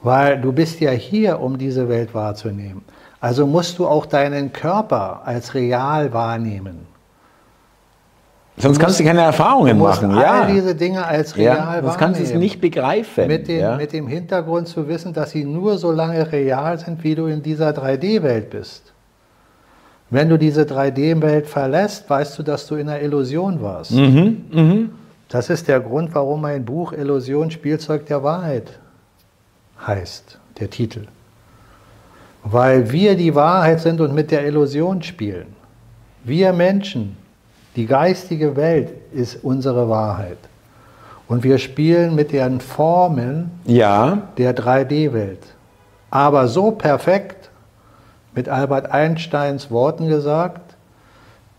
Weil 0.02 0.40
du 0.40 0.52
bist 0.54 0.80
ja 0.80 0.92
hier, 0.92 1.40
um 1.42 1.58
diese 1.58 1.90
Welt 1.90 2.14
wahrzunehmen. 2.14 2.84
Also 3.20 3.46
musst 3.46 3.78
du 3.80 3.86
auch 3.88 4.06
deinen 4.06 4.54
Körper 4.54 5.22
als 5.26 5.54
real 5.54 6.14
wahrnehmen. 6.14 6.88
Sonst 8.58 8.78
kannst 8.80 9.00
du 9.00 9.06
keine 9.06 9.22
Erfahrungen 9.22 9.78
Du 9.78 9.86
musst 9.86 10.02
machen. 10.02 10.18
all 10.18 10.22
Ja. 10.22 10.46
diese 10.46 10.76
Dinge 10.76 11.06
als 11.06 11.38
real 11.38 11.58
ja. 11.58 11.64
wahrnehmen. 11.66 11.84
Sonst 11.86 11.98
kannst 11.98 12.20
du 12.20 12.24
es 12.24 12.34
nicht 12.34 12.60
begreifen. 12.60 13.28
Mit, 13.28 13.48
den, 13.48 13.60
ja. 13.60 13.76
mit 13.78 13.94
dem 13.94 14.08
Hintergrund 14.08 14.68
zu 14.68 14.88
wissen, 14.88 15.14
dass 15.14 15.32
sie 15.32 15.46
nur 15.46 15.78
so 15.78 15.92
lange 15.92 16.30
real 16.32 16.78
sind, 16.78 17.04
wie 17.04 17.16
du 17.16 17.26
in 17.28 17.42
dieser 17.42 17.70
3D-Welt 17.70 18.50
bist. 18.50 18.94
Wenn 20.10 20.28
du 20.28 20.38
diese 20.38 20.64
3D-Welt 20.64 21.48
verlässt, 21.48 22.10
weißt 22.10 22.40
du, 22.40 22.44
dass 22.44 22.68
du 22.68 22.76
in 22.76 22.90
einer 22.90 23.02
Illusion 23.02 23.62
warst. 23.62 23.92
mhm, 23.92 24.46
mhm. 24.52 24.90
Das 25.30 25.50
ist 25.52 25.68
der 25.68 25.80
Grund, 25.80 26.16
warum 26.16 26.42
mein 26.42 26.66
Buch 26.66 26.92
Illusion 26.92 27.52
Spielzeug 27.52 28.08
der 28.08 28.24
Wahrheit 28.24 28.80
heißt, 29.86 30.40
der 30.60 30.70
Titel. 30.70 31.08
Weil 32.44 32.92
wir 32.92 33.16
die 33.16 33.36
Wahrheit 33.36 33.82
sind 33.82 34.02
und 34.02 34.14
mit 34.14 34.32
der 34.32 34.46
Illusion 34.46 35.02
spielen. 35.04 35.48
Wir 36.24 36.54
Menschen, 36.54 37.18
die 37.76 37.86
geistige 37.86 38.56
Welt 38.56 38.92
ist 39.14 39.44
unsere 39.44 39.90
Wahrheit. 39.90 40.38
Und 41.28 41.44
wir 41.44 41.60
spielen 41.60 42.16
mit 42.16 42.32
den 42.32 42.60
Formen 42.60 43.52
Ja, 43.66 44.30
der 44.38 44.56
3D-Welt. 44.56 45.44
Aber 46.10 46.48
so 46.48 46.72
perfekt, 46.72 47.52
mit 48.34 48.50
Albert 48.50 48.92
Einsteins 48.92 49.70
Worten 49.70 50.08
gesagt, 50.08 50.76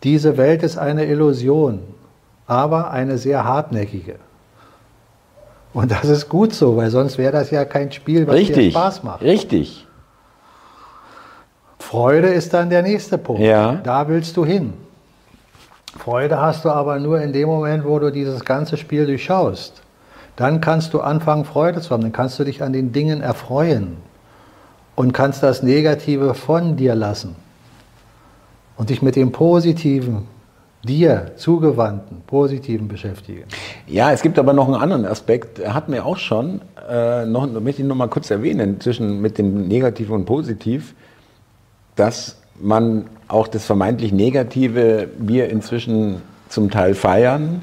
diese 0.02 0.36
Welt 0.36 0.62
ist 0.62 0.78
eine 0.78 1.04
Illusion, 1.04 1.80
aber 2.46 2.90
eine 2.90 3.18
sehr 3.18 3.44
hartnäckige. 3.44 4.16
Und 5.72 5.90
das 5.90 6.04
ist 6.04 6.28
gut 6.28 6.52
so, 6.52 6.76
weil 6.76 6.90
sonst 6.90 7.16
wäre 7.18 7.32
das 7.32 7.50
ja 7.50 7.64
kein 7.64 7.92
Spiel, 7.92 8.26
was 8.26 8.34
dir 8.34 8.40
richtig. 8.40 8.72
Spaß 8.72 9.02
macht. 9.02 9.22
Richtig. 9.22 9.86
Freude 11.78 12.28
ist 12.28 12.52
dann 12.52 12.70
der 12.70 12.82
nächste 12.82 13.18
Punkt. 13.18 13.42
Ja. 13.42 13.74
Da 13.82 14.08
willst 14.08 14.36
du 14.36 14.44
hin. 14.44 14.72
Freude 15.98 16.40
hast 16.40 16.64
du 16.64 16.70
aber 16.70 16.98
nur 16.98 17.20
in 17.20 17.32
dem 17.32 17.48
Moment, 17.48 17.84
wo 17.84 17.98
du 17.98 18.12
dieses 18.12 18.44
ganze 18.44 18.76
Spiel 18.76 19.06
durchschaust. 19.06 19.82
Dann 20.36 20.60
kannst 20.60 20.94
du 20.94 21.00
anfangen, 21.00 21.44
Freude 21.44 21.80
zu 21.80 21.90
haben. 21.90 22.02
Dann 22.02 22.12
kannst 22.12 22.38
du 22.38 22.44
dich 22.44 22.62
an 22.62 22.72
den 22.72 22.92
Dingen 22.92 23.20
erfreuen 23.20 23.96
und 24.94 25.12
kannst 25.12 25.42
das 25.42 25.62
Negative 25.62 26.34
von 26.34 26.76
dir 26.76 26.94
lassen 26.94 27.36
und 28.76 28.90
dich 28.90 29.02
mit 29.02 29.16
dem 29.16 29.32
Positiven, 29.32 30.26
dir 30.82 31.32
zugewandten, 31.36 32.22
Positiven 32.26 32.88
beschäftigen. 32.88 33.44
Ja, 33.86 34.12
es 34.12 34.22
gibt 34.22 34.38
aber 34.38 34.52
noch 34.52 34.66
einen 34.66 34.76
anderen 34.76 35.04
Aspekt, 35.04 35.58
er 35.58 35.74
hat 35.74 35.88
mir 35.88 36.06
auch 36.06 36.16
schon, 36.16 36.60
äh, 36.88 37.26
noch, 37.26 37.46
möchte 37.60 37.82
ich 37.82 37.88
noch 37.88 37.96
mal 37.96 38.08
kurz 38.08 38.30
erwähnen, 38.30 38.80
zwischen 38.80 39.20
mit 39.20 39.38
dem 39.38 39.68
Negativ 39.68 40.10
und 40.10 40.24
Positiv, 40.24 40.94
dass 41.96 42.38
man 42.58 43.06
auch 43.28 43.46
das 43.48 43.64
vermeintlich 43.64 44.12
Negative 44.12 45.08
wir 45.18 45.50
inzwischen 45.50 46.22
zum 46.48 46.70
Teil 46.70 46.94
feiern, 46.94 47.62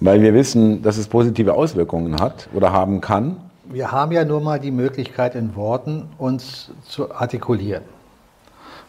weil 0.00 0.22
wir 0.22 0.34
wissen, 0.34 0.82
dass 0.82 0.96
es 0.96 1.08
positive 1.08 1.54
Auswirkungen 1.54 2.20
hat 2.20 2.48
oder 2.54 2.72
haben 2.72 3.00
kann. 3.00 3.36
Wir 3.64 3.92
haben 3.92 4.12
ja 4.12 4.24
nur 4.24 4.40
mal 4.40 4.58
die 4.58 4.70
Möglichkeit, 4.70 5.34
in 5.34 5.54
Worten 5.54 6.08
uns 6.18 6.70
zu 6.86 7.12
artikulieren. 7.12 7.82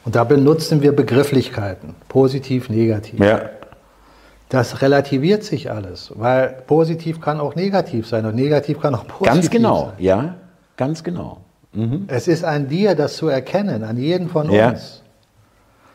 Und 0.10 0.15
da 0.15 0.24
benutzen 0.24 0.82
wir 0.82 0.91
Begrifflichkeiten, 0.95 1.93
positiv, 2.08 2.67
negativ. 2.67 3.19
Ja, 3.19 3.41
Das 4.50 4.82
relativiert 4.82 5.43
sich 5.43 5.69
alles, 5.69 6.12
weil 6.15 6.63
positiv 6.65 7.22
kann 7.22 7.39
auch 7.39 7.54
negativ 7.54 8.08
sein 8.08 8.26
und 8.26 8.34
negativ 8.34 8.80
kann 8.82 8.95
auch 8.95 9.06
positiv 9.08 9.32
ganz 9.36 9.50
genau, 9.52 9.80
sein. 9.86 9.93
ja, 10.00 10.34
ganz 10.78 11.04
genau. 11.04 11.41
Es 12.08 12.28
ist 12.28 12.43
an 12.43 12.67
dir, 12.67 12.95
das 12.95 13.17
zu 13.17 13.28
erkennen, 13.28 13.84
an 13.84 13.98
jeden 13.98 14.30
von 14.30 14.50
Ja. 14.52 14.69
uns. 14.69 15.04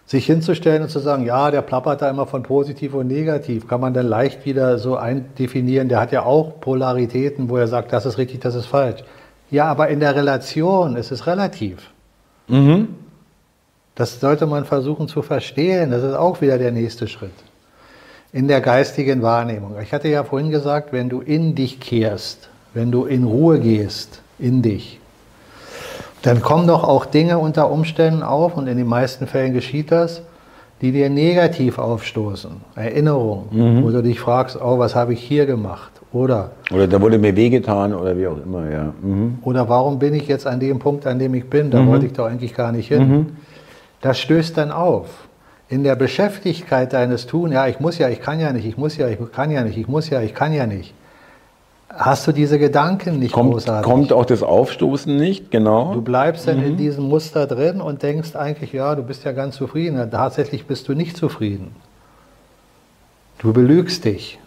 Sich 0.06 0.26
hinzustellen 0.26 0.82
und 0.84 0.90
zu 0.90 1.00
sagen, 1.00 1.26
ja, 1.26 1.50
der 1.50 1.62
plappert 1.62 2.00
da 2.00 2.08
immer 2.08 2.26
von 2.26 2.44
positiv 2.44 2.94
und 2.94 3.08
negativ, 3.08 3.66
kann 3.66 3.80
man 3.80 3.94
dann 3.94 4.06
leicht 4.06 4.46
wieder 4.46 4.78
so 4.78 4.94
eindefinieren. 4.96 5.88
Der 5.88 5.98
hat 5.98 6.12
ja 6.12 6.22
auch 6.22 6.60
Polaritäten, 6.60 7.48
wo 7.48 7.56
er 7.56 7.66
sagt, 7.66 7.92
das 7.92 8.06
ist 8.06 8.16
richtig, 8.16 8.38
das 8.42 8.54
ist 8.54 8.66
falsch. 8.66 9.02
Ja, 9.50 9.64
aber 9.64 9.88
in 9.88 9.98
der 9.98 10.14
Relation 10.14 10.94
ist 10.94 11.10
es 11.10 11.26
relativ. 11.26 11.90
Mhm. 12.46 12.90
Das 13.94 14.18
sollte 14.20 14.46
man 14.46 14.64
versuchen 14.64 15.06
zu 15.08 15.22
verstehen. 15.22 15.90
Das 15.90 16.02
ist 16.02 16.14
auch 16.14 16.40
wieder 16.40 16.58
der 16.58 16.72
nächste 16.72 17.06
Schritt. 17.06 17.30
In 18.32 18.48
der 18.48 18.60
geistigen 18.60 19.22
Wahrnehmung. 19.22 19.76
Ich 19.80 19.92
hatte 19.92 20.08
ja 20.08 20.24
vorhin 20.24 20.50
gesagt, 20.50 20.92
wenn 20.92 21.08
du 21.08 21.20
in 21.20 21.54
dich 21.54 21.78
kehrst, 21.78 22.48
wenn 22.74 22.90
du 22.90 23.04
in 23.04 23.22
Ruhe 23.24 23.60
gehst, 23.60 24.22
in 24.40 24.62
dich, 24.62 24.98
dann 26.22 26.42
kommen 26.42 26.66
doch 26.66 26.82
auch 26.82 27.06
Dinge 27.06 27.38
unter 27.38 27.70
Umständen 27.70 28.22
auf, 28.22 28.56
und 28.56 28.66
in 28.66 28.78
den 28.78 28.88
meisten 28.88 29.26
Fällen 29.28 29.52
geschieht 29.52 29.92
das, 29.92 30.22
die 30.80 30.90
dir 30.90 31.08
negativ 31.10 31.78
aufstoßen. 31.78 32.50
Erinnerungen, 32.74 33.84
wo 33.84 33.90
du 33.90 34.02
dich 34.02 34.18
fragst, 34.18 34.58
oh, 34.60 34.78
was 34.78 34.96
habe 34.96 35.12
ich 35.12 35.20
hier 35.20 35.46
gemacht? 35.46 35.92
Oder, 36.12 36.52
Oder 36.72 36.88
da 36.88 37.00
wurde 37.00 37.18
mir 37.18 37.36
wehgetan 37.36 37.94
oder 37.94 38.16
wie 38.16 38.26
auch 38.26 38.38
immer, 38.44 38.70
ja. 38.70 38.94
Mhm. 39.02 39.38
oder 39.42 39.68
warum 39.68 39.98
bin 39.98 40.14
ich 40.14 40.26
jetzt 40.26 40.46
an 40.46 40.60
dem 40.60 40.78
Punkt, 40.78 41.06
an 41.06 41.18
dem 41.18 41.34
ich 41.34 41.48
bin? 41.48 41.70
Da 41.70 41.86
wollte 41.86 42.06
ich 42.06 42.12
doch 42.12 42.26
eigentlich 42.26 42.54
gar 42.54 42.72
nicht 42.72 42.88
hin. 42.88 43.36
Das 44.04 44.20
stößt 44.20 44.58
dann 44.58 44.70
auf. 44.70 45.06
In 45.70 45.82
der 45.82 45.96
Beschäftigkeit 45.96 46.92
deines 46.92 47.26
Tun, 47.26 47.52
ja, 47.52 47.68
ich 47.68 47.80
muss 47.80 47.96
ja, 47.96 48.10
ich 48.10 48.20
kann 48.20 48.38
ja 48.38 48.52
nicht, 48.52 48.66
ich 48.66 48.76
muss 48.76 48.98
ja, 48.98 49.08
ich 49.08 49.18
kann 49.32 49.50
ja 49.50 49.64
nicht, 49.64 49.78
ich 49.78 49.88
muss 49.88 50.10
ja, 50.10 50.20
ich 50.20 50.34
kann 50.34 50.52
ja 50.52 50.66
nicht. 50.66 50.92
Hast 51.88 52.26
du 52.26 52.32
diese 52.32 52.58
Gedanken 52.58 53.18
nicht 53.18 53.32
Kommt, 53.32 53.52
großartig? 53.52 53.90
kommt 53.90 54.12
auch 54.12 54.26
das 54.26 54.42
Aufstoßen 54.42 55.16
nicht, 55.16 55.50
genau. 55.50 55.94
Du 55.94 56.02
bleibst 56.02 56.46
dann 56.46 56.62
in 56.62 56.76
diesem 56.76 57.04
Muster 57.04 57.46
drin 57.46 57.80
und 57.80 58.02
denkst 58.02 58.36
eigentlich, 58.36 58.74
ja, 58.74 58.94
du 58.94 59.02
bist 59.02 59.24
ja 59.24 59.32
ganz 59.32 59.56
zufrieden. 59.56 59.96
Ja, 59.96 60.04
Tatsächlich 60.04 60.66
bist 60.66 60.86
du 60.88 60.92
nicht 60.92 61.16
zufrieden. 61.16 61.74
Du 63.38 63.54
belügst 63.54 64.04
dich. 64.04 64.38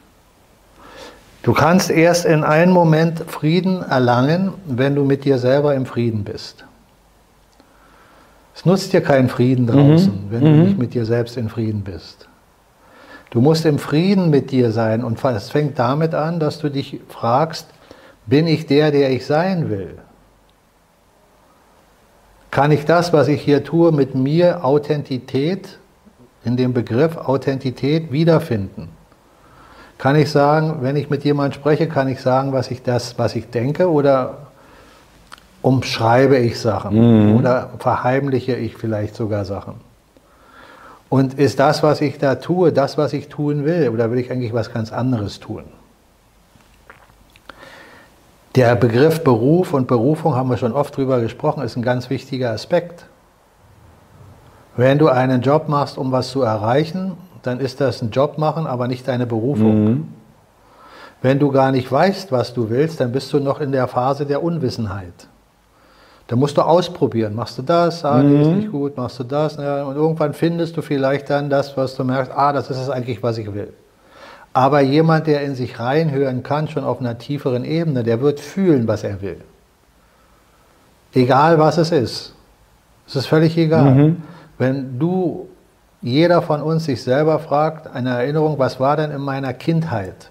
Du 1.42 1.54
kannst 1.54 1.90
erst 1.90 2.26
in 2.26 2.44
einem 2.44 2.74
Moment 2.74 3.24
Frieden 3.28 3.82
erlangen, 3.82 4.54
wenn 4.68 4.94
du 4.94 5.04
mit 5.04 5.26
dir 5.26 5.40
selber 5.40 5.74
im 5.74 5.88
Frieden 5.88 6.24
bist. 6.24 6.64
Es 8.58 8.66
nutzt 8.66 8.92
dir 8.92 9.02
keinen 9.02 9.30
Frieden 9.30 9.68
draußen, 9.68 10.32
wenn 10.32 10.42
du 10.44 10.50
nicht 10.50 10.80
mit 10.80 10.96
dir 10.96 11.06
selbst 11.06 11.38
in 11.38 11.48
Frieden 11.48 11.84
bist. 11.84 12.28
Du 13.30 13.40
musst 13.40 13.68
im 13.68 13.78
Frieden 13.78 14.32
mit 14.32 14.50
dir 14.50 14.72
sein 14.72 15.04
und 15.04 15.24
es 15.24 15.52
fängt 15.52 15.78
damit 15.78 16.16
an, 16.16 16.40
dass 16.40 16.58
du 16.58 16.72
dich 16.72 17.00
fragst, 17.08 17.68
bin 18.26 18.48
ich 18.48 18.66
der, 18.66 18.90
der 18.90 19.12
ich 19.12 19.28
sein 19.28 19.70
will? 19.70 20.00
Kann 22.50 22.72
ich 22.72 22.86
das, 22.86 23.14
was 23.14 23.28
ich 23.28 23.44
hier 23.44 23.64
tue, 23.64 23.92
mit 23.92 24.16
mir 24.16 24.66
Authentität, 24.66 25.78
in 26.44 26.58
dem 26.58 26.74
Begriff 26.74 27.16
Authentität 27.16 28.12
wiederfinden? 28.12 28.90
Kann 30.00 30.16
ich 30.16 30.32
sagen, 30.32 30.78
wenn 30.82 30.96
ich 30.96 31.12
mit 31.12 31.24
jemandem 31.24 31.60
spreche, 31.60 31.88
kann 31.88 32.08
ich 32.08 32.22
sagen, 32.22 32.54
was 32.54 32.72
ich 32.72 32.82
das, 32.82 33.20
was 33.20 33.36
ich 33.36 33.52
denke 33.52 33.88
oder 33.88 34.47
umschreibe 35.68 36.38
ich 36.38 36.62
Sachen 36.62 37.36
oder 37.38 37.72
verheimliche 37.80 38.56
ich 38.56 38.78
vielleicht 38.78 39.16
sogar 39.16 39.44
Sachen? 39.44 39.76
Und 41.10 41.34
ist 41.34 41.60
das, 41.60 41.84
was 41.84 42.00
ich 42.00 42.18
da 42.18 42.36
tue, 42.36 42.72
das, 42.72 42.98
was 42.98 43.12
ich 43.12 43.28
tun 43.28 43.66
will, 43.66 43.90
oder 43.90 44.10
will 44.10 44.18
ich 44.18 44.32
eigentlich 44.32 44.54
was 44.54 44.72
ganz 44.72 44.94
anderes 44.94 45.42
tun? 45.42 45.64
Der 48.56 48.76
Begriff 48.76 49.26
Beruf 49.26 49.74
und 49.74 49.88
Berufung 49.88 50.36
haben 50.36 50.50
wir 50.50 50.56
schon 50.56 50.72
oft 50.72 50.96
drüber 50.96 51.20
gesprochen, 51.20 51.62
ist 51.64 51.76
ein 51.76 51.84
ganz 51.84 52.10
wichtiger 52.10 52.52
Aspekt. 52.52 53.06
Wenn 54.78 54.98
du 54.98 55.10
einen 55.10 55.42
Job 55.42 55.68
machst, 55.68 55.98
um 55.98 56.14
was 56.14 56.30
zu 56.30 56.44
erreichen, 56.44 57.18
dann 57.44 57.60
ist 57.60 57.82
das 57.82 58.02
ein 58.02 58.12
Job 58.12 58.38
machen, 58.38 58.68
aber 58.68 58.88
nicht 58.88 59.06
deine 59.08 59.28
Berufung. 59.28 60.08
Wenn 61.22 61.40
du 61.40 61.52
gar 61.52 61.72
nicht 61.72 61.92
weißt, 61.92 62.32
was 62.32 62.54
du 62.54 62.70
willst, 62.70 63.02
dann 63.02 63.12
bist 63.12 63.34
du 63.34 63.40
noch 63.40 63.60
in 63.60 63.74
der 63.74 63.88
Phase 63.88 64.26
der 64.26 64.42
Unwissenheit. 64.42 65.28
Da 66.28 66.36
musst 66.36 66.58
du 66.58 66.62
ausprobieren. 66.62 67.36
Machst 67.36 67.58
du 67.58 67.62
das? 67.62 68.04
Ah, 68.04 68.22
nee, 68.22 68.42
ist 68.42 68.50
nicht 68.50 68.72
gut. 68.72 68.98
Machst 68.98 69.18
du 69.20 69.24
das? 69.24 69.56
Ja, 69.56 69.86
und 69.86 69.96
irgendwann 69.96 70.34
findest 70.34 70.76
du 70.76 70.82
vielleicht 70.82 71.30
dann 71.30 71.50
das, 71.50 71.78
was 71.78 71.96
du 71.96 72.04
merkst, 72.04 72.32
ah, 72.36 72.52
das 72.52 72.70
ist 72.70 72.78
es 72.78 72.90
eigentlich, 72.90 73.24
was 73.24 73.38
ich 73.38 73.54
will. 73.54 73.74
Aber 74.54 74.82
jemand, 74.82 75.28
der 75.28 75.42
in 75.44 75.56
sich 75.56 75.80
reinhören 75.80 76.44
kann, 76.44 76.68
schon 76.68 76.84
auf 76.84 77.00
einer 77.00 77.18
tieferen 77.18 77.64
Ebene, 77.64 78.04
der 78.04 78.20
wird 78.22 78.40
fühlen, 78.40 78.88
was 78.88 79.04
er 79.04 79.22
will. 79.22 79.40
Egal, 81.14 81.60
was 81.60 81.78
es 81.78 81.92
ist. 81.92 82.34
Es 83.08 83.16
ist 83.16 83.28
völlig 83.28 83.58
egal. 83.58 84.16
Wenn 84.58 85.00
du, 85.00 85.48
jeder 86.02 86.42
von 86.42 86.62
uns 86.62 86.86
sich 86.86 87.02
selber 87.04 87.40
fragt, 87.40 87.88
eine 87.88 88.10
Erinnerung, 88.10 88.60
was 88.60 88.80
war 88.80 88.98
denn 88.98 89.12
in 89.12 89.22
meiner 89.22 89.54
Kindheit? 89.54 90.30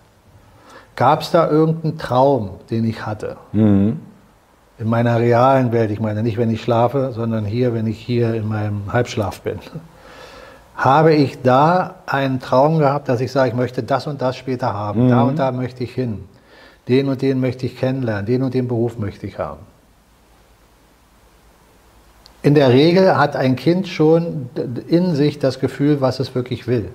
Gab 0.95 1.23
es 1.23 1.31
da 1.31 1.49
irgendeinen 1.49 1.97
Traum, 1.97 2.51
den 2.71 2.85
ich 2.85 3.07
hatte? 3.07 3.37
Mhm. 3.53 4.01
In 4.79 4.89
meiner 4.89 5.19
realen 5.19 5.73
Welt, 5.73 5.91
ich 5.91 6.01
meine 6.01 6.23
nicht, 6.23 6.37
wenn 6.37 6.51
ich 6.51 6.63
schlafe, 6.63 7.13
sondern 7.13 7.45
hier, 7.45 7.73
wenn 7.75 7.87
ich 7.87 7.99
hier 7.99 8.35
in 8.35 8.47
meinem 8.47 8.93
Halbschlaf 8.93 9.41
bin, 9.41 9.59
habe 10.77 11.15
ich 11.15 11.41
da 11.41 11.95
einen 12.07 12.41
Traum 12.41 12.79
gehabt, 12.79 13.09
dass 13.09 13.21
ich 13.21 13.33
sage, 13.33 13.49
ich 13.49 13.57
möchte 13.57 13.83
das 13.83 14.07
und 14.07 14.21
das 14.21 14.37
später 14.37 14.75
haben, 14.75 15.07
mhm. 15.07 15.09
da 15.09 15.23
und 15.23 15.39
da 15.39 15.53
möchte 15.53 15.83
ich 15.85 15.95
hin, 15.95 16.25
den 16.89 17.09
und 17.09 17.23
den 17.23 17.41
möchte 17.41 17.65
ich 17.65 17.79
kennenlernen, 17.79 18.27
den 18.27 18.43
und 18.43 18.53
den 18.53 18.69
Beruf 18.69 18.99
möchte 18.99 19.27
ich 19.27 19.39
haben. 19.39 19.61
In 22.43 22.55
der 22.55 22.69
Regel 22.69 23.17
hat 23.17 23.35
ein 23.35 23.57
Kind 23.57 23.89
schon 23.89 24.51
in 24.87 25.15
sich 25.15 25.39
das 25.39 25.59
Gefühl, 25.59 26.01
was 26.01 26.21
es 26.21 26.35
wirklich 26.35 26.69
will. 26.69 26.91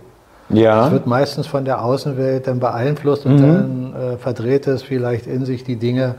Ja. 0.49 0.85
Es 0.85 0.91
wird 0.91 1.07
meistens 1.07 1.47
von 1.47 1.65
der 1.65 1.83
Außenwelt 1.83 2.47
dann 2.47 2.59
beeinflusst 2.59 3.25
und 3.25 3.37
mhm. 3.37 3.41
dann 3.41 3.95
äh, 3.95 4.17
verdreht 4.17 4.67
es 4.67 4.83
vielleicht 4.83 5.27
in 5.27 5.45
sich 5.45 5.63
die 5.63 5.77
Dinge 5.77 6.15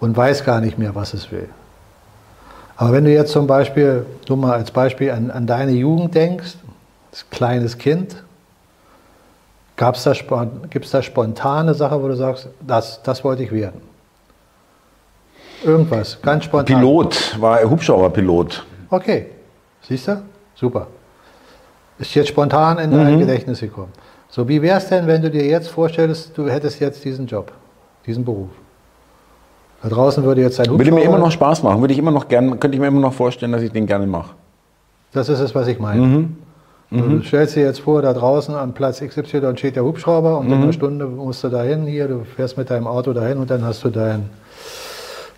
und 0.00 0.16
weiß 0.16 0.44
gar 0.44 0.60
nicht 0.60 0.78
mehr, 0.78 0.94
was 0.94 1.14
es 1.14 1.30
will. 1.30 1.48
Aber 2.76 2.92
wenn 2.92 3.04
du 3.04 3.12
jetzt 3.12 3.32
zum 3.32 3.46
Beispiel, 3.46 4.04
du 4.26 4.36
mal 4.36 4.52
als 4.52 4.70
Beispiel 4.70 5.10
an, 5.10 5.30
an 5.30 5.46
deine 5.46 5.72
Jugend 5.72 6.14
denkst, 6.14 6.54
als 7.10 7.28
kleines 7.30 7.78
Kind, 7.78 8.22
da, 9.76 9.92
gibt 10.70 10.84
es 10.84 10.90
da 10.90 11.02
spontane 11.02 11.74
Sache, 11.74 12.02
wo 12.02 12.08
du 12.08 12.16
sagst, 12.16 12.48
das, 12.66 13.02
das 13.02 13.24
wollte 13.24 13.42
ich 13.42 13.52
werden? 13.52 13.80
Irgendwas, 15.64 16.20
ganz 16.20 16.44
spontan. 16.44 16.78
Pilot, 16.78 17.40
war 17.40 17.62
Hubschrauberpilot. 17.62 18.64
Okay, 18.90 19.26
siehst 19.82 20.08
du? 20.08 20.22
Super. 20.54 20.86
Ist 21.98 22.14
jetzt 22.14 22.28
spontan 22.28 22.78
in 22.78 22.90
dein 22.90 23.14
mhm. 23.14 23.20
Gedächtnis 23.20 23.60
gekommen. 23.60 23.92
So, 24.28 24.46
wie 24.48 24.60
wäre 24.60 24.78
es 24.78 24.88
denn, 24.88 25.06
wenn 25.06 25.22
du 25.22 25.30
dir 25.30 25.46
jetzt 25.46 25.68
vorstellst, 25.68 26.36
du 26.36 26.48
hättest 26.48 26.78
jetzt 26.80 27.04
diesen 27.04 27.26
Job, 27.26 27.52
diesen 28.04 28.24
Beruf? 28.24 28.50
Da 29.82 29.88
draußen 29.88 30.24
würde 30.24 30.40
jetzt 30.40 30.58
ein 30.58 30.64
Hubschrauber... 30.64 30.78
Würde 30.78 30.92
mir 30.92 31.02
immer 31.02 31.18
noch 31.18 31.30
Spaß 31.30 31.62
machen, 31.62 31.80
würde 31.80 31.92
ich 31.92 31.98
immer 31.98 32.10
noch 32.10 32.28
gern, 32.28 32.58
könnte 32.58 32.76
ich 32.76 32.80
mir 32.80 32.88
immer 32.88 33.00
noch 33.00 33.12
vorstellen, 33.12 33.52
dass 33.52 33.62
ich 33.62 33.72
den 33.72 33.86
gerne 33.86 34.06
mache. 34.06 34.34
Das 35.12 35.28
ist 35.28 35.40
es, 35.40 35.54
was 35.54 35.66
ich 35.68 35.78
meine. 35.78 36.00
Mhm. 36.00 36.36
Du 36.90 36.98
mhm. 36.98 37.24
stellst 37.24 37.56
dir 37.56 37.64
jetzt 37.64 37.80
vor, 37.80 38.00
da 38.00 38.12
draußen 38.12 38.54
am 38.54 38.72
Platz 38.72 39.00
XY 39.00 39.56
steht 39.56 39.74
der 39.74 39.84
Hubschrauber 39.84 40.38
und 40.38 40.46
mhm. 40.46 40.52
in 40.52 40.62
einer 40.62 40.72
Stunde 40.72 41.06
musst 41.06 41.42
du 41.42 41.48
dahin, 41.48 41.84
hier, 41.84 42.06
du 42.06 42.24
fährst 42.24 42.56
mit 42.56 42.70
deinem 42.70 42.86
Auto 42.86 43.12
dahin 43.12 43.38
und 43.38 43.50
dann 43.50 43.64
hast 43.64 43.82
du 43.82 43.90
dein, 43.90 44.30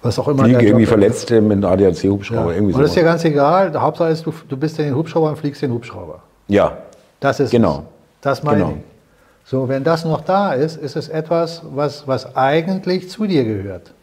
was 0.02 0.18
auch 0.18 0.28
immer. 0.28 0.44
Fliege 0.44 0.66
irgendwie 0.66 0.84
Verletzte 0.84 1.40
mit 1.40 1.52
einem 1.52 1.64
ADAC-Hubschrauber. 1.64 2.54
Ja. 2.54 2.60
und 2.60 2.78
das 2.78 2.90
ist 2.90 2.96
ja 2.96 3.02
ganz 3.02 3.24
egal, 3.24 3.70
der 3.70 3.80
Hauptsache 3.80 4.10
ist, 4.10 4.26
du, 4.26 4.34
du 4.46 4.56
bist 4.58 4.78
in 4.78 4.86
den 4.86 4.94
Hubschrauber 4.94 5.30
und 5.30 5.38
fliegst 5.38 5.62
den 5.62 5.72
Hubschrauber. 5.72 6.20
Ja. 6.48 6.76
Das 7.18 7.40
ist 7.40 7.50
genau. 7.50 7.78
Es. 7.78 7.84
Das 8.20 8.42
meine 8.42 8.58
genau. 8.58 8.70
ich. 8.76 9.48
So, 9.48 9.68
wenn 9.68 9.82
das 9.82 10.04
noch 10.04 10.20
da 10.20 10.52
ist, 10.52 10.76
ist 10.76 10.96
es 10.96 11.08
etwas, 11.08 11.62
was, 11.74 12.06
was 12.06 12.36
eigentlich 12.36 13.08
zu 13.08 13.26
dir 13.26 13.44
gehört. 13.44 13.94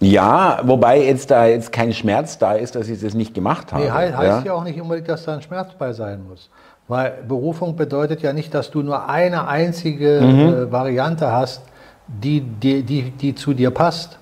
Ja, 0.00 0.60
wobei 0.64 1.02
jetzt 1.02 1.30
da 1.30 1.46
jetzt 1.46 1.72
kein 1.72 1.92
Schmerz 1.92 2.38
da 2.38 2.54
ist, 2.54 2.74
dass 2.74 2.88
ich 2.88 3.00
das 3.00 3.12
nicht 3.12 3.34
gemacht 3.34 3.72
habe. 3.72 3.84
Nee, 3.84 3.90
heißt 3.90 4.22
ja, 4.22 4.42
ja 4.42 4.52
auch 4.54 4.64
nicht 4.64 4.80
unbedingt, 4.80 5.08
dass 5.08 5.24
da 5.24 5.34
ein 5.34 5.42
Schmerz 5.42 5.72
bei 5.78 5.92
sein 5.92 6.24
muss. 6.28 6.48
Weil 6.88 7.18
Berufung 7.28 7.76
bedeutet 7.76 8.22
ja 8.22 8.32
nicht, 8.32 8.52
dass 8.54 8.70
du 8.70 8.82
nur 8.82 9.08
eine 9.08 9.46
einzige 9.46 10.20
mhm. 10.22 10.40
äh, 10.40 10.72
Variante 10.72 11.30
hast, 11.30 11.62
die, 12.08 12.40
die, 12.40 12.82
die, 12.82 13.10
die 13.10 13.34
zu 13.34 13.52
dir 13.52 13.70
passt. 13.70 14.18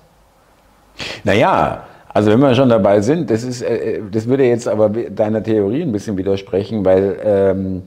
Naja, 1.23 1.83
also 2.13 2.31
wenn 2.31 2.39
wir 2.39 2.53
schon 2.53 2.69
dabei 2.69 3.01
sind, 3.01 3.29
das, 3.29 3.43
ist, 3.43 3.61
äh, 3.61 3.95
äh, 3.97 4.01
das 4.11 4.27
würde 4.27 4.43
jetzt 4.43 4.67
aber 4.67 4.89
deiner 4.89 5.41
Theorie 5.41 5.83
ein 5.83 5.91
bisschen 5.91 6.17
widersprechen, 6.17 6.83
weil 6.83 7.17
ähm, 7.23 7.83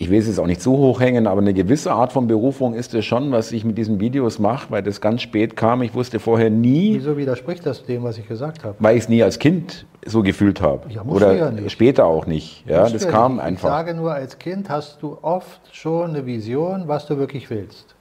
ich 0.00 0.08
will 0.08 0.18
es 0.18 0.26
jetzt 0.26 0.40
auch 0.40 0.46
nicht 0.46 0.62
zu 0.62 0.72
hoch 0.72 0.98
hängen, 0.98 1.26
aber 1.26 1.42
eine 1.42 1.52
gewisse 1.52 1.92
Art 1.92 2.10
von 2.10 2.26
Berufung 2.26 2.72
ist 2.72 2.94
es 2.94 3.04
schon, 3.04 3.32
was 3.32 3.52
ich 3.52 3.66
mit 3.66 3.76
diesen 3.76 4.00
Videos 4.00 4.38
mache, 4.38 4.70
weil 4.70 4.82
das 4.82 5.02
ganz 5.02 5.20
spät 5.20 5.56
kam. 5.56 5.82
Ich 5.82 5.92
wusste 5.92 6.18
vorher 6.18 6.48
nie. 6.48 6.94
Wieso 6.94 7.18
widerspricht 7.18 7.66
das 7.66 7.84
dem, 7.84 8.02
was 8.02 8.16
ich 8.16 8.26
gesagt 8.26 8.64
habe? 8.64 8.76
Weil 8.78 8.96
ich 8.96 9.02
es 9.02 9.08
nie 9.10 9.22
als 9.22 9.38
Kind 9.38 9.84
so 10.06 10.22
gefühlt 10.22 10.62
habe. 10.62 10.90
Ja, 10.90 11.02
Oder 11.02 11.34
ja 11.34 11.50
nicht. 11.50 11.70
später 11.70 12.06
auch 12.06 12.24
nicht. 12.24 12.64
Ja, 12.66 12.88
das 12.88 13.08
kam 13.08 13.34
nicht. 13.34 13.44
einfach. 13.44 13.68
Ich 13.68 13.74
sage 13.74 13.94
nur, 13.94 14.14
als 14.14 14.38
Kind 14.38 14.70
hast 14.70 15.02
du 15.02 15.18
oft 15.20 15.60
schon 15.70 16.08
eine 16.08 16.24
Vision, 16.24 16.84
was 16.88 17.04
du 17.04 17.18
wirklich 17.18 17.50
willst. 17.50 17.94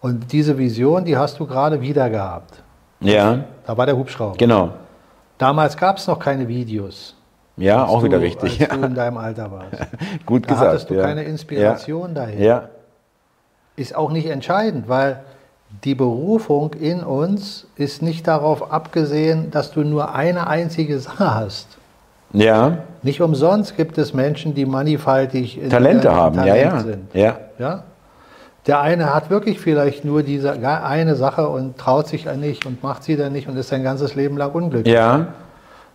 Und 0.00 0.32
diese 0.32 0.56
Vision, 0.56 1.04
die 1.04 1.18
hast 1.18 1.38
du 1.38 1.46
gerade 1.46 1.82
wieder 1.82 2.08
gehabt. 2.08 2.62
Ja. 3.00 3.44
Da 3.66 3.76
war 3.76 3.84
der 3.84 3.98
Hubschrauber. 3.98 4.38
Genau. 4.38 4.70
Damals 5.36 5.76
gab 5.76 5.98
es 5.98 6.06
noch 6.06 6.18
keine 6.18 6.48
Videos. 6.48 7.14
Ja, 7.60 7.84
auch 7.84 8.02
wieder 8.02 8.20
richtig. 8.20 8.60
Als 8.60 8.80
du 8.80 8.86
in 8.86 8.94
deinem 8.94 9.18
Alter 9.18 9.50
warst. 9.50 9.72
Gut 10.26 10.44
da 10.44 10.48
gesagt. 10.48 10.66
Da 10.66 10.70
hattest 10.70 10.90
du 10.90 10.94
ja. 10.94 11.02
keine 11.02 11.24
Inspiration 11.24 12.08
ja. 12.08 12.14
dahin. 12.14 12.42
Ja. 12.42 12.68
Ist 13.76 13.94
auch 13.94 14.10
nicht 14.10 14.26
entscheidend, 14.26 14.88
weil 14.88 15.20
die 15.84 15.94
Berufung 15.94 16.72
in 16.74 17.02
uns 17.02 17.66
ist 17.76 18.02
nicht 18.02 18.26
darauf 18.26 18.72
abgesehen, 18.72 19.50
dass 19.50 19.70
du 19.70 19.82
nur 19.82 20.14
eine 20.14 20.46
einzige 20.46 20.98
Sache 20.98 21.34
hast. 21.34 21.68
Ja. 22.32 22.78
Nicht 23.02 23.20
umsonst 23.20 23.76
gibt 23.76 23.98
es 23.98 24.14
Menschen, 24.14 24.54
die 24.54 24.66
mannigfaltig 24.66 25.60
Talente 25.68 26.14
haben, 26.14 26.36
Talent 26.36 26.56
ja, 26.56 26.64
ja. 26.64 26.80
sind. 26.80 27.14
Ja. 27.14 27.38
ja. 27.58 27.82
Der 28.66 28.80
eine 28.80 29.14
hat 29.14 29.30
wirklich 29.30 29.58
vielleicht 29.58 30.04
nur 30.04 30.22
diese 30.22 30.52
eine 30.52 31.14
Sache 31.14 31.48
und 31.48 31.78
traut 31.78 32.08
sich 32.08 32.28
an 32.28 32.40
nicht 32.40 32.66
und 32.66 32.82
macht 32.82 33.02
sie 33.04 33.16
dann 33.16 33.32
nicht 33.32 33.48
und 33.48 33.56
ist 33.56 33.68
sein 33.68 33.82
ganzes 33.82 34.14
Leben 34.14 34.36
lang 34.36 34.52
unglücklich. 34.52 34.94
Ja. 34.94 35.28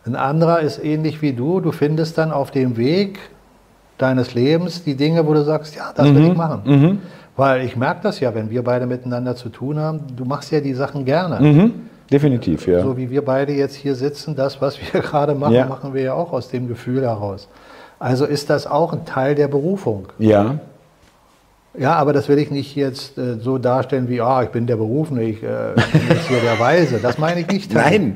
Ein 0.06 0.16
anderer 0.16 0.60
ist 0.60 0.84
ähnlich 0.84 1.22
wie 1.22 1.34
du. 1.34 1.60
Du 1.62 1.72
findest 1.72 2.18
dann 2.18 2.32
auf 2.32 2.52
dem 2.52 2.78
Weg 2.78 3.20
deines 3.98 4.34
Lebens 4.34 4.84
die 4.84 4.96
Dinge, 4.96 5.26
wo 5.26 5.34
du 5.34 5.44
sagst, 5.44 5.76
ja, 5.76 5.92
das 5.96 6.08
mhm. 6.08 6.16
will 6.16 6.28
ich 6.28 6.38
machen. 6.38 6.62
Mhm. 6.66 7.00
Weil 7.36 7.66
ich 7.66 7.76
merke 7.76 8.02
das 8.04 8.20
ja, 8.20 8.34
wenn 8.34 8.50
wir 8.50 8.64
beide 8.64 8.86
miteinander 8.86 9.36
zu 9.36 9.50
tun 9.50 9.80
haben, 9.80 10.02
du 10.16 10.26
machst 10.26 10.52
ja 10.52 10.62
die 10.62 10.74
Sachen 10.74 11.06
gerne. 11.06 11.40
Mhm. 11.40 11.74
Definitiv, 12.12 12.68
ja. 12.68 12.82
So 12.82 12.98
wie 12.98 13.10
wir 13.10 13.26
beide 13.26 13.54
jetzt 13.54 13.76
hier 13.76 13.96
sitzen, 13.96 14.36
das, 14.36 14.62
was 14.62 14.78
wir 14.80 15.02
gerade 15.02 15.34
machen, 15.34 15.56
ja. 15.56 15.66
machen 15.66 15.94
wir 15.94 16.02
ja 16.02 16.14
auch 16.14 16.32
aus 16.34 16.50
dem 16.50 16.68
Gefühl 16.68 17.02
heraus. 17.02 17.48
Also 17.98 18.26
ist 18.26 18.50
das 18.50 18.68
auch 18.68 18.94
ein 18.94 19.06
Teil 19.06 19.36
der 19.36 19.48
Berufung. 19.48 20.08
Ja. 20.20 20.60
Ja, 21.78 21.96
aber 21.96 22.14
das 22.14 22.30
will 22.30 22.38
ich 22.38 22.52
nicht 22.52 22.76
jetzt 22.76 23.18
äh, 23.18 23.36
so 23.40 23.58
darstellen 23.58 24.08
wie, 24.08 24.22
ah, 24.22 24.44
ich 24.44 24.50
bin 24.50 24.66
der 24.66 24.78
Berufene, 24.78 25.24
ich 25.24 25.44
äh, 25.44 25.74
bin 25.76 26.02
jetzt 26.10 26.28
hier 26.28 26.40
der 26.40 26.60
Weise. 26.60 27.00
Das 27.00 27.18
meine 27.18 27.42
ich 27.42 27.48
nicht. 27.48 27.74
Nein, 27.74 28.16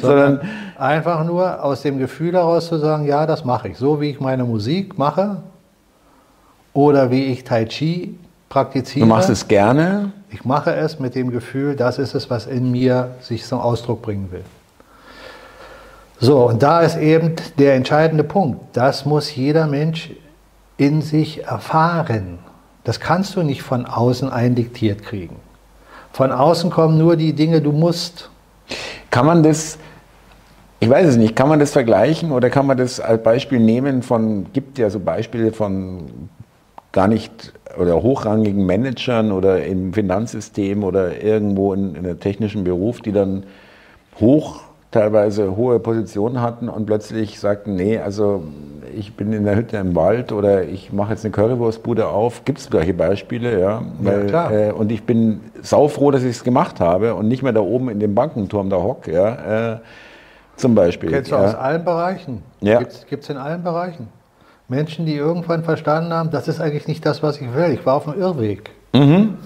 sondern 0.00 0.40
einfach 0.78 1.24
nur 1.24 1.64
aus 1.64 1.82
dem 1.82 1.98
Gefühl 1.98 2.34
heraus 2.34 2.68
zu 2.68 2.78
sagen, 2.78 3.06
ja, 3.06 3.26
das 3.26 3.44
mache 3.44 3.68
ich. 3.68 3.78
So 3.78 4.00
wie 4.00 4.10
ich 4.10 4.20
meine 4.20 4.44
Musik 4.44 4.98
mache 4.98 5.38
oder 6.72 7.10
wie 7.10 7.24
ich 7.24 7.44
Tai 7.44 7.64
Chi 7.64 8.18
praktiziere. 8.48 9.06
Du 9.06 9.12
machst 9.12 9.30
es 9.30 9.48
gerne? 9.48 10.12
Ich 10.30 10.44
mache 10.44 10.74
es 10.74 11.00
mit 11.00 11.14
dem 11.14 11.30
Gefühl, 11.30 11.74
das 11.74 11.98
ist 11.98 12.14
es, 12.14 12.30
was 12.30 12.46
in 12.46 12.70
mir 12.70 13.10
sich 13.20 13.44
zum 13.44 13.60
Ausdruck 13.60 14.02
bringen 14.02 14.30
will. 14.30 14.44
So, 16.20 16.48
und 16.48 16.62
da 16.62 16.82
ist 16.82 16.96
eben 16.96 17.34
der 17.58 17.74
entscheidende 17.74 18.22
Punkt. 18.22 18.60
Das 18.74 19.04
muss 19.04 19.34
jeder 19.34 19.66
Mensch 19.66 20.10
in 20.76 21.02
sich 21.02 21.44
erfahren. 21.44 22.38
Das 22.84 23.00
kannst 23.00 23.36
du 23.36 23.42
nicht 23.42 23.62
von 23.62 23.86
außen 23.86 24.30
eindiktiert 24.30 25.02
kriegen. 25.02 25.36
Von 26.12 26.32
außen 26.32 26.70
kommen 26.70 26.98
nur 26.98 27.16
die 27.16 27.32
Dinge, 27.32 27.60
du 27.60 27.72
musst. 27.72 28.30
Kann 29.10 29.26
man 29.26 29.42
das, 29.42 29.78
ich 30.80 30.88
weiß 30.88 31.06
es 31.06 31.16
nicht, 31.16 31.36
kann 31.36 31.48
man 31.48 31.60
das 31.60 31.72
vergleichen 31.72 32.32
oder 32.32 32.50
kann 32.50 32.66
man 32.66 32.76
das 32.76 33.00
als 33.00 33.22
Beispiel 33.22 33.60
nehmen 33.60 34.02
von, 34.02 34.46
gibt 34.52 34.78
ja 34.78 34.90
so 34.90 35.00
Beispiele 35.00 35.52
von 35.52 36.28
gar 36.92 37.08
nicht 37.08 37.52
oder 37.78 38.02
hochrangigen 38.02 38.66
Managern 38.66 39.32
oder 39.32 39.64
im 39.64 39.92
Finanzsystem 39.92 40.84
oder 40.84 41.22
irgendwo 41.22 41.72
in, 41.72 41.94
in 41.94 42.06
einem 42.06 42.20
technischen 42.20 42.64
Beruf, 42.64 43.00
die 43.00 43.12
dann 43.12 43.44
hoch 44.20 44.60
teilweise 44.92 45.56
hohe 45.56 45.80
Positionen 45.80 46.40
hatten 46.40 46.68
und 46.68 46.86
plötzlich 46.86 47.40
sagten, 47.40 47.74
nee, 47.74 47.98
also 47.98 48.44
ich 48.94 49.16
bin 49.16 49.32
in 49.32 49.44
der 49.44 49.56
Hütte 49.56 49.78
im 49.78 49.96
Wald 49.96 50.32
oder 50.32 50.64
ich 50.64 50.92
mache 50.92 51.12
jetzt 51.12 51.24
eine 51.24 51.32
Currywurstbude 51.32 52.06
auf. 52.06 52.44
Gibt 52.44 52.58
es 52.58 52.68
solche 52.70 52.94
Beispiele, 52.94 53.58
ja? 53.58 53.82
Weil, 53.98 54.30
ja 54.30 54.50
äh, 54.50 54.72
und 54.72 54.92
ich 54.92 55.04
bin 55.04 55.40
saufroh, 55.62 56.10
dass 56.10 56.22
ich 56.22 56.30
es 56.30 56.44
gemacht 56.44 56.78
habe 56.78 57.14
und 57.14 57.26
nicht 57.26 57.42
mehr 57.42 57.52
da 57.52 57.60
oben 57.60 57.88
in 57.88 57.98
dem 58.00 58.14
Bankenturm 58.14 58.68
da 58.70 58.76
hock, 58.76 59.08
ja? 59.08 59.72
Äh, 59.72 59.78
zum 60.56 60.74
Beispiel. 60.74 61.10
Kennst 61.10 61.32
du 61.32 61.36
ja. 61.36 61.44
aus 61.44 61.54
allen 61.54 61.84
Bereichen? 61.84 62.42
Ja. 62.60 62.78
Gibt 62.80 63.24
es 63.24 63.30
in 63.30 63.38
allen 63.38 63.62
Bereichen. 63.62 64.08
Menschen, 64.68 65.06
die 65.06 65.16
irgendwann 65.16 65.64
verstanden 65.64 66.12
haben, 66.12 66.30
das 66.30 66.48
ist 66.48 66.60
eigentlich 66.60 66.86
nicht 66.86 67.04
das, 67.04 67.22
was 67.22 67.40
ich 67.40 67.54
will. 67.54 67.72
Ich 67.72 67.84
war 67.86 67.94
auf 67.94 68.06
einem 68.06 68.20
Irrweg. 68.20 68.70
Mhm. 68.92 69.38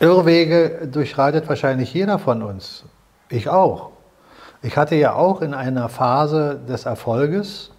Irrwege 0.00 0.88
durchschreitet 0.92 1.48
wahrscheinlich 1.48 1.92
jeder 1.94 2.18
von 2.18 2.42
uns. 2.42 2.84
Ich 3.30 3.48
auch. 3.48 3.90
Ich 4.62 4.76
hatte 4.76 4.96
ja 4.96 5.14
auch 5.14 5.40
in 5.40 5.54
einer 5.54 5.88
Phase 5.88 6.58
des 6.68 6.86
Erfolges 6.86 7.70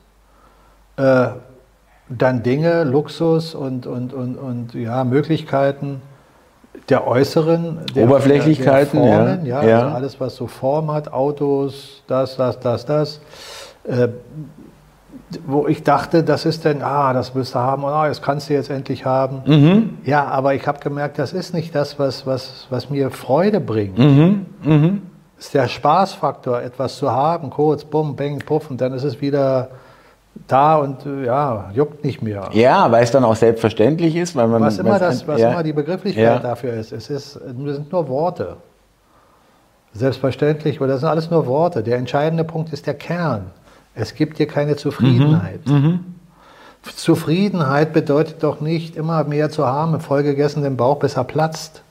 äh, 0.97 1.27
dann 2.09 2.43
Dinge, 2.43 2.83
Luxus 2.83 3.53
und, 3.53 3.85
und, 3.85 4.13
und, 4.13 4.35
und 4.35 4.73
ja, 4.73 5.03
Möglichkeiten 5.03 6.01
der 6.87 7.05
äußeren 7.05 7.79
der, 7.95 8.05
Oberflächlichkeiten, 8.05 9.01
der, 9.01 9.13
Formen, 9.13 9.45
ja, 9.45 9.63
ja, 9.63 9.79
Also 9.79 9.95
alles, 9.95 10.19
was 10.19 10.35
so 10.35 10.47
Form 10.47 10.91
hat, 10.91 11.11
Autos, 11.11 12.03
das, 12.07 12.35
das, 12.37 12.59
das, 12.59 12.85
das. 12.85 13.21
Äh, 13.83 14.09
wo 15.45 15.67
ich 15.67 15.83
dachte, 15.83 16.23
das 16.23 16.45
ist 16.45 16.65
denn, 16.65 16.81
ah, 16.81 17.13
das 17.13 17.35
willst 17.35 17.53
du 17.53 17.59
haben, 17.59 17.85
ah, 17.85 18.07
das 18.07 18.21
kannst 18.21 18.49
du 18.49 18.53
jetzt 18.53 18.71
endlich 18.71 19.05
haben. 19.05 19.43
Mhm. 19.45 19.97
Ja, 20.03 20.25
aber 20.25 20.55
ich 20.55 20.65
habe 20.65 20.79
gemerkt, 20.79 21.19
das 21.19 21.33
ist 21.33 21.53
nicht 21.53 21.75
das, 21.75 21.99
was, 21.99 22.25
was, 22.25 22.65
was 22.71 22.89
mir 22.89 23.11
Freude 23.11 23.59
bringt. 23.59 23.97
Mhm. 23.99 24.45
Mhm. 24.63 25.01
Ist 25.39 25.53
der 25.53 25.67
Spaßfaktor, 25.67 26.61
etwas 26.61 26.97
zu 26.97 27.11
haben, 27.11 27.49
kurz, 27.49 27.85
bumm, 27.85 28.15
bang, 28.15 28.39
puff, 28.39 28.69
und 28.69 28.79
dann 28.81 28.93
ist 28.93 29.03
es 29.03 29.21
wieder 29.21 29.69
da 30.47 30.75
und 30.77 31.05
äh, 31.05 31.25
ja, 31.25 31.71
juckt 31.73 32.03
nicht 32.03 32.21
mehr. 32.21 32.49
Ja, 32.53 32.91
weil 32.91 33.03
es 33.03 33.11
dann 33.11 33.23
auch 33.23 33.35
selbstverständlich 33.35 34.15
ist, 34.15 34.35
weil 34.35 34.47
man. 34.47 34.61
Was 34.61 34.77
immer, 34.77 34.99
das, 34.99 35.27
was 35.27 35.39
ja. 35.39 35.51
immer 35.51 35.63
die 35.63 35.73
Begrifflichkeit 35.73 36.23
Ja. 36.23 36.39
dafür 36.39 36.73
ist, 36.73 36.91
es 36.91 37.09
ist, 37.09 37.33
sind 37.33 37.91
nur 37.91 38.07
Worte. 38.09 38.57
Selbstverständlich, 39.93 40.81
oder 40.81 40.93
das 40.93 41.01
sind 41.01 41.09
alles 41.09 41.31
nur 41.31 41.47
Worte. 41.47 41.81
Der 41.81 41.97
entscheidende 41.97 42.43
Punkt 42.43 42.71
ist 42.73 42.85
der 42.85 42.93
Kern. 42.93 43.47
Es 43.95 44.13
gibt 44.13 44.37
dir 44.37 44.47
keine 44.47 44.75
Zufriedenheit. 44.75 45.65
Mhm. 45.65 46.15
Zufriedenheit 46.83 47.91
bedeutet 47.91 48.43
doch 48.43 48.61
nicht 48.61 48.95
immer 48.95 49.23
mehr 49.23 49.49
zu 49.49 49.65
haben, 49.65 49.95
im 49.95 49.99
vollgegessenen 49.99 50.77
Bauch, 50.77 50.99
bis 50.99 51.17
er 51.17 51.23
platzt. 51.23 51.81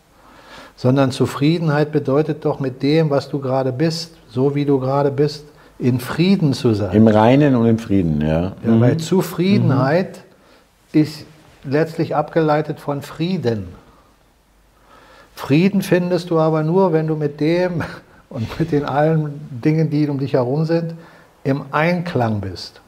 Sondern 0.79 1.11
Zufriedenheit 1.11 1.91
bedeutet 1.91 2.45
doch 2.45 2.61
mit 2.61 2.85
dem, 2.85 3.11
was 3.11 3.29
du 3.29 3.41
gerade 3.41 3.73
bist, 3.73 4.15
so 4.29 4.55
wie 4.55 4.65
du 4.65 4.79
gerade 4.79 5.11
bist, 5.11 5.45
in 5.81 5.99
Frieden 5.99 6.53
zu 6.53 6.73
sein. 6.73 6.95
Im 6.95 7.09
Reinen 7.09 7.57
und 7.57 7.67
im 7.67 7.81
Frieden, 7.81 8.21
ja. 8.21 8.53
Ja, 8.65 8.81
Weil 8.81 8.97
Zufriedenheit 8.97 10.21
ist 10.93 11.27
letztlich 11.65 12.15
abgeleitet 12.15 12.79
von 12.79 13.03
Frieden. 13.03 13.67
Frieden 15.35 15.83
findest 15.83 16.31
du 16.31 16.39
aber 16.39 16.63
nur, 16.63 16.93
wenn 16.93 17.09
du 17.09 17.17
mit 17.17 17.41
dem 17.41 17.83
und 18.31 18.61
mit 18.61 18.71
den 18.71 18.85
allen 18.85 19.41
Dingen, 19.51 19.91
die 19.91 20.09
um 20.09 20.21
dich 20.21 20.35
herum 20.35 20.65
sind, 20.65 20.95
im 21.43 21.65
Einklang 21.73 22.41
bist. 22.41 22.81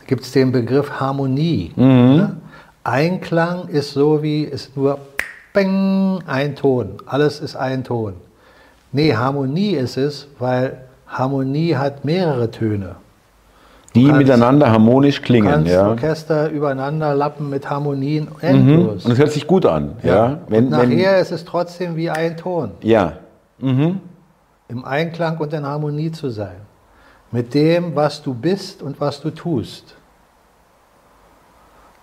Da 0.00 0.06
gibt 0.08 0.22
es 0.22 0.32
den 0.32 0.50
Begriff 0.50 0.90
Harmonie. 0.98 1.70
ne? 1.76 2.36
Einklang 2.82 3.68
ist 3.68 3.92
so 3.92 4.24
wie, 4.24 4.42
ist 4.42 4.76
nur 4.76 4.98
bang, 5.52 6.22
ein 6.26 6.54
Ton. 6.56 6.98
Alles 7.06 7.40
ist 7.40 7.56
ein 7.56 7.84
Ton. 7.84 8.14
Nee, 8.92 9.14
Harmonie 9.14 9.72
ist 9.74 9.96
es, 9.96 10.28
weil 10.38 10.78
Harmonie 11.06 11.76
hat 11.76 12.04
mehrere 12.04 12.50
Töne. 12.50 12.96
Die 13.94 14.06
kannst- 14.06 14.18
miteinander 14.18 14.70
harmonisch 14.70 15.16
Du 15.20 15.26
klingen, 15.26 15.48
kannst 15.50 15.70
ja. 15.70 15.88
Orchester 15.88 16.48
übereinander 16.48 17.14
lappen 17.14 17.50
mit 17.50 17.68
Harmonien 17.68 18.24
Mhm. 18.24 18.38
endlos. 18.40 19.04
Und 19.04 19.12
es 19.12 19.18
hört 19.18 19.32
sich 19.32 19.46
gut 19.46 19.66
an, 19.66 19.96
ja. 20.02 20.38
und 20.48 20.70
nachher 20.70 21.18
ist 21.18 21.30
es 21.32 21.44
trotzdem 21.44 21.96
wie 21.96 22.08
ein 22.08 22.36
Ton, 22.38 22.72
ja. 22.82 23.14
Mhm. 23.58 24.00
im 24.68 24.84
Einklang 24.86 25.36
und 25.38 25.52
in 25.52 25.66
Harmonie 25.66 26.10
zu 26.10 26.30
sein. 26.30 26.56
Mit 27.30 27.52
dem, 27.54 27.94
was 27.94 28.22
du 28.22 28.32
bist 28.34 28.82
und 28.82 28.98
was 29.00 29.20
du 29.20 29.30
tust. 29.30 29.94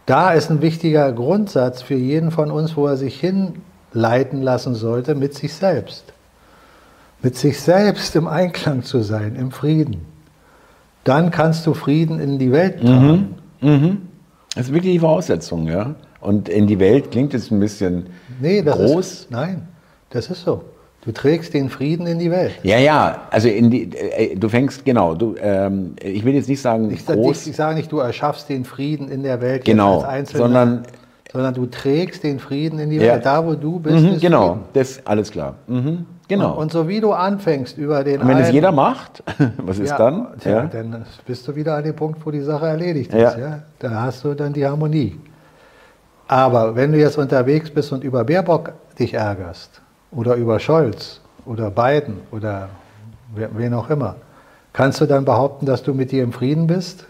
Da 0.10 0.32
ist 0.32 0.49
ein 0.49 0.64
wichtiger 0.64 1.12
Grundsatz 1.12 1.84
für 1.84 1.93
jeden 1.93 2.32
von 2.32 2.49
uns, 2.49 2.76
wo 2.76 2.88
er 2.88 2.97
sich 2.97 3.20
hinleiten 3.20 4.41
lassen 4.41 4.74
sollte, 4.74 5.14
mit 5.14 5.36
sich 5.36 5.53
selbst. 5.53 6.03
Mit 7.22 7.36
sich 7.36 7.62
selbst 7.62 8.16
im 8.16 8.28
Einklang 8.28 8.82
zu 8.82 9.01
sein, 9.03 9.36
im 9.36 9.51
Frieden. 9.51 10.07
Dann 11.03 11.30
kannst 11.30 11.68
du 11.68 11.76
Frieden 11.76 12.20
in 12.20 12.39
die 12.39 12.51
Welt 12.51 12.82
tragen. 12.82 13.36
Mhm. 13.62 13.97
Das 14.55 14.70
ist 14.70 14.74
wirklich 14.74 14.93
die 14.93 14.99
Voraussetzung, 14.99 15.68
ja. 15.68 15.93
Und 16.22 16.49
in 16.49 16.66
die 16.66 16.80
Welt 16.80 17.12
klingt 17.12 17.36
es 17.36 17.51
ein 17.51 17.60
bisschen 17.60 18.07
Nee, 18.41 18.64
das 18.64 18.78
groß. 18.78 19.12
ist. 19.12 19.32
Nein, 19.32 19.68
das 20.10 20.32
ist 20.32 20.41
so. 20.41 20.64
Du 21.02 21.14
trägst 21.14 21.54
den 21.54 21.70
Frieden 21.70 22.06
in 22.08 22.20
die 22.20 22.30
Welt. 22.30 22.52
Ja, 22.64 22.78
ja, 22.78 23.22
also 23.32 23.47
in 23.47 23.70
die, 23.72 23.89
äh, 23.95 24.36
du 24.36 24.50
fängst, 24.50 24.84
genau, 24.84 25.16
du, 25.16 25.36
ähm, 25.41 25.95
ich 26.02 26.26
will 26.26 26.34
jetzt 26.36 26.50
nicht 26.50 26.62
sagen 26.62 26.91
Ich, 26.91 27.06
groß, 27.06 27.43
ich, 27.43 27.52
ich 27.52 27.56
sage 27.56 27.76
nicht, 27.76 27.89
du 27.91 28.00
erschaffst 28.00 28.50
den 28.50 28.66
Frieden 28.66 29.10
in 29.10 29.24
der 29.24 29.39
Welt 29.39 29.64
Genau, 29.64 30.06
sondern- 30.26 30.84
sondern 31.32 31.54
du 31.54 31.68
trägst 31.68 32.24
den 32.24 32.39
Frieden 32.39 32.80
in 32.80 32.89
die 32.89 32.97
Ja. 32.97 33.14
Welt. 33.14 33.26
Da, 33.26 33.45
wo 33.45 33.54
du 33.54 33.80
bist, 33.80 34.04
mhm, 34.04 34.20
genau, 34.20 34.47
Frieden. 34.50 34.62
das 34.74 35.00
alles 35.06 35.32
klar. 35.32 35.56
Mhm, 35.68 36.06
genau. 36.28 36.54
Und, 36.54 36.58
und 36.64 36.72
so 36.74 36.88
wie 36.89 37.00
du 37.00 37.14
anfängst 37.14 37.78
über 37.78 38.04
den 38.04 38.20
Und 38.22 38.28
wenn 38.28 38.38
es 38.39 38.45
einen- 38.47 38.56
jeder 38.56 38.72
macht, 38.74 39.24
was 39.58 39.80
ist 39.80 39.91
ja, 39.91 39.97
dann? 39.97 40.28
Ja, 40.43 40.52
Ja. 40.52 40.66
dann 40.66 41.06
bist 41.26 41.47
du 41.47 41.56
wieder 41.56 41.76
an 41.76 41.84
dem 41.84 41.95
Punkt, 41.95 42.26
wo 42.26 42.32
die 42.32 42.41
Sache 42.41 42.66
erledigt 42.68 43.14
ist. 43.14 43.22
Ja. 43.22 43.38
Ja. 43.38 43.60
Da 43.78 43.89
hast 44.02 44.24
du 44.26 44.34
dann 44.34 44.52
die 44.54 44.66
Harmonie. 44.66 45.18
Aber 46.28 46.76
wenn 46.76 46.91
du 46.91 46.97
jetzt 46.97 47.18
unterwegs 47.18 47.70
bist 47.70 47.91
und 47.93 48.04
über 48.04 48.24
Baerbock 48.26 48.74
dich 49.00 49.14
ärgerst 49.14 49.82
oder 50.12 50.36
über 50.36 50.60
Scholz 50.60 51.22
oder 51.45 51.70
Biden 51.72 52.18
oder 52.32 52.70
wen 53.36 53.74
auch 53.74 53.89
immer, 53.89 54.16
kannst 54.74 55.01
du 55.01 55.05
dann 55.05 55.26
behaupten, 55.26 55.66
dass 55.66 55.84
du 55.84 55.93
mit 55.93 56.12
dir 56.12 56.24
im 56.24 56.32
Frieden 56.34 56.68
bist? 56.68 57.05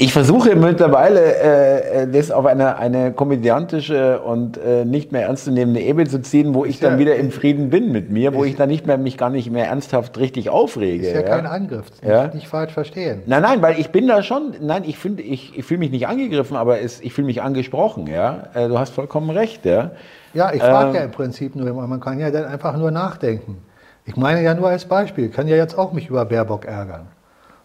Ich 0.00 0.12
versuche 0.12 0.54
mittlerweile, 0.54 1.20
äh, 1.20 2.02
äh, 2.04 2.06
das 2.08 2.30
auf 2.30 2.46
eine, 2.46 2.76
eine 2.76 3.10
komödiantische 3.12 4.20
und 4.20 4.56
äh, 4.56 4.84
nicht 4.84 5.10
mehr 5.10 5.22
ernstzunehmende 5.26 5.80
Ebene 5.80 6.08
zu 6.08 6.22
ziehen, 6.22 6.54
wo 6.54 6.64
ich 6.64 6.78
dann 6.78 6.92
ja- 6.92 6.98
wieder 7.00 7.16
im 7.16 7.32
Frieden 7.32 7.68
bin 7.68 7.90
mit 7.90 8.08
mir, 8.08 8.32
wo 8.32 8.44
ich 8.44 8.54
dann 8.54 8.68
nicht 8.68 8.86
mehr, 8.86 8.96
mich 8.96 9.18
gar 9.18 9.28
nicht 9.28 9.50
mehr 9.50 9.66
ernsthaft 9.66 10.16
richtig 10.18 10.50
aufrege. 10.50 11.04
Ist 11.04 11.14
ja, 11.14 11.22
ja. 11.22 11.26
kein 11.26 11.46
Angriff. 11.46 11.86
Ja. 12.06 12.22
Nicht, 12.26 12.34
nicht 12.34 12.46
falsch 12.48 12.72
verstehen. 12.74 13.22
Nein, 13.26 13.42
nein, 13.42 13.60
weil 13.60 13.80
ich 13.80 13.90
bin 13.90 14.06
da 14.06 14.22
schon, 14.22 14.54
nein, 14.60 14.84
ich 14.86 14.98
finde, 14.98 15.24
ich, 15.24 15.58
ich 15.58 15.64
fühle 15.64 15.78
mich 15.80 15.90
nicht 15.90 16.06
angegriffen, 16.06 16.56
aber 16.56 16.80
es, 16.80 17.00
ich 17.00 17.12
fühle 17.12 17.26
mich 17.26 17.42
angesprochen, 17.42 18.06
ja. 18.06 18.44
Äh, 18.54 18.68
Du 18.68 18.78
hast 18.78 18.94
vollkommen 18.94 19.30
recht, 19.30 19.64
ja. 19.64 19.90
Ja, 20.34 20.52
ich 20.52 20.62
frage 20.62 20.90
Ähm, 20.90 20.94
ja 20.94 21.00
im 21.02 21.10
Prinzip 21.10 21.56
nur, 21.56 21.72
man 21.72 22.00
kann 22.00 22.18
ja 22.20 22.30
dann 22.30 22.44
einfach 22.44 22.76
nur 22.76 22.90
nachdenken. 22.90 23.58
Ich 24.04 24.16
meine 24.16 24.42
ja 24.42 24.54
nur 24.54 24.68
als 24.68 24.84
Beispiel, 24.86 25.26
ich 25.26 25.32
kann 25.32 25.48
ja 25.48 25.56
jetzt 25.56 25.76
auch 25.76 25.92
mich 25.92 26.08
über 26.08 26.24
Baerbock 26.24 26.64
ärgern. 26.64 27.06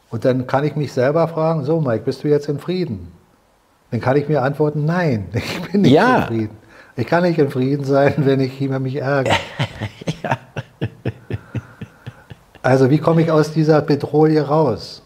Und 0.10 0.26
dann 0.26 0.46
kann 0.48 0.64
ich 0.64 0.76
mich 0.76 0.94
selber 0.94 1.28
fragen, 1.28 1.64
so 1.64 1.80
Mike, 1.82 2.04
bist 2.06 2.24
du 2.24 2.28
jetzt 2.28 2.48
in 2.50 2.60
Frieden? 2.60 3.12
Dann 3.92 4.00
kann 4.02 4.18
ich 4.18 4.28
mir 4.28 4.42
antworten, 4.42 4.86
nein, 4.86 5.28
ich 5.34 5.62
bin 5.72 5.82
nicht 5.82 5.92
Ja. 5.94 6.18
in 6.18 6.24
Frieden. 6.24 6.58
Ich 6.96 7.08
kann 7.08 7.24
nicht 7.24 7.40
in 7.40 7.50
Frieden 7.50 7.84
sein, 7.86 8.14
wenn 8.18 8.40
ich 8.40 8.62
über 8.62 8.80
mich 8.80 8.96
ärgere. 8.98 9.34
Also 12.62 12.90
wie 12.90 12.98
komme 12.98 13.22
ich 13.22 13.30
aus 13.30 13.52
dieser 13.52 13.82
Petrouille 13.82 14.48
raus? 14.48 15.02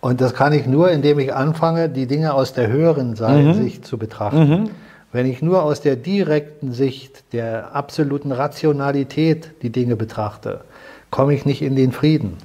Und 0.00 0.22
das 0.22 0.32
kann 0.32 0.54
ich 0.54 0.66
nur, 0.66 0.90
indem 0.90 1.18
ich 1.18 1.34
anfange, 1.34 1.90
die 1.90 2.06
Dinge 2.06 2.32
aus 2.32 2.54
der 2.54 2.68
höheren 2.68 3.14
Seite 3.14 3.52
Sicht 3.54 3.84
zu 3.86 3.98
betrachten. 3.98 4.70
Wenn 5.12 5.26
ich 5.26 5.42
nur 5.42 5.62
aus 5.62 5.80
der 5.80 5.96
direkten 5.96 6.72
Sicht, 6.72 7.24
der 7.32 7.74
absoluten 7.74 8.30
Rationalität 8.30 9.50
die 9.62 9.70
Dinge 9.70 9.96
betrachte, 9.96 10.60
komme 11.10 11.34
ich 11.34 11.44
nicht 11.44 11.62
in 11.62 11.74
den 11.74 11.90
Frieden, 11.90 12.36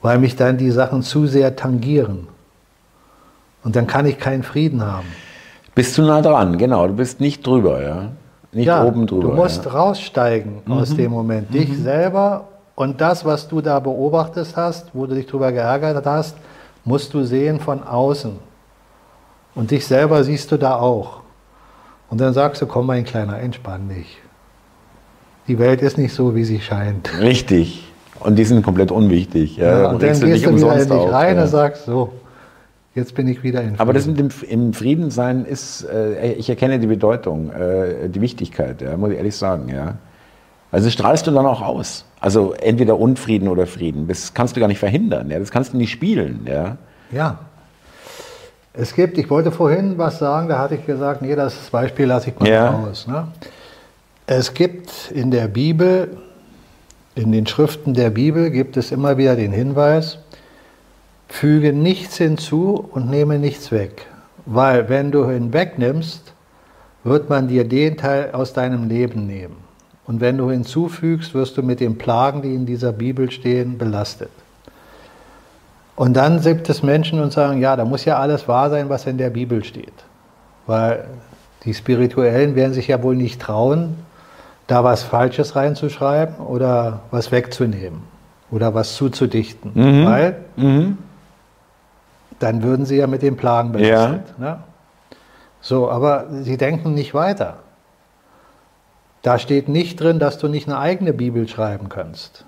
weil 0.00 0.18
mich 0.18 0.36
dann 0.36 0.58
die 0.58 0.70
Sachen 0.70 1.02
zu 1.02 1.26
sehr 1.26 1.56
tangieren. 1.56 2.28
Und 3.64 3.74
dann 3.74 3.88
kann 3.88 4.06
ich 4.06 4.18
keinen 4.18 4.44
Frieden 4.44 4.84
haben. 4.84 5.08
Bist 5.74 5.98
du 5.98 6.02
nah 6.02 6.22
dran, 6.22 6.56
genau. 6.56 6.86
Du 6.86 6.94
bist 6.94 7.20
nicht 7.20 7.44
drüber, 7.44 7.82
ja. 7.82 8.12
Nicht 8.52 8.70
oben 8.70 9.08
drüber. 9.08 9.22
Du 9.22 9.34
musst 9.34 9.64
ja. 9.64 9.72
raussteigen 9.72 10.62
aus 10.68 10.94
dem 10.94 11.10
Moment. 11.10 11.52
Dich 11.52 11.76
selber 11.76 12.46
und 12.76 13.00
das, 13.00 13.24
was 13.24 13.48
du 13.48 13.60
da 13.60 13.80
beobachtet 13.80 14.54
hast, 14.54 14.94
wo 14.94 15.06
du 15.06 15.14
dich 15.14 15.26
drüber 15.26 15.50
geärgert 15.50 16.06
hast, 16.06 16.36
musst 16.84 17.12
du 17.12 17.24
sehen 17.24 17.58
von 17.58 17.82
außen. 17.82 18.38
Und 19.56 19.70
dich 19.70 19.86
selber 19.86 20.22
siehst 20.22 20.52
du 20.52 20.58
da 20.58 20.76
auch. 20.76 21.22
Und 22.10 22.20
dann 22.20 22.34
sagst 22.34 22.62
du, 22.62 22.66
komm 22.66 22.86
mein 22.86 23.04
Kleiner, 23.04 23.40
entspann 23.40 23.88
dich. 23.88 24.18
Die 25.48 25.58
Welt 25.58 25.80
ist 25.80 25.96
nicht 25.98 26.12
so, 26.12 26.36
wie 26.36 26.44
sie 26.44 26.60
scheint. 26.60 27.10
Richtig. 27.20 27.92
Und 28.20 28.36
die 28.36 28.44
sind 28.44 28.62
komplett 28.62 28.92
unwichtig. 28.92 29.56
Ja, 29.56 29.82
Ja, 29.82 29.90
und 29.90 30.02
dann 30.02 30.10
gehst 30.10 30.22
du 30.22 30.26
wieder 30.26 30.50
in 30.50 30.88
dich 30.88 30.92
auf, 30.92 31.12
rein 31.12 31.36
ja. 31.36 31.42
und 31.42 31.48
sagst, 31.48 31.86
so, 31.86 32.12
jetzt 32.94 33.14
bin 33.14 33.28
ich 33.28 33.42
wieder 33.42 33.62
in 33.62 33.80
Aber 33.80 33.92
das 33.92 34.04
Frieden. 34.04 34.26
mit 34.26 34.42
dem 34.42 34.48
im 34.48 34.72
Frieden 34.74 35.10
sein 35.10 35.46
ist, 35.46 35.84
äh, 35.84 36.32
ich 36.32 36.50
erkenne 36.50 36.78
die 36.78 36.86
Bedeutung, 36.86 37.50
äh, 37.50 38.08
die 38.08 38.20
Wichtigkeit, 38.20 38.82
ja, 38.82 38.96
muss 38.96 39.10
ich 39.10 39.16
ehrlich 39.16 39.36
sagen, 39.36 39.68
ja. 39.68 39.94
Also 40.70 40.90
strahlst 40.90 41.26
du 41.26 41.30
dann 41.30 41.46
auch 41.46 41.62
aus. 41.62 42.04
Also 42.20 42.52
entweder 42.52 42.98
Unfrieden 42.98 43.48
oder 43.48 43.66
Frieden. 43.66 44.08
Das 44.08 44.34
kannst 44.34 44.56
du 44.56 44.60
gar 44.60 44.68
nicht 44.68 44.80
verhindern, 44.80 45.30
ja. 45.30 45.38
Das 45.38 45.50
kannst 45.50 45.72
du 45.72 45.78
nicht 45.78 45.90
spielen, 45.90 46.46
ja. 46.46 46.76
Ja. 47.10 47.38
Es 48.78 48.94
gibt, 48.94 49.16
ich 49.16 49.30
wollte 49.30 49.50
vorhin 49.52 49.96
was 49.96 50.18
sagen, 50.18 50.48
da 50.48 50.58
hatte 50.58 50.74
ich 50.74 50.84
gesagt, 50.84 51.22
nee, 51.22 51.34
das 51.34 51.54
Beispiel 51.70 52.06
lasse 52.06 52.30
ich 52.30 52.38
mal 52.38 52.48
Ja. 52.48 52.70
raus. 52.70 53.06
Ne? 53.06 53.28
Es 54.26 54.52
gibt 54.52 55.10
in 55.14 55.30
der 55.30 55.48
Bibel, 55.48 56.16
in 57.14 57.32
den 57.32 57.46
Schriften 57.46 57.94
der 57.94 58.10
Bibel 58.10 58.50
gibt 58.50 58.76
es 58.76 58.92
immer 58.92 59.16
wieder 59.16 59.34
den 59.36 59.52
Hinweis, 59.52 60.18
füge 61.28 61.72
nichts 61.72 62.18
hinzu 62.18 62.86
und 62.92 63.08
nehme 63.08 63.38
nichts 63.38 63.72
weg. 63.72 64.06
Weil 64.44 64.88
wenn 64.88 65.10
du 65.10 65.26
hinwegnimmst, 65.28 66.34
wird 67.02 67.30
man 67.30 67.48
dir 67.48 67.66
den 67.66 67.96
Teil 67.96 68.30
aus 68.32 68.52
deinem 68.52 68.88
Leben 68.88 69.26
nehmen. 69.26 69.56
Und 70.06 70.20
wenn 70.20 70.38
du 70.38 70.50
hinzufügst, 70.50 71.34
wirst 71.34 71.56
du 71.56 71.62
mit 71.62 71.80
den 71.80 71.98
Plagen, 71.98 72.42
die 72.42 72.54
in 72.54 72.66
dieser 72.66 72.92
Bibel 72.92 73.30
stehen, 73.30 73.78
belastet. 73.78 74.30
Und 75.96 76.14
dann 76.14 76.40
gibt 76.42 76.68
es 76.68 76.82
Menschen 76.82 77.20
und 77.20 77.32
sagen, 77.32 77.60
ja, 77.60 77.74
da 77.74 77.84
muss 77.84 78.04
ja 78.04 78.18
alles 78.18 78.46
wahr 78.46 78.68
sein, 78.70 78.88
was 78.90 79.06
in 79.06 79.16
der 79.18 79.30
Bibel 79.30 79.64
steht. 79.64 79.94
Weil 80.66 81.06
die 81.64 81.72
Spirituellen 81.74 82.54
werden 82.54 82.74
sich 82.74 82.88
ja 82.88 83.02
wohl 83.02 83.16
nicht 83.16 83.40
trauen, 83.40 83.96
da 84.66 84.84
was 84.84 85.02
Falsches 85.02 85.56
reinzuschreiben 85.56 86.36
oder 86.36 87.00
was 87.10 87.32
wegzunehmen 87.32 88.02
oder 88.50 88.74
was 88.74 88.94
zuzudichten. 88.94 89.72
Weil 90.06 90.36
Mhm. 90.56 90.98
dann 92.40 92.62
würden 92.62 92.84
sie 92.84 92.96
ja 92.96 93.06
mit 93.06 93.22
den 93.22 93.36
Plagen 93.36 93.72
belastet. 93.72 94.38
Ne? 94.38 94.58
So, 95.62 95.90
aber 95.90 96.26
sie 96.42 96.56
denken 96.58 96.92
nicht 96.94 97.14
weiter. 97.14 97.56
Da 99.22 99.38
steht 99.38 99.68
nicht 99.68 99.98
drin, 100.00 100.18
dass 100.18 100.38
du 100.38 100.46
nicht 100.48 100.68
eine 100.68 100.78
eigene 100.78 101.12
Bibel 101.12 101.48
schreiben 101.48 101.88
kannst. 101.88 102.44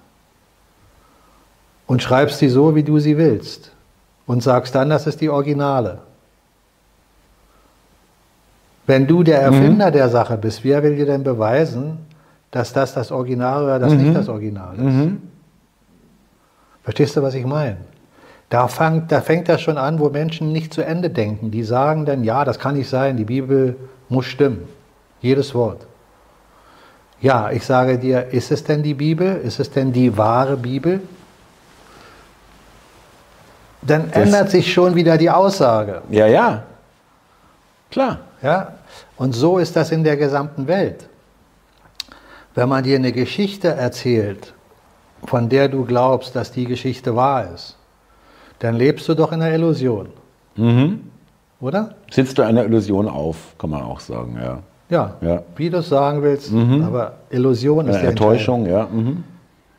Und 1.89 2.03
schreibst 2.03 2.39
sie 2.39 2.49
so, 2.49 2.77
wie 2.77 2.85
du 2.85 3.01
sie 3.01 3.19
willst. 3.19 3.73
Und 4.27 4.43
sagst 4.43 4.75
dann, 4.75 4.91
das 4.91 5.09
ist 5.09 5.21
die 5.21 5.31
Originale. 5.31 5.99
Wenn 8.87 9.07
du 9.07 9.23
der 9.23 9.41
Erfinder 9.41 9.89
mhm. 9.89 9.93
der 9.93 10.09
Sache 10.09 10.37
bist, 10.37 10.65
wer 10.65 10.83
will 10.83 10.97
dir 10.97 11.07
denn 11.07 11.25
beweisen, 11.25 11.99
dass 12.51 12.73
das 12.73 12.95
das 12.95 13.11
Original 13.11 13.65
oder 13.65 13.79
das 13.79 13.93
mhm. 13.93 14.03
nicht 14.03 14.17
das 14.17 14.29
Original 14.29 14.77
ist? 14.77 14.83
Mhm. 14.83 15.23
Verstehst 16.85 17.17
du, 17.17 17.23
was 17.23 17.35
ich 17.35 17.45
meine? 17.45 17.79
Da, 18.51 18.69
fängt, 18.69 19.11
da 19.11 19.21
fängt 19.21 19.49
das 19.49 19.61
schon 19.61 19.77
an, 19.77 19.99
wo 19.99 20.09
Menschen 20.11 20.53
nicht 20.53 20.73
zu 20.73 20.83
Ende 20.83 21.11
denken. 21.11 21.51
Die 21.51 21.63
sagen 21.63 22.07
dann, 22.07 22.23
ja, 22.23 22.45
das 22.45 22.59
kann 22.59 22.77
nicht 22.77 22.89
sein, 22.89 23.17
die 23.17 23.25
Bibel 23.25 23.77
muss 24.09 24.27
stimmen. 24.27 24.69
Jedes 25.21 25.55
Wort. 25.55 25.87
Ja, 27.21 27.51
ich 27.51 27.65
sage 27.65 27.99
dir, 27.99 28.29
ist 28.29 28.53
es 28.53 28.63
denn 28.65 28.83
die 28.83 28.95
Bibel? 28.95 29.37
Ist 29.37 29.59
es 29.59 29.71
denn 29.71 29.93
die 29.93 30.17
wahre 30.17 30.57
Bibel? 30.57 31.01
Dann 33.83 34.11
das 34.11 34.23
ändert 34.23 34.51
sich 34.51 34.73
schon 34.73 34.95
wieder 34.95 35.17
die 35.17 35.31
Aussage. 35.31 36.03
Ja, 36.11 36.27
ja. 36.27 36.63
Klar. 37.91 38.19
Ja? 38.43 38.75
Und 39.17 39.35
so 39.35 39.59
ist 39.59 39.77
das 39.77 39.91
in 39.91 40.05
der 40.05 40.17
gesamten 40.17 40.67
Welt. 40.67 41.09
Wenn 42.55 42.69
man 42.69 42.83
dir 42.83 42.97
eine 42.97 43.13
Geschichte 43.13 43.69
erzählt, 43.69 44.53
von 45.25 45.49
der 45.49 45.69
du 45.69 45.85
glaubst, 45.85 46.35
dass 46.37 46.53
die 46.53 46.65
Geschichte 46.65 47.15
wahr 47.15 47.49
ist, 47.55 47.77
dann 48.59 48.75
lebst 48.75 49.09
du 49.09 49.15
doch 49.15 49.33
in 49.33 49.43
einer 49.43 49.55
Illusion. 49.55 50.09
Mhm. 50.57 51.03
Oder? 51.61 51.95
Sitzt 52.11 52.39
du 52.39 52.43
einer 52.43 52.65
Illusion 52.65 53.09
auf, 53.09 53.37
kann 53.59 53.71
man 53.71 53.83
auch 53.83 54.01
sagen, 54.01 54.39
ja. 54.43 54.59
Ja, 54.91 55.17
ja. 55.21 55.43
wie 55.57 55.69
du 55.69 55.79
es 55.79 55.89
sagen 55.89 56.23
willst, 56.23 56.51
mhm. 56.51 56.83
aber 56.83 57.13
Illusion 57.31 57.89
ist 57.89 57.97
ja, 57.97 58.09
Enttäuschung, 58.09 58.67
ja. 58.67 58.87
Mhm. 58.91 59.23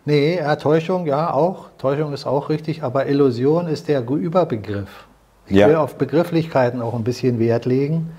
Nee, 0.06 0.36
Enttäuschung, 0.36 1.06
ja, 1.06 1.34
auch. 1.34 1.66
Täuschung 1.78 2.14
ist 2.14 2.26
auch 2.26 2.50
richtig, 2.50 2.84
aber 2.84 3.08
Illusion 3.08 3.68
ist 3.68 3.88
der 3.88 4.08
Überbegriff. 4.08 5.06
Ich 5.48 5.58
ja. 5.58 5.68
will 5.68 5.76
auf 5.76 5.96
Begrifflichkeiten 5.96 6.82
auch 6.82 6.94
ein 6.94 7.04
bisschen 7.04 7.40
Wert 7.40 7.66
legen, 7.66 8.12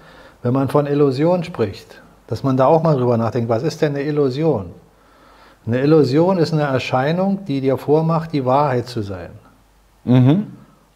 wenn 0.42 0.52
man 0.52 0.68
von 0.68 0.86
Illusion 0.86 1.44
spricht, 1.44 2.02
dass 2.26 2.42
man 2.42 2.56
da 2.56 2.66
auch 2.66 2.82
mal 2.82 2.96
drüber 2.96 3.16
nachdenkt, 3.16 3.48
was 3.48 3.62
ist 3.62 3.80
denn 3.82 3.94
eine 3.94 4.04
Illusion? 4.04 4.66
Eine 5.66 5.80
Illusion 5.80 6.38
ist 6.38 6.52
eine 6.52 6.62
Erscheinung, 6.62 7.44
die 7.44 7.60
dir 7.60 7.76
vormacht, 7.76 8.32
die 8.32 8.44
Wahrheit 8.44 8.86
zu 8.86 9.02
sein. 9.02 9.30
Mhm. 10.04 10.46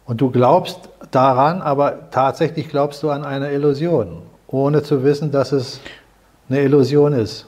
Und 0.05 0.21
du 0.21 0.29
glaubst 0.29 0.89
daran, 1.11 1.61
aber 1.61 2.09
tatsächlich 2.11 2.69
glaubst 2.69 3.01
du 3.03 3.09
an 3.09 3.23
eine 3.23 3.51
Illusion, 3.51 4.23
ohne 4.47 4.83
zu 4.83 5.03
wissen, 5.03 5.31
dass 5.31 5.51
es 5.51 5.79
eine 6.49 6.61
Illusion 6.61 7.13
ist. 7.13 7.47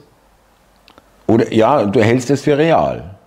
Oder 1.26 1.52
ja, 1.52 1.84
du 1.84 2.00
hältst 2.02 2.30
es 2.30 2.42
für 2.42 2.56
real. 2.56 3.17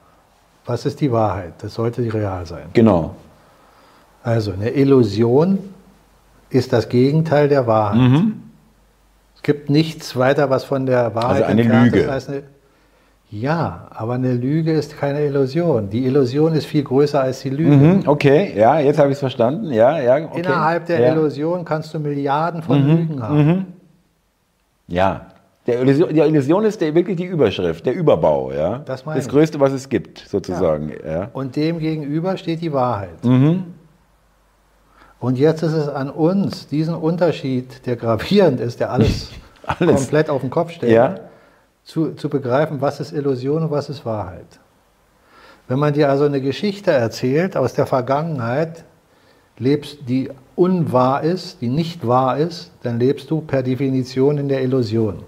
Was 0.66 0.86
ist 0.86 1.02
die 1.02 1.12
Wahrheit? 1.12 1.54
Das 1.60 1.74
sollte 1.74 2.02
real 2.14 2.46
sein. 2.46 2.66
Genau. 2.74 3.16
Also 4.24 4.52
eine 4.52 4.70
Illusion 4.70 5.58
ist 6.50 6.72
das 6.74 6.90
Gegenteil 6.90 7.50
der 7.50 7.66
Wahrheit. 7.66 7.98
Mhm. 7.98 8.44
Es 9.36 9.42
gibt 9.42 9.70
nichts 9.70 10.16
weiter, 10.16 10.50
was 10.50 10.64
von 10.64 10.86
der 10.86 11.16
Wahrheit 11.16 11.44
also 11.44 11.46
eine 11.46 11.64
Lüge. 11.64 12.00
Ist 12.02 12.10
als 12.10 12.30
eine, 12.30 12.44
ja, 13.32 13.88
aber 13.90 14.16
eine 14.16 14.34
Lüge 14.34 14.74
ist 14.74 15.00
keine 15.00 15.26
Illusion. 15.26 15.90
Die 15.90 16.06
Illusion 16.06 16.54
ist 16.54 16.66
viel 16.66 16.84
größer 16.84 17.22
als 17.22 17.40
die 17.42 17.50
Lüge. 17.50 17.72
Mhm, 17.72 18.04
okay, 18.06 18.54
ja, 18.56 18.80
jetzt 18.80 19.00
habe 19.00 19.10
ich 19.10 19.14
es 19.14 19.20
verstanden. 19.20 19.72
Ja, 19.72 20.00
ja, 20.00 20.18
okay. 20.26 20.42
Innerhalb 20.42 20.86
der 20.86 21.00
ja. 21.00 21.14
Illusion 21.14 21.66
kannst 21.66 21.94
du 21.94 22.00
Milliarden 22.00 22.62
von 22.62 22.84
mhm, 22.84 22.98
Lügen 22.98 23.24
haben. 23.24 23.46
Mhm. 23.46 23.66
Ja, 24.90 25.28
der 25.68 25.82
Illusion, 25.82 26.14
die 26.14 26.20
Illusion 26.20 26.66
ist 26.66 26.82
der, 26.82 26.96
wirklich 26.96 27.18
die 27.18 27.26
Überschrift, 27.26 27.86
der 27.86 27.94
Überbau. 27.94 28.52
Ja? 28.52 28.80
Das, 28.80 29.04
das 29.04 29.28
Größte, 29.28 29.60
was 29.60 29.74
es 29.74 29.90
gibt, 29.90 30.20
sozusagen. 30.20 30.92
Ja. 31.06 31.12
ja. 31.12 31.30
Und 31.34 31.56
dem 31.56 31.80
gegenüber 31.80 32.38
steht 32.38 32.62
die 32.62 32.74
Wahrheit. 32.74 33.24
Mhm. 33.24 33.66
Und 35.20 35.38
jetzt 35.38 35.62
ist 35.62 35.74
es 35.74 35.88
an 35.88 36.10
uns, 36.10 36.68
diesen 36.68 36.96
Unterschied, 36.96 37.86
der 37.86 37.96
gravierend 37.96 38.60
ist, 38.60 38.80
der 38.80 38.92
alles, 38.92 39.30
alles. 39.66 39.96
komplett 39.96 40.30
auf 40.30 40.42
den 40.42 40.50
Kopf 40.50 40.72
stellt. 40.72 40.92
Ja 40.92 41.16
zu, 41.84 42.14
zu 42.14 42.30
begreifen, 42.30 42.82
was 42.82 43.00
ist 43.00 43.12
Illusion 43.12 43.64
und 43.64 43.72
was 43.72 43.90
ist 43.90 44.06
Wahrheit. 44.06 44.60
Wenn 45.68 45.80
man 45.80 45.94
dir 45.94 46.10
also 46.10 46.26
eine 46.26 46.42
Geschichte 46.42 46.92
erzählt 46.92 47.56
aus 47.56 47.74
der 47.74 47.86
Vergangenheit, 47.86 48.84
lebst, 49.58 50.00
die 50.08 50.30
unwahr 50.56 51.24
ist, 51.24 51.62
die 51.62 51.70
nicht 51.70 52.06
wahr 52.06 52.38
ist, 52.38 52.72
dann 52.84 53.00
lebst 53.00 53.30
du 53.32 53.42
per 53.42 53.64
Definition 53.64 54.38
in 54.38 54.50
der 54.50 54.62
Illusion. 54.64 55.24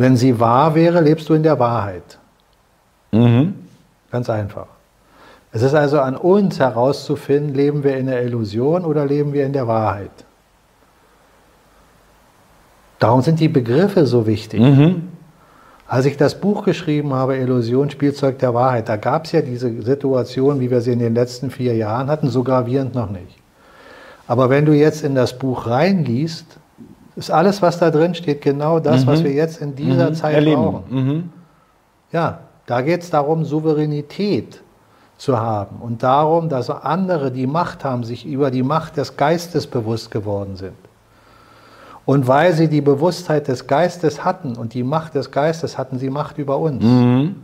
Wenn 0.00 0.16
sie 0.16 0.40
wahr 0.40 0.74
wäre, 0.74 1.02
lebst 1.02 1.28
du 1.28 1.34
in 1.34 1.42
der 1.42 1.58
Wahrheit. 1.58 2.18
Mhm. 3.12 3.54
Ganz 4.10 4.30
einfach. 4.30 4.68
Es 5.52 5.60
ist 5.60 5.74
also 5.74 6.00
an 6.00 6.16
uns 6.16 6.58
herauszufinden, 6.58 7.52
leben 7.52 7.84
wir 7.84 7.98
in 7.98 8.06
der 8.06 8.22
Illusion 8.22 8.86
oder 8.86 9.04
leben 9.04 9.34
wir 9.34 9.44
in 9.44 9.52
der 9.52 9.68
Wahrheit. 9.68 10.24
Darum 12.98 13.20
sind 13.20 13.40
die 13.40 13.48
Begriffe 13.48 14.06
so 14.06 14.26
wichtig. 14.26 14.60
Mhm. 14.60 15.08
Als 15.86 16.06
ich 16.06 16.16
das 16.16 16.40
Buch 16.40 16.64
geschrieben 16.64 17.12
habe, 17.12 17.36
Illusion, 17.36 17.90
Spielzeug 17.90 18.38
der 18.38 18.54
Wahrheit, 18.54 18.88
da 18.88 18.96
gab 18.96 19.26
es 19.26 19.32
ja 19.32 19.42
diese 19.42 19.82
Situation, 19.82 20.60
wie 20.60 20.70
wir 20.70 20.80
sie 20.80 20.92
in 20.92 20.98
den 21.00 21.14
letzten 21.14 21.50
vier 21.50 21.76
Jahren 21.76 22.08
hatten, 22.08 22.30
so 22.30 22.42
gravierend 22.42 22.94
noch 22.94 23.10
nicht. 23.10 23.36
Aber 24.26 24.48
wenn 24.48 24.64
du 24.64 24.72
jetzt 24.72 25.04
in 25.04 25.14
das 25.14 25.38
Buch 25.38 25.66
reinliest, 25.66 26.56
ist 27.20 27.30
alles, 27.30 27.62
was 27.62 27.78
da 27.78 27.90
drin 27.90 28.14
steht, 28.14 28.42
genau 28.42 28.80
das, 28.80 29.04
mhm. 29.04 29.06
was 29.08 29.24
wir 29.24 29.32
jetzt 29.32 29.60
in 29.60 29.74
dieser 29.74 30.10
mhm. 30.10 30.14
Zeit 30.14 30.34
Erleben. 30.34 30.62
brauchen. 30.62 30.84
Mhm. 30.88 31.32
Ja, 32.12 32.40
da 32.66 32.80
geht 32.80 33.02
es 33.02 33.10
darum, 33.10 33.44
Souveränität 33.44 34.62
zu 35.16 35.38
haben 35.38 35.76
und 35.80 36.02
darum, 36.02 36.48
dass 36.48 36.70
andere, 36.70 37.30
die 37.30 37.46
Macht 37.46 37.84
haben, 37.84 38.04
sich 38.04 38.26
über 38.26 38.50
die 38.50 38.62
Macht 38.62 38.96
des 38.96 39.16
Geistes 39.16 39.66
bewusst 39.66 40.10
geworden 40.10 40.56
sind. 40.56 40.76
Und 42.06 42.26
weil 42.26 42.54
sie 42.54 42.68
die 42.68 42.80
Bewusstheit 42.80 43.46
des 43.46 43.66
Geistes 43.66 44.24
hatten 44.24 44.56
und 44.56 44.72
die 44.74 44.82
Macht 44.82 45.14
des 45.14 45.30
Geistes, 45.30 45.76
hatten 45.76 45.98
sie 45.98 46.10
Macht 46.10 46.38
über 46.38 46.58
uns. 46.58 46.82
Mhm. 46.82 47.36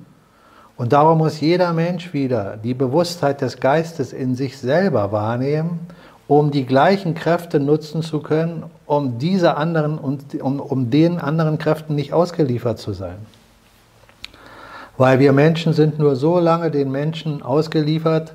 Und 0.76 0.92
darum 0.92 1.18
muss 1.18 1.40
jeder 1.40 1.72
Mensch 1.72 2.12
wieder 2.12 2.56
die 2.56 2.74
Bewusstheit 2.74 3.40
des 3.40 3.60
Geistes 3.60 4.12
in 4.12 4.34
sich 4.34 4.58
selber 4.58 5.12
wahrnehmen, 5.12 5.80
um 6.28 6.50
die 6.50 6.66
gleichen 6.66 7.14
Kräfte 7.14 7.60
nutzen 7.60 8.02
zu 8.02 8.20
können, 8.20 8.64
um 8.86 9.18
diese 9.18 9.56
anderen 9.56 9.98
und 9.98 10.40
um, 10.40 10.60
um 10.60 10.90
den 10.90 11.18
anderen 11.20 11.58
Kräften 11.58 11.94
nicht 11.94 12.12
ausgeliefert 12.12 12.78
zu 12.78 12.92
sein. 12.92 13.18
Weil 14.96 15.18
wir 15.20 15.32
Menschen 15.32 15.72
sind 15.72 15.98
nur 15.98 16.16
so 16.16 16.38
lange 16.38 16.70
den 16.70 16.90
Menschen 16.90 17.42
ausgeliefert, 17.42 18.34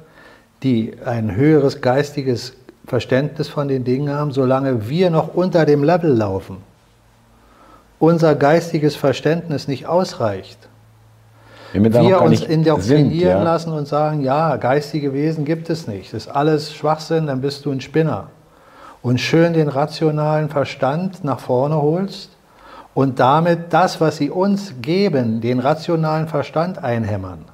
die 0.64 0.94
ein 1.04 1.36
höheres 1.36 1.82
geistiges 1.82 2.54
Verständnis 2.86 3.48
von 3.48 3.68
den 3.68 3.84
Dingen 3.84 4.14
haben, 4.14 4.32
solange 4.32 4.88
wir 4.88 5.10
noch 5.10 5.34
unter 5.34 5.66
dem 5.66 5.84
Level 5.84 6.12
laufen, 6.12 6.58
unser 8.00 8.36
geistiges 8.36 8.96
Verständnis 8.96 9.68
nicht 9.68 9.88
ausreicht, 9.88 10.58
wir, 11.74 11.94
wir 11.94 12.22
uns 12.22 12.42
indoktrinieren 12.42 13.10
sind, 13.10 13.22
ja. 13.22 13.44
lassen 13.44 13.72
und 13.72 13.88
sagen, 13.88 14.22
ja, 14.22 14.58
geistige 14.58 15.14
Wesen 15.14 15.46
gibt 15.46 15.70
es 15.70 15.88
nicht, 15.88 16.14
das 16.14 16.26
ist 16.26 16.36
alles 16.36 16.74
Schwachsinn, 16.74 17.28
dann 17.28 17.42
bist 17.42 17.66
du 17.66 17.72
ein 17.72 17.82
Spinner. 17.82 18.28
Und 19.02 19.20
schön 19.20 19.54
den 19.54 19.68
rationalen 19.68 20.50
Verstand 20.50 21.24
nach 21.24 21.40
vorne 21.40 21.82
holst 21.82 22.32
und 22.94 23.20
damit 23.20 23.74
das, 23.74 24.00
was 24.00 24.18
sie 24.18 24.30
uns 24.30 24.76
geben, 24.82 25.42
den 25.42 25.60
rationalen 25.60 26.28
Verstand 26.28 26.84
einhämmern. 26.84 27.46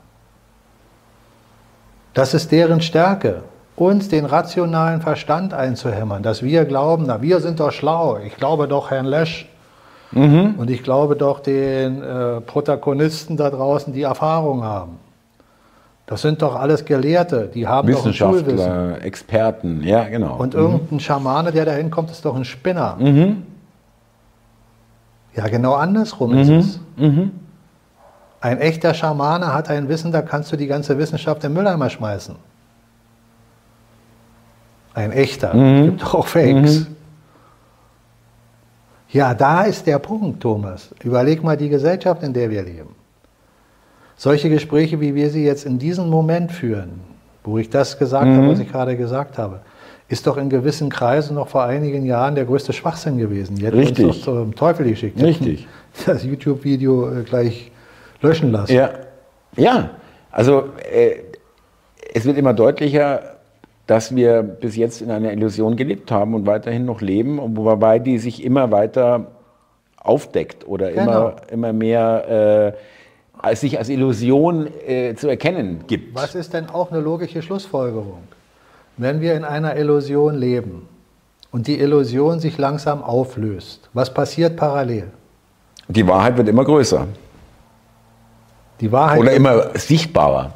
Das 2.14 2.34
ist 2.34 2.52
deren 2.52 2.82
Stärke 2.82 3.44
uns 3.76 4.10
den 4.10 4.26
rationalen 4.26 5.02
Verstand 5.02 5.54
einzuhämmern, 5.54 6.24
dass 6.24 6.42
wir 6.42 6.66
glauben, 6.66 7.06
na, 7.06 7.22
wir 7.22 7.40
sind 7.40 7.60
doch 7.60 7.72
schlau, 7.72 8.18
ich 8.18 8.36
glaube 8.36 8.68
doch 8.68 8.90
Herrn 8.90 9.06
Lesch 9.06 9.48
mhm. 10.12 10.56
und 10.58 10.70
ich 10.70 10.84
glaube 10.84 11.16
doch 11.16 11.40
den 11.40 12.02
äh, 12.02 12.42
Protagonisten 12.42 13.38
da 13.38 13.50
draußen, 13.50 13.94
die 13.94 14.04
Erfahrung 14.04 14.64
haben. 14.64 15.00
Das 16.06 16.22
sind 16.22 16.42
doch 16.42 16.56
alles 16.56 16.86
Gelehrte, 16.86 17.50
die 17.54 17.68
haben 17.68 17.88
Wissenschaftler, 17.90 18.42
doch 18.42 18.64
ein 18.64 18.68
Schulwissen. 18.68 19.02
Experten, 19.02 19.84
ja 19.84 20.06
genau. 20.06 20.38
Und 20.38 20.54
mhm. 20.54 20.60
irgendein 20.60 21.00
Schamane, 21.02 21.52
der 21.52 21.66
da 21.66 21.74
hinkommt, 21.74 22.12
ist 22.12 22.24
doch 22.24 22.36
ein 22.36 22.46
Spinner. 22.46 22.96
Mhm. 22.98 23.44
Ja, 25.36 25.48
genau 25.48 25.74
andersrum 25.74 26.34
ist 26.38 26.48
mhm. 26.48 26.58
es. 26.58 26.80
Mhm. 26.96 27.32
Ein 28.40 28.60
echter 28.60 28.94
Schamane 28.94 29.54
hat 29.54 29.70
ein 29.70 29.90
Wissen, 29.90 30.12
da 30.12 30.22
kannst 30.22 30.52
du 30.52 30.56
die 30.56 30.68
ganze 30.68 30.98
Wissenschaft 30.98 31.44
im 31.44 31.54
Mülleimer 31.54 31.90
schmeißen. 31.90 32.36
Ein 34.94 35.12
echter. 35.12 35.54
Mhm. 35.54 35.84
Gibt 35.86 36.06
auch 36.06 36.26
Fakes. 36.26 36.88
Mhm. 39.12 39.18
Ja, 39.18 39.34
da 39.34 39.64
ist 39.64 39.86
der 39.88 40.00
Punkt, 40.00 40.42
Thomas. 40.42 40.94
Überleg 41.04 41.44
mal 41.44 41.58
die 41.58 41.70
Gesellschaft, 41.70 42.24
in 42.24 42.34
der 42.34 42.50
wir 42.50 42.64
leben. 42.64 42.96
Solche 44.16 44.50
Gespräche, 44.50 45.00
wie 45.00 45.14
wir 45.14 45.30
sie 45.30 45.46
jetzt 45.46 45.66
in 45.66 45.78
diesem 45.78 46.10
Moment 46.10 46.52
führen, 46.52 47.02
wo 47.44 47.58
ich 47.58 47.70
das 47.70 48.00
gesagt 48.00 48.26
mhm. 48.26 48.38
habe, 48.38 48.50
was 48.50 48.60
ich 48.60 48.72
gerade 48.72 48.98
gesagt 48.98 49.38
habe, 49.38 49.62
ist 50.10 50.26
doch 50.26 50.38
in 50.38 50.50
gewissen 50.50 50.90
Kreisen 50.90 51.36
noch 51.36 51.50
vor 51.50 51.64
einigen 51.64 52.06
Jahren 52.06 52.36
der 52.36 52.46
größte 52.46 52.74
Schwachsinn 52.74 53.18
gewesen. 53.18 53.58
Hätten 53.58 53.78
Richtig. 53.78 54.06
uns 54.06 54.22
doch 54.22 54.24
zum 54.24 54.56
Teufel 54.56 54.88
geschickt. 54.88 55.22
Richtig. 55.22 55.68
Das 56.06 56.24
YouTube-Video 56.24 57.12
äh, 57.12 57.24
gleich 57.24 57.72
löschen 58.22 58.52
lassen. 58.52 58.72
Ja, 58.72 58.92
ja. 59.56 59.90
also 60.30 60.66
äh, 60.92 61.24
es 62.14 62.24
wird 62.24 62.38
immer 62.38 62.54
deutlicher, 62.54 63.37
dass 63.88 64.16
wir 64.16 64.44
bis 64.44 64.76
jetzt 64.76 65.02
in 65.02 65.10
einer 65.12 65.32
Illusion 65.32 65.76
gelebt 65.78 66.12
haben 66.12 66.34
und 66.36 66.46
weiterhin 66.46 66.86
noch 66.86 67.02
leben, 67.02 67.40
und 67.40 67.56
wobei 67.58 68.00
die 68.00 68.18
sich 68.20 68.44
immer 68.44 68.70
weiter 68.72 69.28
aufdeckt 69.98 70.68
oder 70.68 70.92
Genau. 70.92 71.02
immer, 71.04 71.36
immer 71.52 71.74
mehr 71.74 72.74
äh, 72.76 72.78
als 73.40 73.62
sich 73.62 73.78
als 73.78 73.90
Illusion 73.90 74.68
äh, 74.86 75.14
zu 75.16 75.28
erkennen 75.28 75.84
gibt. 75.88 76.16
Was 76.16 76.36
ist 76.36 76.54
denn 76.54 76.70
auch 76.70 76.92
eine 76.92 77.00
logische 77.02 77.42
Schlussfolgerung? 77.42 78.20
Wenn 78.98 79.22
wir 79.22 79.36
in 79.36 79.44
einer 79.44 79.76
Illusion 79.78 80.36
leben 80.36 80.88
und 81.52 81.68
die 81.68 81.80
Illusion 81.80 82.40
sich 82.40 82.58
langsam 82.58 83.04
auflöst, 83.04 83.90
was 83.94 84.12
passiert 84.14 84.56
parallel? 84.58 85.12
Die 85.88 86.06
Wahrheit 86.08 86.36
wird 86.36 86.50
immer 86.50 86.66
größer 86.66 87.06
Die 88.82 88.92
Wahrheit. 88.92 89.20
oder 89.20 89.32
immer 89.34 89.78
sichtbarer. 89.78 90.52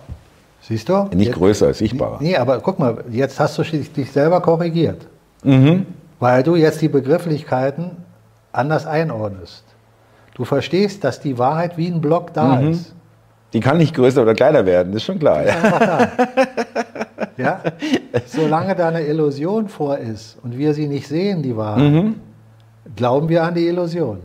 Siehst 0.62 0.88
du? 0.89 1.03
Nicht 1.14 1.28
Jetzt- 1.28 1.36
größer, 1.38 1.74
sichtbarer. 1.74 2.18
Nee, 2.22 2.38
aber 2.38 2.59
guck 2.59 2.80
mal, 2.80 3.03
jetzt 3.12 3.39
hast 3.39 3.57
du 3.57 3.64
dich 3.64 4.12
selber 4.12 4.41
korrigiert. 4.41 5.07
Mhm. 5.43 5.86
Weil 6.20 6.43
du 6.43 6.55
jetzt 6.55 6.82
die 6.82 6.88
Begrifflichkeiten 6.89 7.97
anders 8.51 8.86
einordnest. 8.86 9.64
Du 10.36 10.45
verstehst, 10.45 11.03
dass 11.03 11.20
die 11.20 11.38
Wahrheit 11.38 11.78
wie 11.78 11.88
ein 11.88 11.99
Block 12.01 12.34
da 12.34 12.55
Mhm. 12.57 12.72
ist. 12.72 12.93
Die 13.53 13.59
kann 13.59 13.78
nicht 13.78 13.93
größer 13.95 14.22
oder 14.22 14.34
kleiner 14.34 14.66
werden, 14.66 14.93
das 14.93 15.01
ist 15.01 15.05
schon 15.05 15.20
klar. 15.20 15.38
Einfach 15.39 15.80
da. 15.80 16.07
ja? 17.38 17.59
Solange 18.26 18.76
da 18.76 18.88
eine 18.89 19.01
Illusion 19.01 19.68
vor 19.68 19.97
ist 19.97 20.38
und 20.43 20.57
wir 20.57 20.74
sie 20.74 20.88
nicht 20.88 21.07
sehen, 21.07 21.41
die 21.43 21.55
Wahrheit, 21.57 21.91
Mhm. 21.91 22.16
glauben 22.95 23.28
wir 23.30 23.43
an 23.43 23.53
die 23.55 23.68
Illusion. 23.68 24.20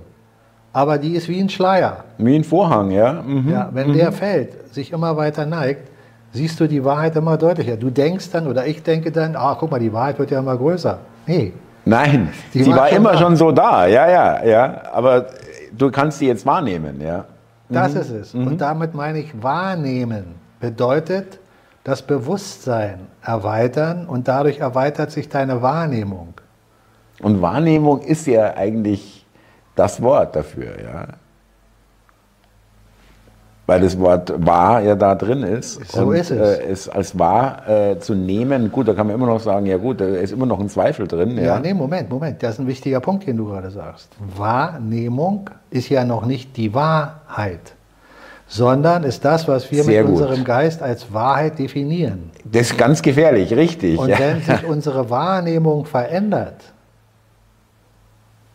Aber 0.72 0.98
die 0.98 1.14
ist 1.16 1.28
wie 1.28 1.40
ein 1.40 1.48
Schleier. 1.48 2.04
Wie 2.18 2.36
ein 2.36 2.44
Vorhang, 2.44 2.90
ja. 2.90 3.22
Mhm. 3.22 3.50
Ja, 3.50 3.70
wenn 3.72 3.94
der 3.94 4.12
fällt, 4.12 4.72
sich 4.74 4.92
immer 4.92 5.16
weiter 5.16 5.46
neigt, 5.46 5.88
siehst 6.36 6.60
du 6.60 6.66
die 6.68 6.84
Wahrheit 6.84 7.16
immer 7.16 7.36
deutlicher. 7.36 7.76
Du 7.76 7.90
denkst 7.90 8.30
dann 8.30 8.46
oder 8.46 8.66
ich 8.66 8.82
denke 8.82 9.10
dann, 9.10 9.34
ah, 9.36 9.56
guck 9.58 9.70
mal, 9.70 9.80
die 9.80 9.92
Wahrheit 9.92 10.18
wird 10.18 10.30
ja 10.30 10.38
immer 10.38 10.56
größer. 10.56 10.98
Nee, 11.26 11.52
Nein, 11.88 12.30
Die 12.52 12.64
sie 12.64 12.70
war 12.72 12.78
war 12.78 12.88
schon 12.88 12.96
immer 12.98 13.12
da. 13.12 13.18
schon 13.18 13.36
so 13.36 13.52
da, 13.52 13.86
ja, 13.86 14.08
ja, 14.10 14.44
ja. 14.44 14.82
Aber 14.92 15.26
du 15.76 15.90
kannst 15.90 16.18
sie 16.18 16.26
jetzt 16.26 16.44
wahrnehmen, 16.44 17.00
ja. 17.00 17.24
das 17.68 17.94
Mhm. 17.94 18.00
ist 18.00 18.10
es. 18.10 18.34
Und 18.34 18.60
damit 18.60 18.94
meine 18.94 19.18
ich, 19.20 19.30
wahrnehmen 19.42 20.34
bedeutet 20.60 21.38
das 21.84 22.02
Bewusstsein 22.02 22.98
erweitern 23.22 24.06
und 24.06 24.26
dadurch 24.26 24.58
erweitert 24.58 25.12
sich 25.12 25.28
deine 25.28 25.62
Wahrnehmung. 25.62 26.34
Und 27.22 27.40
Wahrnehmung 27.40 28.00
ist 28.02 28.26
ja 28.26 28.54
eigentlich 28.56 29.24
das 29.76 30.02
Wort 30.02 30.34
dafür, 30.34 30.72
ja. 30.82 31.06
Weil 33.66 33.80
das 33.80 33.98
Wort 33.98 34.32
wahr 34.46 34.80
ja 34.80 34.94
da 34.94 35.16
drin 35.16 35.42
ist. 35.42 35.90
So 35.90 36.06
und, 36.06 36.14
ist 36.14 36.30
es. 36.30 36.58
Äh, 36.58 36.62
es 36.70 36.88
als 36.88 37.18
wahr 37.18 37.68
äh, 37.68 37.98
zu 37.98 38.14
nehmen, 38.14 38.70
gut, 38.70 38.86
da 38.86 38.94
kann 38.94 39.08
man 39.08 39.16
immer 39.16 39.26
noch 39.26 39.40
sagen, 39.40 39.66
ja 39.66 39.76
gut, 39.76 40.00
da 40.00 40.06
ist 40.06 40.32
immer 40.32 40.46
noch 40.46 40.60
ein 40.60 40.68
Zweifel 40.68 41.08
drin. 41.08 41.36
Ja, 41.36 41.42
Ja, 41.42 41.58
nee, 41.58 41.74
Moment, 41.74 42.08
Moment. 42.08 42.42
Das 42.42 42.54
ist 42.54 42.60
ein 42.60 42.68
wichtiger 42.68 43.00
Punkt, 43.00 43.26
den 43.26 43.36
du 43.36 43.46
gerade 43.46 43.70
sagst. 43.70 44.08
Wahrnehmung 44.36 45.50
ist 45.70 45.88
ja 45.88 46.04
noch 46.04 46.24
nicht 46.26 46.56
die 46.56 46.74
Wahrheit, 46.74 47.74
sondern 48.46 49.02
ist 49.02 49.24
das, 49.24 49.48
was 49.48 49.68
wir 49.72 49.82
Sehr 49.82 50.04
mit 50.04 50.12
gut. 50.12 50.22
unserem 50.22 50.44
Geist 50.44 50.80
als 50.80 51.12
Wahrheit 51.12 51.58
definieren. 51.58 52.30
Das 52.44 52.70
ist 52.70 52.78
ganz 52.78 53.02
gefährlich, 53.02 53.52
richtig. 53.52 53.98
Und 53.98 54.16
wenn 54.16 54.42
sich 54.42 54.64
unsere 54.68 55.10
Wahrnehmung 55.10 55.86
verändert, 55.86 56.60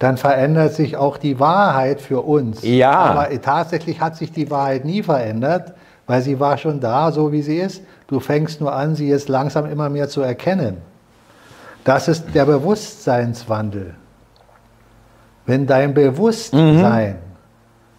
dann 0.02 0.18
verändert 0.18 0.74
sich 0.74 0.98
auch 0.98 1.18
die 1.18 1.40
Wahrheit 1.40 2.02
für 2.02 2.22
uns. 2.22 2.64
Ja. 2.64 2.92
Aber 2.92 3.30
tatsächlich 3.40 4.02
hat 4.02 4.16
sich 4.16 4.32
die 4.32 4.50
Wahrheit 4.50 4.84
nie 4.84 5.04
verändert, 5.04 5.76
weil 6.08 6.24
sie 6.24 6.40
war 6.40 6.58
schon 6.58 6.80
da, 6.80 7.12
so 7.12 7.32
wie 7.32 7.44
sie 7.44 7.58
ist. 7.58 7.84
Du 8.08 8.20
fängst 8.20 8.62
nur 8.62 8.74
an, 8.74 8.96
sie 8.96 9.08
jetzt 9.08 9.30
langsam 9.30 9.68
immer 9.68 9.90
mehr 9.90 10.10
zu 10.10 10.22
erkennen. 10.22 10.78
Das 11.84 12.08
ist 12.08 12.34
der 12.34 12.46
Bewusstseinswandel. 12.46 13.94
Wenn 15.46 15.68
dein 15.68 15.94
Bewusstsein, 15.94 17.18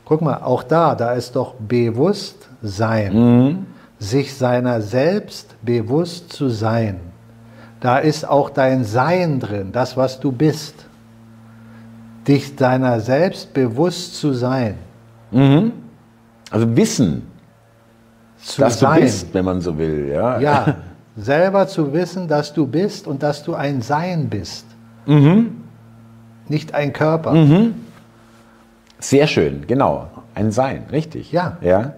guck 0.04 0.22
mal, 0.22 0.38
auch 0.38 0.64
da, 0.64 0.96
da 0.96 1.12
ist 1.12 1.36
doch 1.36 1.54
Bewusstsein, 1.54 3.64
sich 4.00 4.36
seiner 4.36 4.80
selbst 4.80 5.54
bewusst 5.62 6.32
zu 6.32 6.48
sein. 6.48 6.98
Da 7.78 7.98
ist 7.98 8.28
auch 8.28 8.50
dein 8.50 8.82
Sein 8.82 9.38
drin, 9.38 9.70
das, 9.70 9.96
was 9.96 10.18
du 10.18 10.32
bist. 10.32 10.86
Dich 12.26 12.56
deiner 12.56 13.00
selbst 13.00 13.52
bewusst 13.52 14.16
zu 14.16 14.32
sein. 14.32 14.74
Also 16.50 16.76
Wissen, 16.76 17.22
Zu 18.38 18.60
dass 18.60 18.78
sein. 18.78 18.96
du 18.96 19.00
bist, 19.02 19.34
wenn 19.34 19.44
man 19.44 19.60
so 19.60 19.76
will. 19.76 20.10
Ja. 20.12 20.38
Ja, 20.38 20.76
selber 21.16 21.66
zu 21.66 21.92
wissen, 21.92 22.28
dass 22.28 22.52
du 22.52 22.66
bist 22.66 23.06
und 23.06 23.22
dass 23.22 23.42
du 23.42 23.54
ein 23.54 23.82
Sein 23.82 24.28
bist. 24.28 24.66
Nicht 26.48 26.74
ein 26.74 26.92
Körper. 26.92 27.34
Sehr 28.98 29.26
schön, 29.26 29.66
genau. 29.66 30.08
Ein 30.34 30.52
Sein, 30.52 30.84
richtig. 30.92 31.32
Ja. 31.32 31.56
ja. 31.60 31.94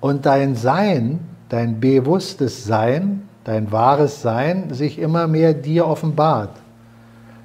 Und 0.00 0.24
dein 0.26 0.54
Sein, 0.56 1.20
dein 1.48 1.78
bewusstes 1.78 2.64
Sein, 2.64 3.28
dein 3.44 3.70
wahres 3.70 4.22
Sein 4.22 4.72
sich 4.72 4.98
immer 4.98 5.26
mehr 5.26 5.52
dir 5.52 5.86
offenbart. 5.86 6.50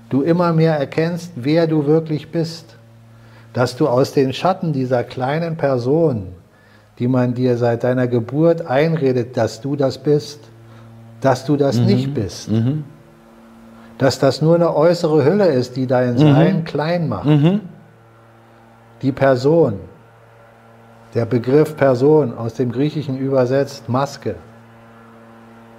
Du 0.09 0.21
immer 0.21 0.53
mehr 0.53 0.77
erkennst, 0.77 1.33
wer 1.35 1.67
du 1.67 1.85
wirklich 1.85 2.31
bist. 2.31 2.75
Dass 3.53 3.75
du 3.75 3.87
aus 3.87 4.13
den 4.13 4.33
Schatten 4.33 4.71
dieser 4.71 5.03
kleinen 5.03 5.57
Person, 5.57 6.27
die 6.99 7.07
man 7.07 7.33
dir 7.33 7.57
seit 7.57 7.83
deiner 7.83 8.07
Geburt 8.07 8.65
einredet, 8.65 9.35
dass 9.35 9.61
du 9.61 9.75
das 9.75 9.97
bist, 9.97 10.39
dass 11.21 11.45
du 11.45 11.57
das 11.57 11.77
nicht 11.77 12.13
bist. 12.13 12.49
Dass 13.97 14.19
das 14.19 14.41
nur 14.41 14.55
eine 14.55 14.75
äußere 14.75 15.25
Hülle 15.25 15.47
ist, 15.47 15.75
die 15.75 15.87
dein 15.87 16.17
Sein 16.17 16.63
klein 16.63 17.09
macht. 17.09 17.27
Die 19.01 19.11
Person, 19.11 19.79
der 21.13 21.25
Begriff 21.25 21.75
Person 21.75 22.37
aus 22.37 22.53
dem 22.53 22.71
Griechischen 22.71 23.17
übersetzt 23.17 23.89
Maske. 23.89 24.35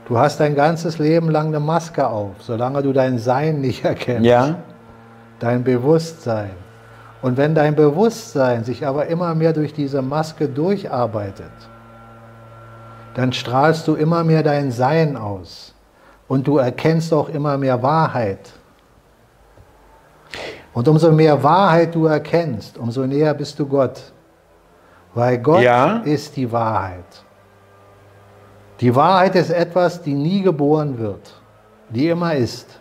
Du 0.09 0.19
hast 0.19 0.41
dein 0.41 0.55
ganzes 0.55 0.99
Leben 0.99 1.31
lang 1.31 1.49
eine 1.49 1.61
Maske 1.61 2.07
auf, 2.07 2.33
solange 2.41 2.83
du 2.83 2.93
dein 2.93 3.19
Sein 3.19 3.61
nicht 3.61 3.85
erkennst, 3.85 4.25
Ja. 4.25 4.57
dein 5.39 5.63
Bewusstsein. 5.65 6.51
Und 7.21 7.37
wenn 7.37 7.55
dein 7.55 7.75
Bewusstsein 7.75 8.65
sich 8.65 8.87
aber 8.87 9.07
immer 9.07 9.35
mehr 9.35 9.53
durch 9.53 9.75
diese 9.75 10.01
Maske 10.03 10.49
durcharbeitet, 10.49 11.51
dann 13.15 13.33
strahlst 13.33 13.87
du 13.89 13.95
immer 13.97 14.25
mehr 14.25 14.43
dein 14.43 14.71
Sein 14.71 15.17
aus 15.17 15.75
und 16.29 16.47
du 16.47 16.59
erkennst 16.59 17.13
auch 17.13 17.29
immer 17.29 17.59
mehr 17.59 17.83
Wahrheit. 17.83 18.53
Und 20.73 20.87
umso 20.87 21.11
mehr 21.11 21.43
Wahrheit 21.43 21.95
du 21.95 22.07
erkennst, 22.07 22.79
umso 22.79 23.05
näher 23.05 23.35
bist 23.35 23.59
du 23.59 23.67
Gott. 23.67 24.01
Weil 25.15 25.39
Gott 25.39 25.63
Ja. 25.63 25.99
ist 26.05 26.37
die 26.37 26.51
Wahrheit. 26.53 27.25
Die 28.81 28.95
Wahrheit 28.95 29.35
ist 29.35 29.51
etwas, 29.51 30.03
die 30.03 30.15
nie 30.15 30.43
geboren 30.43 30.99
wird, 30.99 31.35
die 31.91 32.09
immer 32.09 32.35
ist. 32.35 32.79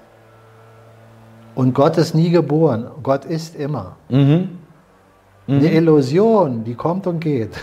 Und 1.56 1.74
Gott 1.74 1.98
ist 1.98 2.14
nie 2.14 2.30
geboren, 2.30 2.88
Gott 3.02 3.26
ist 3.26 3.56
immer. 3.56 3.96
Eine 4.10 5.72
Illusion, 5.72 6.64
die 6.64 6.76
kommt 6.76 7.08
und 7.08 7.20
geht. 7.20 7.58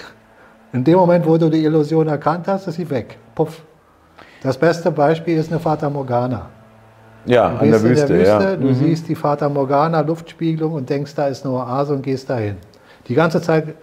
In 0.72 0.82
dem 0.82 0.96
Moment, 0.96 1.24
wo 1.26 1.38
du 1.38 1.48
die 1.48 1.64
Illusion 1.64 2.08
erkannt 2.08 2.48
hast, 2.48 2.66
ist 2.66 2.74
sie 2.74 2.90
weg. 2.90 3.16
Puff. 3.34 3.62
Das 4.42 4.58
beste 4.58 4.90
Beispiel 4.90 5.38
ist 5.38 5.50
eine 5.50 5.60
Fata 5.60 5.88
Morgana. 5.88 6.46
Ja, 7.26 7.50
Du 7.50 7.60
an 7.60 7.70
der 7.70 7.82
Wüste, 7.82 8.06
der 8.06 8.18
Wüste, 8.18 8.44
ja. 8.50 8.56
du 8.56 8.74
siehst 8.74 9.08
die 9.08 9.14
Fata 9.14 9.48
Morgana 9.48 10.00
Luftspiegelung 10.00 10.72
und 10.74 10.90
denkst, 10.90 11.14
da 11.14 11.28
ist 11.28 11.44
eine 11.46 11.54
Oase 11.54 11.94
und 11.94 12.02
gehst 12.02 12.28
dahin. 12.28 12.56
Die 13.06 13.14
ganze 13.14 13.40
Zeit 13.40 13.74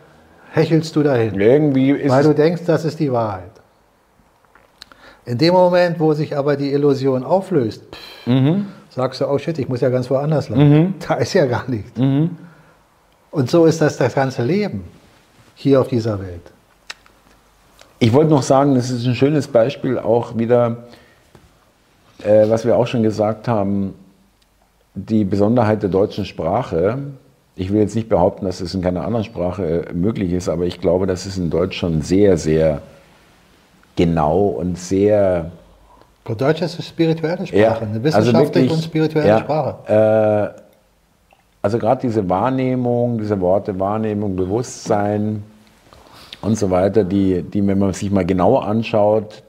hechelst 0.52 0.95
du 0.95 1.04
dahin, 1.04 1.39
Irgendwie 1.39 2.10
weil 2.10 2.24
du 2.24 2.34
denkst, 2.34 2.64
das 2.66 2.86
ist 2.86 2.99
die 2.99 3.12
Wahrheit. 3.12 3.51
In 5.26 5.38
dem 5.38 5.53
Moment, 5.53 5.99
wo 5.99 6.13
sich 6.13 6.36
aber 6.36 6.55
die 6.55 6.72
Illusion 6.72 7.24
auflöst, 7.24 7.84
pff, 7.91 8.28
Mhm. 8.28 8.67
sagst 8.89 9.22
du, 9.22 9.28
oh 9.28 9.38
shit, 9.38 9.57
ich 9.59 9.67
muss 9.69 9.82
ja 9.82 9.89
ganz 9.89 10.09
woanders 10.09 10.49
lang. 10.49 10.93
Da 11.07 11.15
ist 11.15 11.34
ja 11.34 11.45
gar 11.45 11.69
nichts. 11.69 11.97
Mhm. 11.97 12.32
Und 13.32 13.49
so 13.49 13.65
ist 13.65 13.82
das 13.82 13.97
das 13.97 14.13
ganze 14.15 14.43
Leben 14.43 14.84
hier 15.55 15.80
auf 15.82 15.88
dieser 15.88 16.19
Welt. 16.19 16.51
Ich 17.99 18.11
wollte 18.13 18.32
noch 18.32 18.41
sagen, 18.43 18.76
das 18.76 18.89
ist 18.89 19.05
ein 19.05 19.15
schönes 19.15 19.47
Beispiel 19.47 19.99
auch 19.99 20.38
wieder, 20.38 20.78
äh, 22.24 22.49
was 22.49 22.65
wir 22.65 22.76
auch 22.76 22.88
schon 22.88 23.03
gesagt 23.03 23.47
haben, 23.47 23.93
die 24.95 25.24
Besonderheit 25.24 25.84
der 25.84 25.89
deutschen 25.89 26.26
Sprache. 26.26 26.97
Ich 27.55 27.72
will 27.72 27.80
jetzt 27.80 27.95
nicht 27.95 28.09
behaupten, 28.09 28.45
dass 28.45 28.59
es 28.59 28.74
in 28.74 28.82
keiner 28.82 29.05
anderen 29.05 29.24
Sprache 29.24 29.86
äh, 29.88 29.93
möglich 29.93 30.34
ist, 30.34 30.49
aber 30.49 30.65
ich 30.65 30.82
glaube, 30.82 31.05
dass 31.05 31.26
es 31.28 31.38
in 31.38 31.49
Deutsch 31.51 31.78
schon 31.78 32.01
sehr, 32.01 32.38
sehr 32.38 32.82
genau 33.96 34.48
und 34.48 34.78
sehr 34.78 35.52
Deutsch 36.38 36.62
ist 36.62 36.76
eine 36.76 36.84
spirituelle 36.84 37.46
Sprache, 37.46 37.62
Ja, 37.62 37.78
eine 37.78 37.89
also 37.89 38.04
wissenschaftliche 38.04 38.54
wirklich, 38.54 38.72
und 38.72 38.84
spirituelle 38.84 39.28
ja, 39.28 39.39
Sprache. 39.39 40.54
Äh, 40.56 40.62
also 41.62 41.78
gerade 41.78 42.02
diese 42.02 42.28
Wahrnehmung, 42.30 43.18
diese 43.18 43.39
Worte 43.42 43.80
Wahrnehmung, 43.80 44.36
Bewusstsein 44.36 45.44
und 46.42 46.58
so 46.58 46.72
weiter, 46.72 47.04
die, 47.04 47.44
die, 47.44 47.66
wenn 47.68 47.78
man 47.80 47.94
sich 47.94 48.12
mal 48.12 48.26
genauer 48.26 48.66
anschaut, 48.66 49.44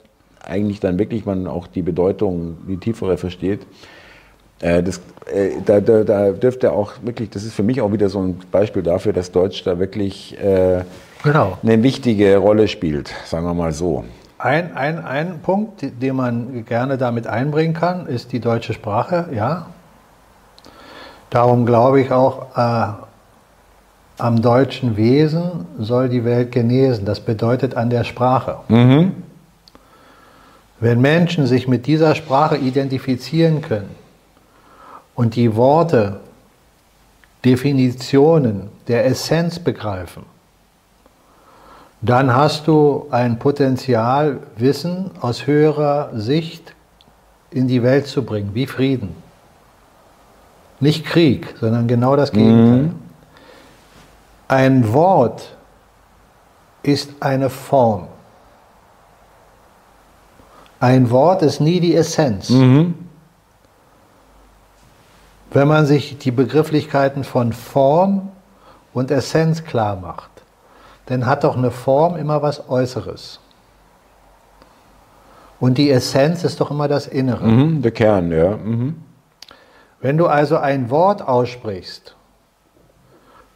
eigentlich 0.45 0.81
dann 0.81 0.99
wirklich 0.99 1.25
man 1.25 1.47
auch 1.47 1.67
die 1.67 1.83
Bedeutung, 1.83 2.57
die 2.69 2.77
tiefere 2.79 3.17
versteht. 3.17 3.61
Äh, 4.61 4.83
das, 4.83 5.01
äh, 5.33 5.51
da, 5.65 5.81
da, 5.81 6.05
da 6.05 6.33
dürfte 6.33 6.73
auch 6.73 6.93
wirklich, 7.03 7.31
das 7.31 7.45
ist 7.45 7.55
für 7.55 7.63
mich 7.63 7.81
auch 7.81 7.93
wieder 7.93 8.09
so 8.09 8.21
ein 8.21 8.41
Beispiel 8.51 8.83
dafür, 8.83 9.13
dass 9.13 9.31
Deutsch 9.31 9.63
da 9.65 9.79
wirklich 9.79 10.37
äh, 10.39 10.83
Genau. 11.23 11.57
eine 11.63 11.83
wichtige 11.83 12.37
Rolle 12.39 12.67
spielt, 12.67 13.13
sagen 13.27 13.47
wir 13.47 13.55
mal 13.55 13.73
so. 13.73 14.05
Ein, 14.43 14.77
ein, 14.77 15.05
ein 15.05 15.39
Punkt, 15.39 15.85
den 16.03 16.17
man 16.17 16.65
gerne 16.65 16.99
damit 16.99 17.29
einbringen 17.29 17.75
kann, 17.75 18.07
ist 18.07 18.33
die 18.33 18.41
deutsche 18.41 18.73
Sprache, 18.73 19.29
ja. 19.33 19.67
Darum 21.31 21.65
glaube 21.65 22.01
ich 22.01 22.11
auch, 22.11 22.57
äh, 22.57 22.93
am 24.19 24.43
deutschen 24.43 24.97
Wesen 24.97 25.67
soll 25.79 26.09
die 26.09 26.25
Welt 26.25 26.51
genesen. 26.51 27.05
Das 27.05 27.21
bedeutet 27.21 27.77
an 27.77 27.89
der 27.89 28.03
Sprache. 28.03 28.59
Wenn 30.81 31.01
Menschen 31.01 31.47
sich 31.47 31.69
mit 31.69 31.87
dieser 31.87 32.17
Sprache 32.17 32.57
identifizieren 32.57 33.63
können 33.63 33.95
und 35.15 35.37
die 35.37 35.55
Worte, 35.55 36.19
Definitionen 37.45 38.71
der 38.89 39.07
Essenz 39.07 39.61
begreifen, 39.61 40.25
dann 42.03 42.35
hast 42.35 42.67
du 42.67 43.07
ein 43.13 43.39
Potenzial, 43.39 44.41
Wissen 44.57 45.13
aus 45.21 45.47
höherer 45.47 46.11
Sicht 46.15 46.75
in 47.51 47.69
die 47.69 47.85
Welt 47.85 48.09
zu 48.09 48.25
bringen, 48.25 48.51
wie 48.55 48.67
Frieden. 48.67 49.15
Nicht 50.81 51.07
Krieg, 51.07 51.55
sondern 51.61 51.87
genau 51.87 52.17
das 52.17 52.33
Gegenteil. 52.33 52.91
Ein 54.49 54.93
Wort 54.93 55.57
ist 56.83 57.11
eine 57.21 57.49
Form. 57.49 58.09
Ein 60.81 61.09
Wort 61.11 61.43
ist 61.43 61.61
nie 61.61 61.79
die 61.79 61.95
Essenz. 61.95 62.51
Wenn 65.53 65.69
man 65.69 65.87
sich 65.87 66.19
die 66.19 66.33
Begrifflichkeiten 66.33 67.23
von 67.23 67.53
Form 67.53 68.33
und 68.93 69.13
Essenz 69.13 69.63
klar 69.63 69.95
macht, 69.95 70.32
dann 71.07 71.27
hat 71.27 71.45
doch 71.45 71.57
eine 71.57 71.71
Form 71.71 72.17
immer 72.17 72.43
was 72.43 72.69
Äußeres. 72.69 73.41
Und 75.61 75.79
die 75.79 75.91
Essenz 75.91 76.43
ist 76.45 76.61
doch 76.61 76.71
immer 76.71 76.89
das 76.89 77.07
Innere. 77.07 77.47
Mhm, 77.47 77.83
der 77.83 77.93
Kern, 77.93 78.33
ja. 78.33 78.57
Mhm. 78.57 78.97
Wenn 80.01 80.19
du 80.19 80.27
also 80.27 80.57
ein 80.57 80.91
Wort 80.91 81.23
aussprichst, 81.23 82.17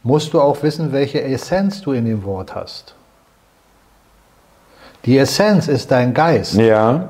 musst 0.03 0.33
du 0.33 0.39
auch 0.39 0.63
wissen, 0.63 0.93
welche 0.93 1.21
Essenz 1.21 1.81
du 1.81 1.91
in 1.91 2.05
dem 2.05 2.23
Wort 2.23 2.55
hast. 2.55 2.95
Die 5.03 5.17
Essenz 5.17 5.67
ist 5.67 5.91
dein 5.91 6.13
Geist, 6.13 6.53
Ja. 6.53 7.09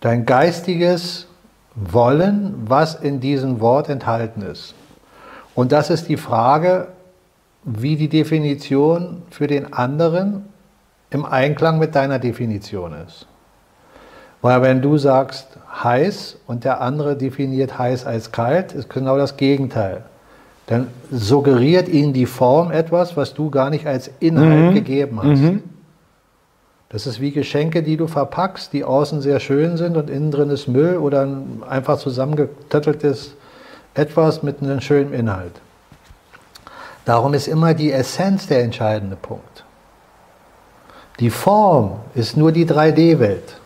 dein 0.00 0.24
geistiges 0.24 1.26
Wollen, 1.74 2.54
was 2.66 2.94
in 2.94 3.20
diesem 3.20 3.60
Wort 3.60 3.88
enthalten 3.88 4.42
ist. 4.42 4.74
Und 5.54 5.70
das 5.72 5.90
ist 5.90 6.08
die 6.08 6.16
Frage, 6.16 6.88
wie 7.76 7.96
die 7.96 8.08
Definition 8.08 9.22
für 9.30 9.46
den 9.46 9.72
anderen 9.72 10.44
im 11.10 11.24
Einklang 11.24 11.78
mit 11.78 11.94
deiner 11.94 12.18
Definition 12.18 12.94
ist. 13.06 13.26
Weil 14.40 14.62
wenn 14.62 14.82
du 14.82 14.98
sagst 14.98 15.58
heiß 15.82 16.38
und 16.46 16.64
der 16.64 16.80
andere 16.80 17.16
definiert 17.16 17.78
heiß 17.78 18.06
als 18.06 18.32
kalt, 18.32 18.72
ist 18.72 18.88
genau 18.88 19.18
das 19.18 19.36
Gegenteil. 19.36 20.04
Dann 20.66 20.88
suggeriert 21.10 21.88
ihnen 21.88 22.12
die 22.12 22.26
Form 22.26 22.70
etwas, 22.70 23.16
was 23.16 23.34
du 23.34 23.50
gar 23.50 23.70
nicht 23.70 23.86
als 23.86 24.10
Inhalt 24.20 24.74
gegeben 24.74 25.20
hast. 25.22 25.42
Das 26.90 27.06
ist 27.06 27.20
wie 27.20 27.32
Geschenke, 27.32 27.82
die 27.82 27.96
du 27.96 28.06
verpackst, 28.06 28.72
die 28.72 28.84
außen 28.84 29.20
sehr 29.20 29.40
schön 29.40 29.76
sind 29.76 29.96
und 29.96 30.08
innen 30.08 30.30
drin 30.30 30.50
ist 30.50 30.68
Müll 30.68 30.96
oder 30.96 31.22
ein 31.22 31.62
einfach 31.68 31.98
zusammengetötteltes 31.98 33.34
etwas 33.94 34.42
mit 34.42 34.62
einem 34.62 34.80
schönen 34.80 35.12
Inhalt. 35.12 35.60
Darum 37.08 37.32
ist 37.32 37.48
immer 37.48 37.72
die 37.72 37.90
Essenz 37.90 38.48
der 38.48 38.62
entscheidende 38.62 39.16
Punkt. 39.16 39.64
Die 41.20 41.30
Form 41.30 42.00
ist 42.14 42.36
nur 42.36 42.52
die 42.52 42.66
3D-Welt. 42.66 43.58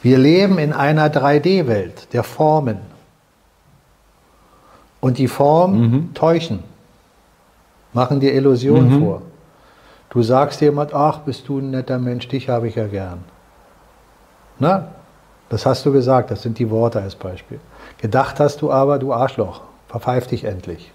Wir 0.00 0.16
leben 0.16 0.56
in 0.56 0.72
einer 0.72 1.10
3D-Welt 1.10 2.14
der 2.14 2.22
Formen. 2.22 2.78
Und 5.02 5.18
die 5.18 5.28
Formen 5.28 6.14
täuschen, 6.14 6.64
machen 7.92 8.18
dir 8.20 8.32
Illusionen 8.32 9.02
vor. 9.02 9.20
Du 10.08 10.22
sagst 10.22 10.62
jemand, 10.62 10.94
ach, 10.94 11.18
bist 11.18 11.46
du 11.48 11.58
ein 11.58 11.70
netter 11.70 11.98
Mensch, 11.98 12.28
dich 12.28 12.48
habe 12.48 12.68
ich 12.68 12.76
ja 12.76 12.86
gern. 12.86 13.24
Na, 14.58 14.88
das 15.50 15.66
hast 15.66 15.84
du 15.84 15.92
gesagt, 15.92 16.30
das 16.30 16.40
sind 16.40 16.58
die 16.58 16.70
Worte 16.70 17.02
als 17.02 17.14
Beispiel. 17.14 17.60
Gedacht 17.98 18.40
hast 18.40 18.62
du 18.62 18.72
aber, 18.72 18.98
du 18.98 19.12
Arschloch, 19.12 19.60
verpfeif 19.88 20.26
dich 20.26 20.44
endlich. 20.44 20.92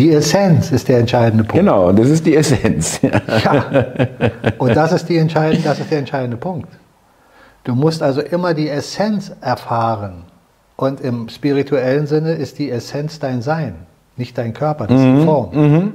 Die 0.00 0.12
Essenz 0.12 0.72
ist 0.72 0.88
der 0.88 1.00
entscheidende 1.00 1.44
Punkt. 1.44 1.56
Genau, 1.60 1.92
das 1.92 2.08
ist 2.08 2.24
die 2.24 2.34
Essenz. 2.34 3.00
Ja. 3.44 3.66
Und 4.56 4.74
das 4.74 4.92
ist, 4.92 5.10
die 5.10 5.18
entscheidende, 5.18 5.62
das 5.62 5.78
ist 5.78 5.90
der 5.90 5.98
entscheidende 5.98 6.38
Punkt. 6.38 6.68
Du 7.64 7.74
musst 7.74 8.02
also 8.02 8.22
immer 8.22 8.54
die 8.54 8.70
Essenz 8.70 9.30
erfahren. 9.42 10.24
Und 10.76 11.02
im 11.02 11.28
spirituellen 11.28 12.06
Sinne 12.06 12.32
ist 12.32 12.58
die 12.58 12.70
Essenz 12.70 13.18
dein 13.18 13.42
Sein, 13.42 13.74
nicht 14.16 14.38
dein 14.38 14.54
Körper, 14.54 14.86
das 14.86 14.98
ist 14.98 15.18
die 15.18 15.24
Form. 15.26 15.92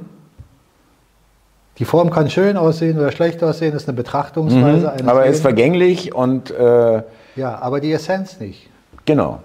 Die 1.78 1.84
Form 1.84 2.10
kann 2.10 2.30
schön 2.30 2.56
aussehen 2.56 2.96
oder 2.96 3.10
schlecht 3.10 3.42
aussehen, 3.42 3.74
ist 3.74 3.88
eine 3.88 3.96
Betrachtungsweise 3.96 4.92
eines 4.92 5.08
Aber 5.08 5.24
er 5.24 5.30
ist 5.32 5.42
vergänglich 5.42 6.14
und 6.14 6.52
äh, 6.52 7.02
Ja, 7.34 7.58
aber 7.60 7.80
die 7.80 7.90
Essenz 7.92 8.38
nicht. 8.38 8.70
genau. 9.04 9.40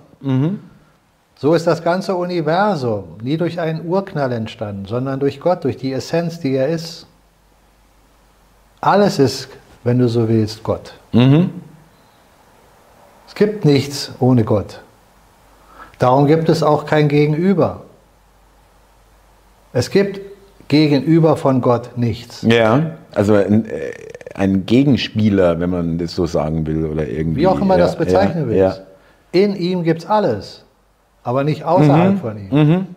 So 1.41 1.55
ist 1.55 1.65
das 1.65 1.83
ganze 1.83 2.13
Universum 2.13 3.15
nie 3.23 3.35
durch 3.35 3.59
einen 3.59 3.87
Urknall 3.87 4.31
entstanden, 4.31 4.85
sondern 4.85 5.19
durch 5.19 5.39
Gott, 5.39 5.63
durch 5.63 5.75
die 5.75 5.91
Essenz, 5.91 6.39
die 6.39 6.53
er 6.53 6.67
ist. 6.67 7.07
Alles 8.79 9.17
ist, 9.17 9.47
wenn 9.83 9.97
du 9.97 10.07
so 10.07 10.29
willst, 10.29 10.61
Gott. 10.61 10.93
Es 13.27 13.33
gibt 13.33 13.65
nichts 13.65 14.11
ohne 14.19 14.43
Gott. 14.43 14.81
Darum 15.97 16.27
gibt 16.27 16.47
es 16.47 16.61
auch 16.61 16.85
kein 16.85 17.07
Gegenüber. 17.07 17.85
Es 19.73 19.89
gibt 19.89 20.21
gegenüber 20.67 21.37
von 21.37 21.61
Gott 21.61 21.97
nichts. 21.97 22.43
Ja, 22.43 22.97
also 23.15 23.33
ein, 23.33 23.65
äh, 23.65 23.93
ein 24.35 24.67
Gegenspieler, 24.67 25.59
wenn 25.59 25.71
man 25.71 25.97
das 25.97 26.13
so 26.13 26.27
sagen 26.27 26.67
will 26.67 26.85
oder 26.85 27.07
irgendwie. 27.07 27.41
Wie 27.41 27.47
auch 27.47 27.59
immer 27.59 27.79
ja, 27.79 27.85
das 27.85 27.97
bezeichnen 27.97 28.43
ja, 28.43 28.47
willst. 28.47 28.77
Ja. 28.77 29.41
In 29.41 29.55
ihm 29.55 29.81
gibt 29.81 30.01
es 30.03 30.05
alles, 30.07 30.65
aber 31.23 31.43
nicht 31.43 31.63
außerhalb 31.63 32.19
von 32.19 32.37
ihm. 32.37 32.87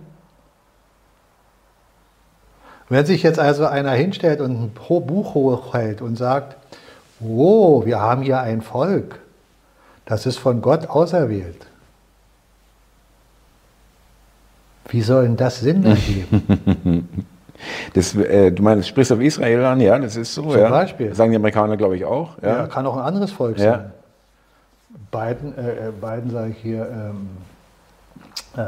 Wenn 2.89 3.07
sich 3.07 3.23
jetzt 3.23 3.39
also 3.39 3.67
einer 3.67 3.93
hinstellt 3.93 4.41
und 4.41 4.51
ein 4.53 4.71
Buch 4.71 5.35
hochhält 5.35 6.03
und 6.03 6.17
sagt, 6.17 6.57
oh, 7.21 7.85
wir 7.85 8.01
haben 8.01 8.23
hier 8.23 8.41
ein 8.41 8.61
Volk, 8.61 9.21
das 10.05 10.27
ist 10.27 10.39
von 10.39 10.61
Gott 10.61 10.89
auserwählt. 10.89 11.67
Wie 14.89 15.01
soll 15.01 15.25
denn 15.25 15.37
das 15.37 15.61
Sinn 15.61 15.85
ergeben? 15.85 17.09
Das, 17.95 18.15
äh, 18.15 18.51
du 18.51 18.63
meinst, 18.63 18.89
sprichst 18.89 19.13
auf 19.13 19.21
Israel 19.21 19.65
an? 19.65 19.81
Ja, 19.81 19.99
das 19.99 20.17
ist 20.17 20.35
so. 20.35 20.43
Zum 20.51 20.61
ja. 20.61 20.69
Beispiel. 20.69 21.15
Sagen 21.15 21.31
die 21.31 21.37
Amerikaner, 21.37 21.77
glaube 21.77 21.97
ich, 21.97 22.05
auch. 22.05 22.37
Ja. 22.43 22.49
Ja. 22.49 22.67
kann 22.67 22.85
auch 22.87 22.97
ein 22.97 23.05
anderes 23.05 23.33
Volk 23.33 23.59
Ja. 23.59 23.65
sein. 23.73 23.93
Biden, 25.11 25.57
äh, 25.57 25.89
äh, 25.89 25.93
Biden 25.93 26.31
sage 26.31 26.51
ich 26.51 26.59
hier, 26.59 26.87
ähm, 26.91 27.29
äh, 28.57 28.61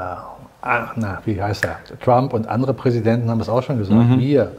ach, 0.63 0.93
na, 0.97 1.21
wie 1.25 1.41
heißt 1.41 1.65
er? 1.65 1.79
Trump 2.03 2.33
und 2.33 2.49
andere 2.49 2.75
Präsidenten 2.75 3.31
haben 3.31 3.41
es 3.41 3.49
auch 3.49 3.63
schon 3.63 3.79
gesagt. 3.79 4.01
Mhm. 4.01 4.19
Wir, 4.19 4.53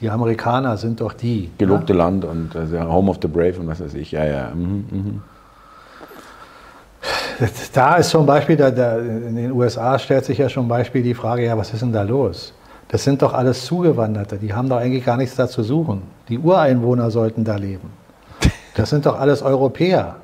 die 0.00 0.10
Amerikaner, 0.10 0.76
sind 0.76 1.00
doch 1.00 1.12
die. 1.12 1.50
Gelobte 1.58 1.92
Land 1.92 2.24
und 2.24 2.56
also 2.56 2.80
Home 2.80 3.10
of 3.10 3.18
the 3.22 3.28
Brave 3.28 3.60
und 3.60 3.68
was 3.68 3.80
weiß 3.80 3.94
ich. 3.94 4.12
Ja, 4.12 4.24
ja. 4.24 4.50
Mhm, 4.54 4.84
mhm. 4.90 5.22
Da 7.72 7.96
ist 7.96 8.10
zum 8.10 8.26
Beispiel, 8.26 8.56
da, 8.56 8.70
da, 8.70 8.98
in 8.98 9.34
den 9.34 9.52
USA 9.52 9.98
stellt 9.98 10.24
sich 10.24 10.38
ja 10.38 10.48
schon 10.48 10.68
Beispiel 10.68 11.02
die 11.02 11.14
Frage, 11.14 11.44
ja, 11.44 11.56
was 11.56 11.72
ist 11.72 11.82
denn 11.82 11.92
da 11.92 12.02
los? 12.02 12.52
Das 12.88 13.04
sind 13.04 13.22
doch 13.22 13.32
alles 13.32 13.64
Zugewanderte, 13.64 14.36
die 14.36 14.52
haben 14.52 14.68
doch 14.68 14.76
eigentlich 14.76 15.04
gar 15.04 15.16
nichts 15.16 15.34
da 15.34 15.48
zu 15.48 15.62
suchen. 15.62 16.02
Die 16.28 16.38
Ureinwohner 16.38 17.10
sollten 17.10 17.42
da 17.42 17.56
leben. 17.56 17.90
Das 18.74 18.90
sind 18.90 19.06
doch 19.06 19.18
alles 19.18 19.42
Europäer. 19.42 20.16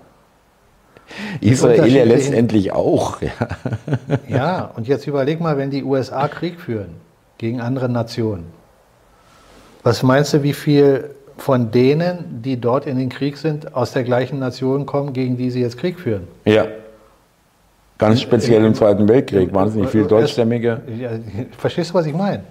Israel 1.41 1.87
ja 1.87 2.05
letztendlich 2.05 2.73
auch. 2.73 3.19
Ja. 4.29 4.37
Ja, 4.37 4.71
und 4.77 4.87
jetzt 4.87 5.07
überleg 5.07 5.41
mal, 5.41 5.57
wenn 5.57 5.71
die 5.71 5.83
USA 5.83 6.29
Krieg 6.29 6.61
führen 6.61 6.91
gegen 7.39 7.61
andere 7.61 7.89
Nationen. 7.89 8.45
Was 9.83 10.03
meinst 10.03 10.35
du, 10.35 10.43
wie 10.43 10.53
viel 10.53 11.11
von 11.37 11.71
denen, 11.71 12.43
die 12.43 12.61
dort 12.61 12.87
in 12.87 12.99
den 12.99 13.09
Krieg 13.09 13.37
sind, 13.39 13.75
aus 13.75 13.93
der 13.93 14.05
gleichen 14.05 14.39
Nation 14.39 14.87
kommen, 14.87 15.13
gegen 15.13 15.37
die 15.37 15.51
sie 15.51 15.61
jetzt 15.61 15.79
Krieg 15.79 15.99
führen? 15.99 16.29
Ja. 16.45 16.67
Ganz 17.99 18.21
speziell 18.21 18.65
im 18.65 18.75
Zweiten 18.75 19.09
Weltkrieg, 19.09 19.53
wahnsinnig 19.53 19.89
viel 19.91 20.05
Deutschstämmige. 20.07 20.81
Ja, 21.01 21.11
verstehst 21.57 21.91
du, 21.91 21.95
was 21.95 22.07
ich 22.07 22.15
meine? 22.15 22.45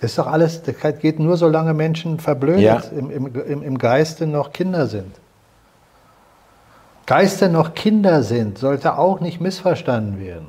Das 0.00 0.10
ist 0.10 0.18
doch 0.18 0.26
alles, 0.26 0.62
das 0.62 0.74
geht 1.00 1.20
nur, 1.20 1.36
solange 1.36 1.74
Menschen 1.74 2.18
verblödet 2.18 2.62
Ja. 2.62 2.82
im, 2.96 3.10
im, 3.10 3.62
im 3.62 3.78
Geiste 3.78 4.26
noch 4.26 4.52
Kinder 4.52 4.88
sind. 4.88 5.12
Geiste 7.12 7.50
noch 7.50 7.74
Kinder 7.74 8.22
sind, 8.22 8.56
sollte 8.56 8.96
auch 8.96 9.20
nicht 9.20 9.38
missverstanden 9.38 10.18
werden. 10.18 10.46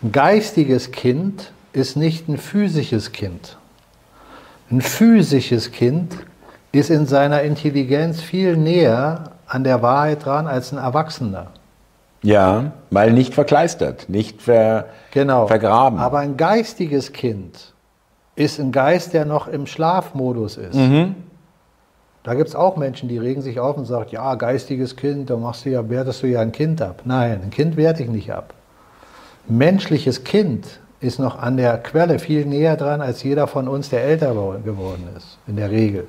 Ein 0.00 0.12
geistiges 0.12 0.92
Kind 0.92 1.50
ist 1.72 1.96
nicht 1.96 2.28
ein 2.28 2.38
physisches 2.38 3.10
Kind. 3.10 3.58
Ein 4.70 4.80
physisches 4.80 5.72
Kind 5.72 6.14
ist 6.70 6.88
in 6.88 7.06
seiner 7.06 7.42
Intelligenz 7.42 8.20
viel 8.20 8.56
näher 8.56 9.32
an 9.48 9.64
der 9.64 9.82
Wahrheit 9.82 10.24
dran 10.24 10.46
als 10.46 10.70
ein 10.70 10.78
Erwachsener. 10.78 11.48
Ja, 12.22 12.70
weil 12.90 13.12
nicht 13.12 13.34
verkleistert, 13.34 14.08
nicht 14.08 14.40
ver, 14.40 14.86
Genau. 15.10 15.48
vergraben. 15.48 15.98
Aber 15.98 16.20
ein 16.20 16.36
geistiges 16.36 17.12
Kind 17.12 17.74
ist 18.36 18.60
ein 18.60 18.70
Geist, 18.70 19.14
der 19.14 19.24
noch 19.24 19.48
im 19.48 19.66
Schlafmodus 19.66 20.58
ist. 20.58 20.76
Mhm. 20.76 21.16
Da 22.22 22.34
gibt 22.34 22.48
es 22.48 22.54
auch 22.54 22.76
Menschen, 22.76 23.08
die 23.08 23.18
regen 23.18 23.42
sich 23.42 23.58
auf 23.58 23.76
und 23.76 23.84
sagen, 23.84 24.10
ja, 24.10 24.36
geistiges 24.36 24.94
Kind, 24.94 25.28
da 25.28 25.36
machst 25.36 25.64
du 25.64 25.70
ja, 25.70 25.88
wertest 25.88 26.22
du 26.22 26.28
ja 26.28 26.40
ein 26.40 26.52
Kind 26.52 26.80
ab. 26.80 27.02
Nein, 27.04 27.40
ein 27.42 27.50
Kind 27.50 27.76
werte 27.76 28.02
ich 28.02 28.08
nicht 28.08 28.32
ab. 28.32 28.54
Menschliches 29.48 30.22
Kind 30.22 30.80
ist 31.00 31.18
noch 31.18 31.36
an 31.38 31.56
der 31.56 31.78
Quelle 31.78 32.20
viel 32.20 32.46
näher 32.46 32.76
dran, 32.76 33.00
als 33.00 33.24
jeder 33.24 33.48
von 33.48 33.66
uns, 33.66 33.90
der 33.90 34.04
älter 34.04 34.34
geworden 34.64 35.08
ist, 35.16 35.38
in 35.48 35.56
der 35.56 35.70
Regel. 35.70 36.06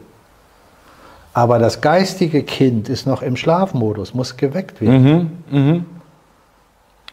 Aber 1.33 1.57
das 1.57 1.81
geistige 1.81 2.43
Kind 2.43 2.89
ist 2.89 3.07
noch 3.07 3.23
im 3.23 3.35
Schlafmodus, 3.35 4.13
muss 4.13 4.37
geweckt 4.37 4.81
werden. 4.81 5.43
Mhm. 5.49 5.59
Mhm. 5.59 5.85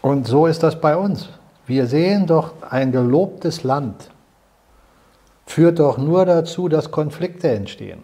Und 0.03 0.26
so 0.26 0.46
ist 0.46 0.62
das 0.62 0.78
bei 0.78 0.94
uns. 0.94 1.30
Wir 1.66 1.86
sehen 1.86 2.26
doch, 2.26 2.53
ein 2.68 2.92
gelobtes 2.92 3.62
Land 3.62 4.11
führt 5.46 5.78
doch 5.78 5.96
nur 5.96 6.26
dazu, 6.26 6.68
dass 6.68 6.90
Konflikte 6.90 7.48
entstehen. 7.48 8.03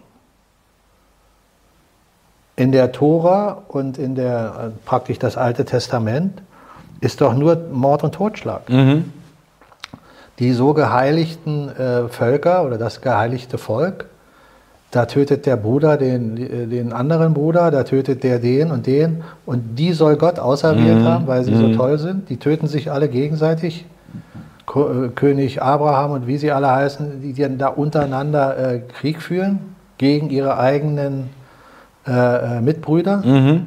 In 2.56 2.72
der 2.72 2.90
Tora 2.92 3.62
und 3.68 3.98
in 3.98 4.14
der 4.14 4.72
äh, 4.74 4.86
praktisch 4.86 5.18
das 5.18 5.36
Alte 5.36 5.66
Testament 5.66 6.40
ist 7.00 7.20
doch 7.20 7.34
nur 7.34 7.56
Mord 7.70 8.02
und 8.02 8.14
Totschlag. 8.14 8.68
Mhm. 8.70 9.12
Die 10.38 10.52
so 10.52 10.72
geheiligten 10.72 11.68
äh, 11.68 12.08
Völker 12.08 12.64
oder 12.64 12.78
das 12.78 13.02
geheiligte 13.02 13.58
Volk, 13.58 14.06
da 14.90 15.04
tötet 15.04 15.44
der 15.44 15.56
Bruder 15.56 15.98
den, 15.98 16.36
äh, 16.38 16.66
den 16.66 16.94
anderen 16.94 17.34
Bruder, 17.34 17.70
da 17.70 17.82
tötet 17.84 18.22
der 18.24 18.38
den 18.38 18.70
und 18.70 18.86
den 18.86 19.22
und 19.44 19.78
die 19.78 19.92
soll 19.92 20.16
Gott 20.16 20.38
auserwählt 20.38 21.04
haben, 21.04 21.26
weil 21.26 21.44
sie 21.44 21.54
so 21.54 21.74
toll 21.74 21.98
sind. 21.98 22.30
Die 22.30 22.38
töten 22.38 22.66
sich 22.68 22.90
alle 22.90 23.08
gegenseitig. 23.08 23.84
Ko- 24.64 25.04
äh, 25.04 25.08
König 25.08 25.60
Abraham 25.62 26.12
und 26.12 26.26
wie 26.26 26.38
sie 26.38 26.52
alle 26.52 26.70
heißen, 26.70 27.20
die 27.20 27.34
dann 27.34 27.58
da 27.58 27.68
untereinander 27.68 28.56
äh, 28.56 28.78
Krieg 28.80 29.20
führen 29.20 29.58
gegen 29.98 30.30
ihre 30.30 30.58
eigenen 30.58 31.28
äh, 32.06 32.12
äh, 32.58 32.60
Mitbrüder. 32.60 33.18
Mhm. 33.18 33.66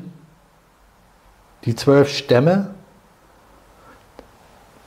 Die 1.65 1.75
zwölf 1.75 2.09
Stämme, 2.09 2.67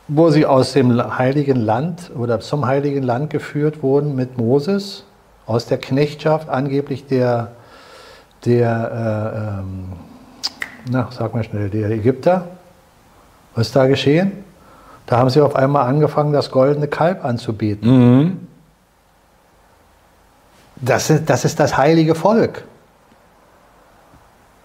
wo 0.08 0.30
sie 0.30 0.46
aus 0.46 0.72
dem 0.72 1.18
heiligen 1.18 1.58
Land 1.58 2.10
oder 2.16 2.40
zum 2.40 2.66
heiligen 2.66 3.02
Land 3.02 3.30
geführt 3.30 3.82
wurden 3.82 4.14
mit 4.14 4.38
Moses, 4.38 5.04
aus 5.46 5.66
der 5.66 5.78
Knechtschaft 5.78 6.48
angeblich 6.48 7.06
der, 7.06 7.52
der 8.44 9.60
äh, 9.60 9.60
ähm, 9.60 9.92
na, 10.90 11.08
sag 11.10 11.34
mal 11.34 11.44
schnell, 11.44 11.70
der 11.70 11.90
Ägypter. 11.90 12.48
Was 13.54 13.68
ist 13.68 13.76
da 13.76 13.86
geschehen? 13.86 14.44
Da 15.06 15.18
haben 15.18 15.30
sie 15.30 15.40
auf 15.40 15.56
einmal 15.56 15.86
angefangen, 15.86 16.32
das 16.32 16.50
goldene 16.50 16.88
Kalb 16.88 17.24
anzubeten. 17.24 17.88
Mhm. 17.90 18.48
Das 20.76 21.10
ist, 21.10 21.28
das 21.28 21.44
ist 21.44 21.60
das 21.60 21.76
heilige 21.76 22.14
Volk. 22.14 22.64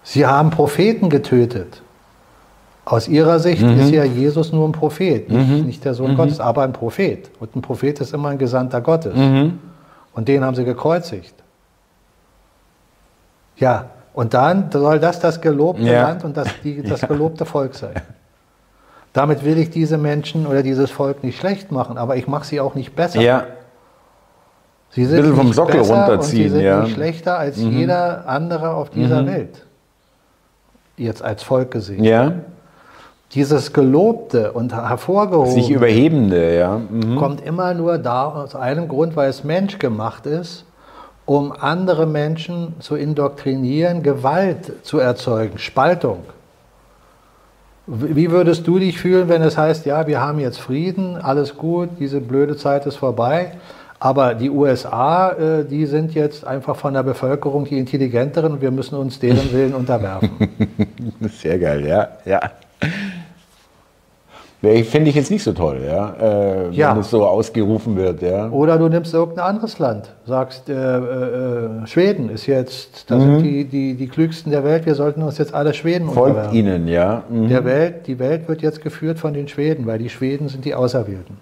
Sie 0.02 0.26
haben 0.26 0.50
Propheten 0.50 1.10
getötet. 1.10 1.82
Aus 2.84 3.06
ihrer 3.06 3.38
Sicht 3.38 3.62
ist 3.62 3.90
ja 3.90 4.04
Jesus 4.04 4.50
nur 4.50 4.66
ein 4.66 4.72
Prophet, 4.72 5.28
nicht, 5.30 5.66
nicht 5.66 5.84
der 5.84 5.92
Sohn 5.92 6.16
Gottes, 6.16 6.40
aber 6.40 6.62
ein 6.62 6.72
Prophet. 6.72 7.30
Und 7.38 7.54
ein 7.54 7.60
Prophet 7.60 8.00
ist 8.00 8.14
immer 8.14 8.30
ein 8.30 8.38
Gesandter 8.38 8.80
Gottes. 8.80 9.14
Mhm. 9.14 9.58
Und 10.14 10.26
den 10.26 10.42
haben 10.42 10.54
sie 10.54 10.64
gekreuzigt. 10.64 11.34
Ja, 13.58 13.90
und 14.14 14.32
dann 14.32 14.70
soll 14.72 15.00
das 15.00 15.20
das 15.20 15.40
gelobte 15.40 15.82
Ja. 15.82 16.02
Land 16.02 16.24
und 16.24 16.36
das, 16.36 16.48
die, 16.64 16.82
das 16.82 17.02
gelobte 17.08 17.44
Volk 17.44 17.74
sein. 17.74 17.94
Damit 19.12 19.44
will 19.44 19.58
ich 19.58 19.68
diese 19.70 19.98
Menschen 19.98 20.46
oder 20.46 20.62
dieses 20.62 20.90
Volk 20.90 21.22
nicht 21.22 21.38
schlecht 21.38 21.70
machen, 21.70 21.98
aber 21.98 22.16
ich 22.16 22.26
mache 22.26 22.46
sie 22.46 22.58
auch 22.58 22.74
nicht 22.74 22.96
besser. 22.96 23.20
Ja. 23.20 23.44
Sie 24.90 25.04
sind 25.04 25.20
bisschen 25.20 25.36
vom 25.36 25.52
Sockel 25.52 25.80
Und 25.80 25.86
sie 25.86 25.92
runterziehen, 25.92 26.50
sind 26.50 26.60
ja. 26.62 26.80
nicht 26.80 26.94
schlechter 26.94 27.38
als 27.38 27.58
jeder 27.58 28.26
andere 28.26 28.70
auf 28.70 28.88
dieser 28.90 29.26
Welt. 29.26 29.66
Jetzt 30.98 31.22
als 31.22 31.42
Volk 31.42 31.70
gesehen. 31.70 32.04
Ja. 32.04 32.32
Dieses 33.32 33.72
Gelobte 33.72 34.52
und 34.52 34.74
hervorgehobene 34.74 35.54
Sich 35.54 35.70
überhebende, 35.70 36.58
ja. 36.58 36.78
Mhm. 36.78 37.16
kommt 37.16 37.40
immer 37.40 37.74
nur 37.74 37.98
da 37.98 38.26
aus 38.26 38.54
einem 38.54 38.88
Grund, 38.88 39.16
weil 39.16 39.28
es 39.28 39.44
menschgemacht 39.44 40.26
ist, 40.26 40.64
um 41.26 41.52
andere 41.52 42.06
Menschen 42.06 42.74
zu 42.80 42.96
indoktrinieren, 42.96 44.02
Gewalt 44.02 44.72
zu 44.82 44.98
erzeugen, 44.98 45.58
Spaltung. 45.58 46.20
Wie 47.86 48.30
würdest 48.30 48.66
du 48.66 48.78
dich 48.78 48.98
fühlen, 48.98 49.28
wenn 49.28 49.42
es 49.42 49.56
heißt, 49.56 49.86
ja, 49.86 50.06
wir 50.06 50.20
haben 50.20 50.40
jetzt 50.40 50.58
Frieden, 50.58 51.16
alles 51.16 51.56
gut, 51.56 51.90
diese 51.98 52.20
blöde 52.20 52.56
Zeit 52.56 52.86
ist 52.86 52.96
vorbei, 52.96 53.52
aber 54.00 54.34
die 54.34 54.50
USA, 54.50 55.30
äh, 55.32 55.64
die 55.64 55.86
sind 55.86 56.14
jetzt 56.14 56.46
einfach 56.46 56.76
von 56.76 56.94
der 56.94 57.02
Bevölkerung 57.02 57.64
die 57.64 57.78
intelligenteren 57.78 58.52
und 58.52 58.62
wir 58.62 58.70
müssen 58.70 58.94
uns 58.96 59.18
deren 59.18 59.52
Willen 59.52 59.74
unterwerfen. 59.74 60.30
Sehr 61.40 61.58
geil, 61.58 61.86
ja. 61.86 62.08
ja. 62.24 62.40
Fände 64.60 65.08
ich 65.08 65.14
jetzt 65.14 65.30
nicht 65.30 65.44
so 65.44 65.52
toll, 65.52 65.82
ja, 65.86 66.14
äh, 66.20 66.70
Ja. 66.70 66.90
wenn 66.92 67.00
es 67.00 67.10
so 67.10 67.24
ausgerufen 67.24 67.94
wird, 67.96 68.22
ja. 68.22 68.48
Oder 68.50 68.76
du 68.76 68.88
nimmst 68.88 69.14
irgendein 69.14 69.44
anderes 69.44 69.78
Land, 69.78 70.12
sagst, 70.26 70.68
äh, 70.68 70.72
äh, 70.72 71.82
äh, 71.82 71.86
Schweden 71.86 72.28
ist 72.28 72.46
jetzt, 72.46 73.08
da 73.08 73.20
sind 73.20 73.42
die, 73.42 73.66
die, 73.66 73.94
die 73.94 74.08
klügsten 74.08 74.50
der 74.50 74.64
Welt, 74.64 74.84
wir 74.84 74.96
sollten 74.96 75.22
uns 75.22 75.38
jetzt 75.38 75.54
alle 75.54 75.74
Schweden 75.74 76.08
Folgt 76.08 76.30
unterwerfen. 76.36 76.58
ihnen, 76.58 76.88
ja. 76.88 77.22
Mhm. 77.28 77.48
Der 77.48 77.64
Welt, 77.64 78.08
die 78.08 78.18
Welt 78.18 78.48
wird 78.48 78.60
jetzt 78.62 78.80
geführt 78.82 79.20
von 79.20 79.32
den 79.32 79.46
Schweden, 79.46 79.86
weil 79.86 79.98
die 80.00 80.08
Schweden 80.10 80.48
sind 80.48 80.64
die 80.64 80.74
Auserwählten. 80.74 81.36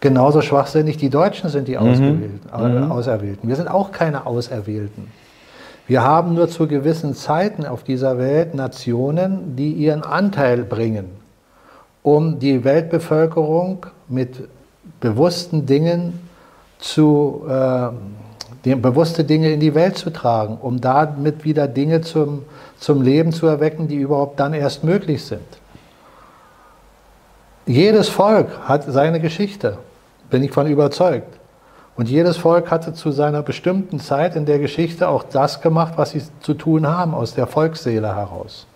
Genauso 0.00 0.40
schwachsinnig 0.40 0.96
die 0.96 1.10
Deutschen 1.10 1.50
sind 1.50 1.68
die 1.68 1.76
Ausgewählten, 1.76 2.48
äh, 2.48 2.90
Auserwählten. 2.90 3.48
Wir 3.48 3.56
sind 3.56 3.68
auch 3.68 3.92
keine 3.92 4.26
Auserwählten. 4.26 5.08
Wir 5.86 6.02
haben 6.02 6.34
nur 6.34 6.48
zu 6.48 6.66
gewissen 6.66 7.14
Zeiten 7.14 7.66
auf 7.66 7.84
dieser 7.84 8.16
Welt 8.16 8.54
Nationen, 8.54 9.56
die 9.56 9.72
ihren 9.72 10.02
Anteil 10.02 10.62
bringen, 10.62 11.06
um 12.02 12.38
die 12.38 12.64
Weltbevölkerung 12.64 13.86
mit 14.08 14.48
bewussten 15.00 15.66
Dingen 15.66 16.20
zu, 16.78 17.44
äh, 17.46 17.88
die, 18.64 18.74
bewusste 18.76 19.24
Dinge 19.24 19.52
in 19.52 19.60
die 19.60 19.74
Welt 19.74 19.98
zu 19.98 20.10
tragen, 20.10 20.56
um 20.62 20.80
damit 20.80 21.44
wieder 21.44 21.68
Dinge 21.68 22.00
zum, 22.00 22.44
zum 22.78 23.02
Leben 23.02 23.32
zu 23.32 23.46
erwecken, 23.46 23.86
die 23.86 23.96
überhaupt 23.96 24.40
dann 24.40 24.54
erst 24.54 24.82
möglich 24.82 25.24
sind. 25.24 25.42
Jedes 27.66 28.08
Volk 28.08 28.48
hat 28.64 28.84
seine 28.84 29.20
Geschichte, 29.20 29.76
bin 30.30 30.42
ich 30.42 30.52
von 30.52 30.66
überzeugt. 30.66 31.38
Und 31.96 32.08
jedes 32.08 32.36
Volk 32.36 32.70
hatte 32.70 32.94
zu 32.94 33.10
seiner 33.10 33.42
bestimmten 33.42 34.00
Zeit 34.00 34.36
in 34.36 34.46
der 34.46 34.58
Geschichte 34.58 35.08
auch 35.08 35.22
das 35.22 35.60
gemacht, 35.60 35.94
was 35.96 36.12
sie 36.12 36.22
zu 36.40 36.54
tun 36.54 36.86
haben, 36.86 37.14
aus 37.14 37.34
der 37.34 37.46
Volksseele 37.46 38.14
heraus. 38.16 38.66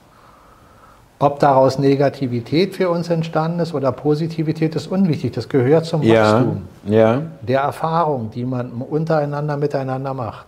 Ob 1.20 1.38
daraus 1.38 1.78
Negativität 1.78 2.74
für 2.74 2.90
uns 2.90 3.08
entstanden 3.08 3.60
ist 3.60 3.72
oder 3.72 3.92
Positivität, 3.92 4.74
ist 4.74 4.88
unwichtig. 4.88 5.32
Das 5.32 5.48
gehört 5.48 5.86
zum 5.86 6.02
Ja, 6.02 6.34
Wachstum 6.34 6.68
ja. 6.84 7.22
der 7.40 7.60
Erfahrung, 7.60 8.30
die 8.30 8.44
man 8.44 8.72
untereinander 8.72 9.56
miteinander 9.56 10.12
macht. 10.12 10.46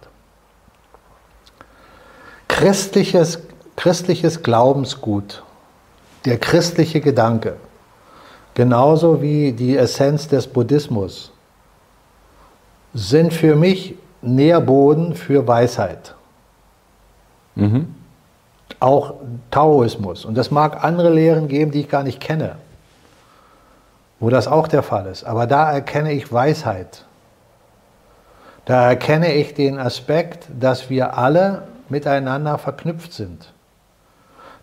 Christliches, 2.49 3.41
christliches 3.77 4.43
Glaubensgut, 4.43 5.43
der 6.25 6.39
christliche 6.39 7.01
Gedanke, 7.01 7.57
genauso 8.57 9.21
wie 9.21 9.53
die 9.53 9.77
Essenz 9.77 10.29
des 10.29 10.47
Buddhismus, 10.47 11.31
sind 12.95 13.33
für 13.33 13.55
mich 13.55 13.95
Nährboden 14.23 15.15
für 15.15 15.47
Weisheit. 15.47 16.15
Mhm. 17.55 17.95
Auch 18.81 19.15
Taoismus. 19.51 20.25
Und 20.25 20.37
das 20.37 20.51
mag 20.51 20.83
andere 20.83 21.11
Lehren 21.11 21.49
geben, 21.49 21.71
die 21.71 21.81
ich 21.81 21.89
gar 21.91 22.03
nicht 22.03 22.19
kenne, 22.19 22.57
wo 24.21 24.31
das 24.31 24.49
auch 24.49 24.69
der 24.69 24.83
Fall 24.83 25.05
ist. 25.07 25.25
Aber 25.25 25.47
da 25.47 25.71
erkenne 25.71 26.13
ich 26.13 26.33
Weisheit. 26.33 27.05
Da 28.65 28.89
erkenne 28.89 29.35
ich 29.35 29.53
den 29.53 29.79
Aspekt, 29.79 30.49
dass 30.59 30.89
wir 30.89 31.19
alle 31.19 31.69
miteinander 31.91 32.57
verknüpft 32.57 33.13
sind. 33.13 33.53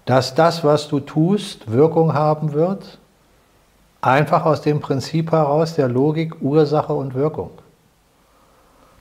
Dass 0.06 0.34
das, 0.34 0.64
was 0.64 0.88
du 0.88 1.00
tust, 1.00 1.72
Wirkung 1.72 2.16
haben 2.16 2.54
wird, 2.54 2.98
einfach 4.04 4.46
aus 4.46 4.62
dem 4.62 4.82
Prinzip 4.82 5.32
heraus 5.32 5.76
der 5.76 5.88
Logik 5.88 6.42
Ursache 6.42 6.94
und 6.94 7.16
Wirkung. 7.16 7.52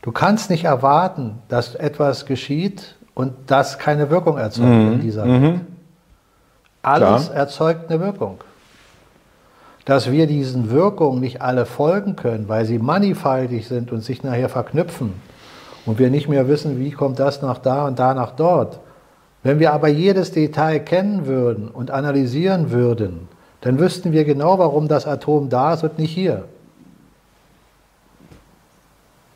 Du 0.00 0.12
kannst 0.12 0.48
nicht 0.48 0.64
erwarten, 0.64 1.40
dass 1.48 1.74
etwas 1.74 2.24
geschieht 2.24 2.96
und 3.14 3.34
das 3.46 3.78
keine 3.78 4.10
Wirkung 4.10 4.38
erzeugt 4.38 4.68
mhm. 4.68 4.92
in 4.92 5.00
dieser 5.00 5.24
Welt. 5.24 5.42
Mhm. 5.42 5.60
Alles 6.82 7.26
Klar. 7.26 7.36
erzeugt 7.36 7.90
eine 7.90 8.00
Wirkung. 8.00 8.38
Dass 9.84 10.10
wir 10.10 10.28
diesen 10.28 10.70
Wirkungen 10.70 11.20
nicht 11.20 11.42
alle 11.42 11.66
folgen 11.66 12.14
können, 12.14 12.48
weil 12.48 12.64
sie 12.64 12.78
mannigfaltig 12.78 13.66
sind 13.66 13.90
und 13.90 14.00
sich 14.00 14.22
nachher 14.22 14.48
verknüpfen 14.48 15.14
und 15.84 15.98
wir 15.98 16.10
nicht 16.10 16.28
mehr 16.28 16.46
wissen, 16.46 16.78
wie 16.78 16.92
kommt 16.92 17.18
das 17.18 17.42
nach 17.42 17.58
da 17.58 17.86
und 17.86 17.98
da 17.98 18.14
nach 18.14 18.32
dort. 18.32 18.78
Wenn 19.42 19.58
wir 19.58 19.72
aber 19.72 19.88
jedes 19.88 20.30
Detail 20.30 20.78
kennen 20.78 21.26
würden 21.26 21.68
und 21.68 21.90
analysieren 21.90 22.70
würden, 22.70 23.28
dann 23.62 23.78
wüssten 23.78 24.12
wir 24.12 24.24
genau, 24.24 24.58
warum 24.58 24.88
das 24.88 25.06
Atom 25.06 25.48
da 25.48 25.74
ist 25.74 25.84
und 25.84 25.98
nicht 25.98 26.12
hier. 26.12 26.44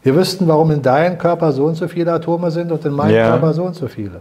Wir 0.03 0.15
wüssten, 0.15 0.47
warum 0.47 0.71
in 0.71 0.83
deinem 0.83 1.19
Körper 1.19 1.51
so 1.53 1.65
und 1.65 1.75
so 1.75 1.89
viele 1.89 2.13
Atome 2.13 2.51
sind 2.51 2.71
und 2.71 2.85
in 2.85 2.93
meinem 2.93 3.15
ja. 3.15 3.31
Körper 3.31 3.53
so 3.55 3.65
und 3.65 3.75
so 3.75 3.89
viele. 3.89 4.21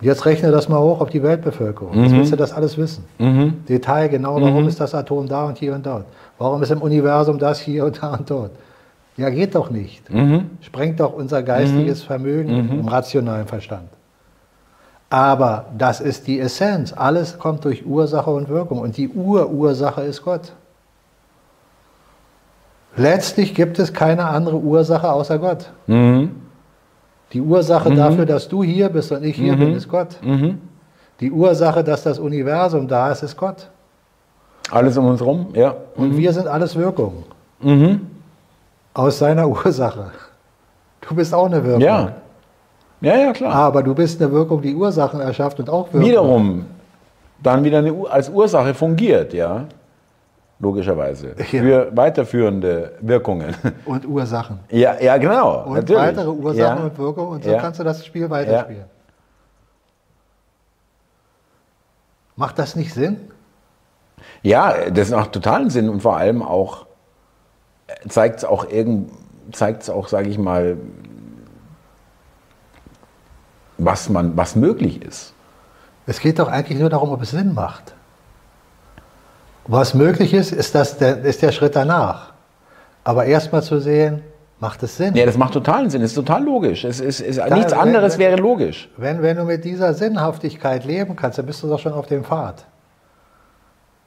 Jetzt 0.00 0.26
rechne 0.26 0.50
das 0.50 0.68
mal 0.68 0.80
hoch 0.80 1.00
auf 1.00 1.10
die 1.10 1.22
Weltbevölkerung. 1.22 1.96
Mhm. 1.96 2.02
Jetzt 2.02 2.12
willst 2.14 2.32
du 2.32 2.36
das 2.36 2.52
alles 2.52 2.76
wissen. 2.76 3.04
Mhm. 3.18 3.64
Detail 3.68 4.08
genau, 4.08 4.40
warum 4.40 4.62
mhm. 4.62 4.68
ist 4.68 4.80
das 4.80 4.94
Atom 4.94 5.28
da 5.28 5.44
und 5.44 5.58
hier 5.58 5.74
und 5.74 5.86
dort? 5.86 6.06
Warum 6.38 6.60
ist 6.62 6.72
im 6.72 6.82
Universum 6.82 7.38
das 7.38 7.60
hier 7.60 7.84
und 7.84 8.02
da 8.02 8.14
und 8.14 8.28
dort? 8.28 8.50
Ja, 9.16 9.30
geht 9.30 9.54
doch 9.54 9.70
nicht. 9.70 10.08
Mhm. 10.12 10.50
Sprengt 10.60 10.98
doch 10.98 11.12
unser 11.12 11.42
geistiges 11.42 12.02
mhm. 12.02 12.06
Vermögen 12.06 12.66
mhm. 12.66 12.80
im 12.80 12.88
rationalen 12.88 13.46
Verstand. 13.46 13.88
Aber 15.12 15.66
das 15.76 16.00
ist 16.00 16.26
die 16.26 16.40
Essenz. 16.40 16.94
Alles 16.94 17.38
kommt 17.38 17.66
durch 17.66 17.84
Ursache 17.84 18.30
und 18.30 18.48
Wirkung. 18.48 18.78
Und 18.78 18.96
die 18.96 19.10
Urursache 19.10 20.00
ist 20.00 20.24
Gott. 20.24 20.54
Letztlich 22.96 23.54
gibt 23.54 23.78
es 23.78 23.92
keine 23.92 24.24
andere 24.24 24.56
Ursache 24.56 25.12
außer 25.12 25.38
Gott. 25.38 25.70
Mhm. 25.86 26.30
Die 27.34 27.42
Ursache 27.42 27.90
mhm. 27.90 27.96
dafür, 27.96 28.24
dass 28.24 28.48
du 28.48 28.62
hier 28.62 28.88
bist 28.88 29.12
und 29.12 29.22
ich 29.22 29.36
hier 29.36 29.52
mhm. 29.52 29.58
bin, 29.58 29.74
ist 29.74 29.90
Gott. 29.90 30.16
Mhm. 30.22 30.62
Die 31.20 31.30
Ursache, 31.30 31.84
dass 31.84 32.04
das 32.04 32.18
Universum 32.18 32.88
da 32.88 33.12
ist, 33.12 33.22
ist 33.22 33.36
Gott. 33.36 33.68
Alles 34.70 34.96
um 34.96 35.04
uns 35.04 35.20
herum, 35.20 35.48
ja. 35.52 35.74
Und 35.94 36.16
wir 36.16 36.32
sind 36.32 36.46
alles 36.46 36.74
Wirkung. 36.74 37.24
Mhm. 37.60 38.06
Aus 38.94 39.18
seiner 39.18 39.46
Ursache. 39.66 40.10
Du 41.02 41.14
bist 41.14 41.34
auch 41.34 41.44
eine 41.44 41.62
Wirkung. 41.62 41.82
Ja. 41.82 42.14
Ja, 43.02 43.16
ja, 43.16 43.32
klar. 43.32 43.54
Aber 43.54 43.82
du 43.82 43.94
bist 43.94 44.22
eine 44.22 44.32
Wirkung, 44.32 44.62
die 44.62 44.74
Ursachen 44.74 45.20
erschafft 45.20 45.60
und 45.60 45.68
auch 45.68 45.92
Wirkung. 45.92 46.08
Wiederum 46.08 46.66
dann 47.42 47.64
wieder 47.64 47.78
eine, 47.78 47.94
als 48.08 48.28
Ursache 48.30 48.72
fungiert, 48.72 49.34
ja 49.34 49.66
logischerweise, 50.62 51.34
ja. 51.36 51.44
für 51.44 51.96
weiterführende 51.96 52.92
Wirkungen. 53.00 53.54
Und 53.84 54.06
Ursachen. 54.06 54.60
Ja, 54.70 54.98
ja 55.00 55.16
genau. 55.18 55.64
Und 55.64 55.74
natürlich. 55.74 56.02
weitere 56.02 56.28
Ursachen 56.28 56.78
ja. 56.78 56.84
und 56.84 56.98
Wirkungen 56.98 57.28
und 57.28 57.44
so 57.44 57.50
ja. 57.50 57.58
kannst 57.58 57.80
du 57.80 57.84
das 57.84 58.06
Spiel 58.06 58.30
weiterspielen. 58.30 58.84
Macht 62.36 62.58
das 62.58 62.76
nicht 62.76 62.94
Sinn? 62.94 63.28
Ja, 64.42 64.88
das 64.90 65.10
macht 65.10 65.32
totalen 65.32 65.68
Sinn 65.68 65.88
und 65.88 66.00
vor 66.00 66.16
allem 66.16 66.42
auch 66.42 66.86
zeigt 68.08 68.38
es 68.38 68.44
auch 68.44 68.70
irgend, 68.70 69.10
zeigt 69.50 69.82
es 69.82 69.90
auch, 69.90 70.08
sage 70.08 70.28
ich 70.28 70.38
mal, 70.38 70.76
was 73.84 74.08
man, 74.08 74.36
was 74.36 74.56
möglich 74.56 75.02
ist. 75.02 75.32
Es 76.06 76.20
geht 76.20 76.38
doch 76.38 76.48
eigentlich 76.48 76.78
nur 76.78 76.90
darum, 76.90 77.10
ob 77.10 77.22
es 77.22 77.30
Sinn 77.30 77.54
macht. 77.54 77.94
Was 79.66 79.94
möglich 79.94 80.34
ist, 80.34 80.52
ist, 80.52 80.74
das 80.74 80.98
der, 80.98 81.18
ist 81.24 81.42
der 81.42 81.52
Schritt 81.52 81.76
danach. 81.76 82.32
Aber 83.04 83.24
erstmal 83.24 83.62
zu 83.62 83.78
sehen, 83.78 84.22
macht 84.58 84.82
es 84.82 84.96
Sinn? 84.96 85.14
Ja, 85.14 85.26
das 85.26 85.36
macht 85.36 85.54
totalen 85.54 85.90
Sinn, 85.90 86.02
das 86.02 86.10
ist 86.10 86.16
total 86.16 86.42
logisch. 86.42 86.84
Es 86.84 87.00
ist, 87.00 87.20
ist 87.20 87.38
da, 87.38 87.54
nichts 87.54 87.72
anderes 87.72 88.14
wenn, 88.14 88.26
wäre 88.26 88.36
logisch. 88.36 88.88
Wenn, 88.96 89.22
wenn 89.22 89.36
du 89.36 89.44
mit 89.44 89.64
dieser 89.64 89.94
Sinnhaftigkeit 89.94 90.84
leben 90.84 91.14
kannst, 91.14 91.38
dann 91.38 91.46
bist 91.46 91.62
du 91.62 91.68
doch 91.68 91.78
schon 91.78 91.92
auf 91.92 92.06
dem 92.06 92.24
Pfad. 92.24 92.64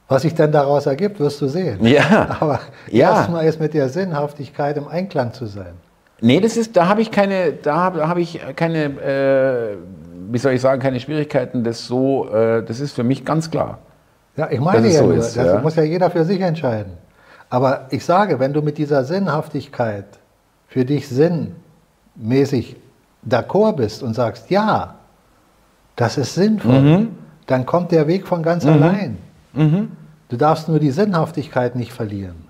Was 0.08 0.22
sich 0.22 0.34
denn 0.34 0.52
daraus 0.52 0.86
ergibt, 0.86 1.18
wirst 1.18 1.40
du 1.40 1.48
sehen. 1.48 1.84
Ja. 1.84 2.36
Aber 2.40 2.60
ja. 2.90 3.16
erstmal 3.16 3.46
ist 3.46 3.58
mit 3.58 3.74
der 3.74 3.88
Sinnhaftigkeit 3.88 4.76
im 4.76 4.86
Einklang 4.86 5.32
zu 5.32 5.46
sein. 5.46 5.74
Nee, 6.20 6.40
das 6.40 6.56
ist, 6.56 6.76
da 6.76 6.88
habe 6.88 7.02
ich 7.02 7.10
keine, 7.10 7.52
da 7.52 7.76
habe 7.76 8.08
hab 8.08 8.16
ich 8.16 8.40
keine, 8.56 8.84
äh, 8.84 9.76
wie 10.30 10.38
soll 10.38 10.52
ich 10.52 10.60
sagen, 10.60 10.80
keine 10.80 10.98
Schwierigkeiten. 10.98 11.62
Das 11.62 11.86
so, 11.86 12.28
äh, 12.28 12.62
das 12.64 12.80
ist 12.80 12.92
für 12.92 13.04
mich 13.04 13.24
ganz 13.24 13.50
klar. 13.50 13.78
Ja, 14.36 14.50
ich 14.50 14.60
meine 14.60 14.88
ja 14.88 15.00
so 15.00 15.06
nur, 15.06 15.16
ist, 15.16 15.36
das 15.36 15.46
ja. 15.46 15.60
muss 15.60 15.76
ja 15.76 15.82
jeder 15.82 16.10
für 16.10 16.24
sich 16.24 16.40
entscheiden. 16.40 16.92
Aber 17.48 17.86
ich 17.90 18.04
sage, 18.04 18.38
wenn 18.40 18.52
du 18.52 18.62
mit 18.62 18.78
dieser 18.78 19.04
Sinnhaftigkeit 19.04 20.06
für 20.68 20.84
dich 20.84 21.08
sinnmäßig 21.08 22.76
d'accord 23.28 23.76
bist 23.76 24.02
und 24.02 24.14
sagst, 24.14 24.50
ja, 24.50 24.96
das 25.96 26.18
ist 26.18 26.34
sinnvoll, 26.34 26.80
mhm. 26.80 27.08
dann 27.46 27.64
kommt 27.66 27.92
der 27.92 28.06
Weg 28.06 28.26
von 28.26 28.42
ganz 28.42 28.64
mhm. 28.64 28.72
allein. 28.72 29.18
Mhm. 29.52 29.92
Du 30.28 30.36
darfst 30.36 30.68
nur 30.68 30.80
die 30.80 30.90
Sinnhaftigkeit 30.90 31.76
nicht 31.76 31.92
verlieren. 31.92 32.45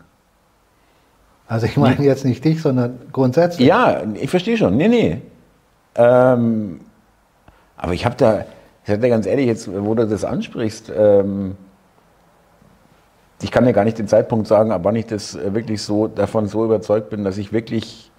Also 1.48 1.66
ich 1.66 1.76
meine 1.76 2.02
jetzt 2.04 2.24
nicht 2.24 2.44
dich, 2.44 2.60
sondern 2.60 2.98
grundsätzlich. 3.12 3.66
Ja, 3.66 4.02
ich 4.14 4.30
verstehe 4.30 4.56
schon. 4.56 4.76
Nee, 4.76 4.88
nee. 4.88 5.22
Ähm, 5.94 6.80
aber 7.76 7.92
ich 7.92 8.04
habe 8.04 8.16
da, 8.16 8.40
ich 8.40 8.88
sage 8.88 9.00
dir 9.00 9.08
ganz 9.08 9.26
ehrlich, 9.26 9.46
jetzt, 9.46 9.70
wo 9.72 9.94
du 9.94 10.06
das 10.06 10.24
ansprichst, 10.24 10.92
ähm, 10.96 11.56
ich 13.42 13.50
kann 13.50 13.64
dir 13.64 13.72
gar 13.72 13.84
nicht 13.84 13.98
den 13.98 14.08
Zeitpunkt 14.08 14.46
sagen, 14.46 14.72
ab 14.72 14.80
wann 14.84 14.96
ich 14.96 15.06
das 15.06 15.34
äh, 15.34 15.54
wirklich 15.54 15.82
so 15.82 16.08
davon 16.08 16.48
so 16.48 16.64
überzeugt 16.64 17.10
bin, 17.10 17.22
dass 17.22 17.38
ich 17.38 17.52
wirklich, 17.52 18.10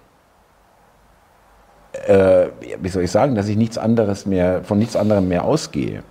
äh, 2.06 2.46
wie 2.80 2.88
soll 2.88 3.02
ich 3.02 3.10
sagen, 3.10 3.34
dass 3.34 3.48
ich 3.48 3.56
nichts 3.56 3.78
anderes 3.78 4.26
mehr, 4.26 4.62
von 4.62 4.78
nichts 4.78 4.96
anderem 4.96 5.28
mehr 5.28 5.44
ausgehe. 5.44 6.02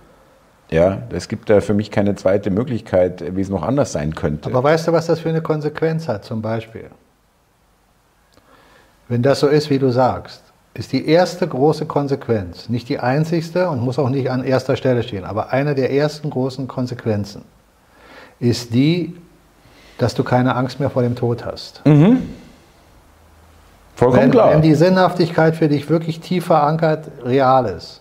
Ja, 0.70 0.98
es 1.10 1.28
gibt 1.28 1.48
da 1.48 1.62
für 1.62 1.72
mich 1.72 1.90
keine 1.90 2.14
zweite 2.14 2.50
Möglichkeit, 2.50 3.34
wie 3.34 3.40
es 3.40 3.48
noch 3.48 3.62
anders 3.62 3.92
sein 3.92 4.14
könnte. 4.14 4.50
Aber 4.50 4.62
weißt 4.62 4.88
du, 4.88 4.92
was 4.92 5.06
das 5.06 5.20
für 5.20 5.30
eine 5.30 5.40
Konsequenz 5.40 6.08
hat, 6.08 6.26
zum 6.26 6.42
Beispiel? 6.42 6.90
Wenn 9.08 9.22
das 9.22 9.40
so 9.40 9.46
ist, 9.46 9.70
wie 9.70 9.78
du 9.78 9.90
sagst, 9.90 10.42
ist 10.74 10.92
die 10.92 11.06
erste 11.06 11.46
große 11.48 11.86
Konsequenz, 11.86 12.68
nicht 12.68 12.88
die 12.88 13.00
einzigste 13.00 13.68
und 13.68 13.80
muss 13.82 13.98
auch 13.98 14.10
nicht 14.10 14.30
an 14.30 14.44
erster 14.44 14.76
Stelle 14.76 15.02
stehen, 15.02 15.24
aber 15.24 15.50
eine 15.50 15.74
der 15.74 15.92
ersten 15.92 16.30
großen 16.30 16.68
Konsequenzen 16.68 17.42
ist 18.38 18.72
die, 18.74 19.16
dass 19.98 20.14
du 20.14 20.22
keine 20.22 20.54
Angst 20.54 20.78
mehr 20.78 20.90
vor 20.90 21.02
dem 21.02 21.16
Tod 21.16 21.44
hast. 21.44 21.84
Mhm. 21.84 22.22
Vollkommen 23.96 24.22
wenn, 24.22 24.30
klar. 24.30 24.52
Wenn 24.52 24.62
die 24.62 24.74
Sinnhaftigkeit 24.74 25.56
für 25.56 25.66
dich 25.66 25.90
wirklich 25.90 26.20
tief 26.20 26.46
verankert, 26.46 27.10
real 27.24 27.66
ist, 27.66 28.00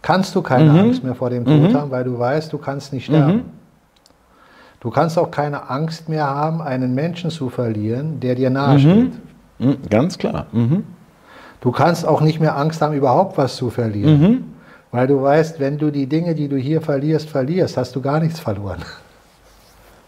kannst 0.00 0.34
du 0.34 0.40
keine 0.40 0.70
mhm. 0.70 0.78
Angst 0.78 1.04
mehr 1.04 1.14
vor 1.14 1.28
dem 1.28 1.44
Tod 1.44 1.70
mhm. 1.70 1.74
haben, 1.74 1.90
weil 1.90 2.04
du 2.04 2.18
weißt, 2.18 2.50
du 2.50 2.56
kannst 2.56 2.94
nicht 2.94 3.04
sterben. 3.04 3.34
Mhm. 3.34 3.44
Du 4.80 4.90
kannst 4.90 5.18
auch 5.18 5.30
keine 5.30 5.68
Angst 5.68 6.08
mehr 6.08 6.26
haben, 6.26 6.62
einen 6.62 6.94
Menschen 6.94 7.28
zu 7.28 7.50
verlieren, 7.50 8.20
der 8.20 8.36
dir 8.36 8.48
nahesteht. 8.48 9.12
Mhm. 9.58 9.68
Mhm. 9.68 9.78
Ganz 9.90 10.18
klar. 10.18 10.46
Du 11.60 11.72
kannst 11.72 12.06
auch 12.06 12.20
nicht 12.20 12.40
mehr 12.40 12.56
Angst 12.56 12.82
haben, 12.82 12.94
überhaupt 12.94 13.38
was 13.38 13.56
zu 13.56 13.70
verlieren. 13.70 14.54
Weil 14.92 15.06
du 15.06 15.20
weißt, 15.20 15.60
wenn 15.60 15.78
du 15.78 15.90
die 15.90 16.06
Dinge, 16.06 16.34
die 16.34 16.48
du 16.48 16.56
hier 16.56 16.80
verlierst, 16.80 17.28
verlierst, 17.28 17.76
hast 17.76 17.94
du 17.96 18.00
gar 18.00 18.20
nichts 18.20 18.40
verloren. 18.40 18.78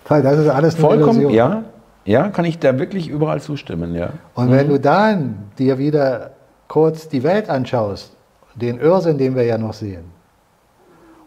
Das 0.09 0.39
ist 0.39 0.49
alles 0.49 0.75
Vollkommen, 0.75 1.21
Illusion. 1.21 1.35
ja. 1.35 1.65
Ja, 2.07 2.31
kann 2.31 2.47
ich 2.47 2.59
da 2.59 2.79
wirklich 2.79 3.09
überall 3.09 3.43
zustimmen, 3.43 3.95
ja. 3.95 4.15
Und 4.33 4.51
wenn 4.51 4.67
mhm. 4.67 4.71
du 4.71 4.81
dann 4.81 5.35
dir 5.59 5.77
wieder 5.77 6.31
kurz 6.67 7.11
die 7.11 7.23
Welt 7.23 7.51
anschaust, 7.51 8.13
den 8.55 8.81
Irrsinn, 8.81 9.19
den 9.19 9.37
wir 9.37 9.45
ja 9.45 9.59
noch 9.59 9.75
sehen, 9.75 10.05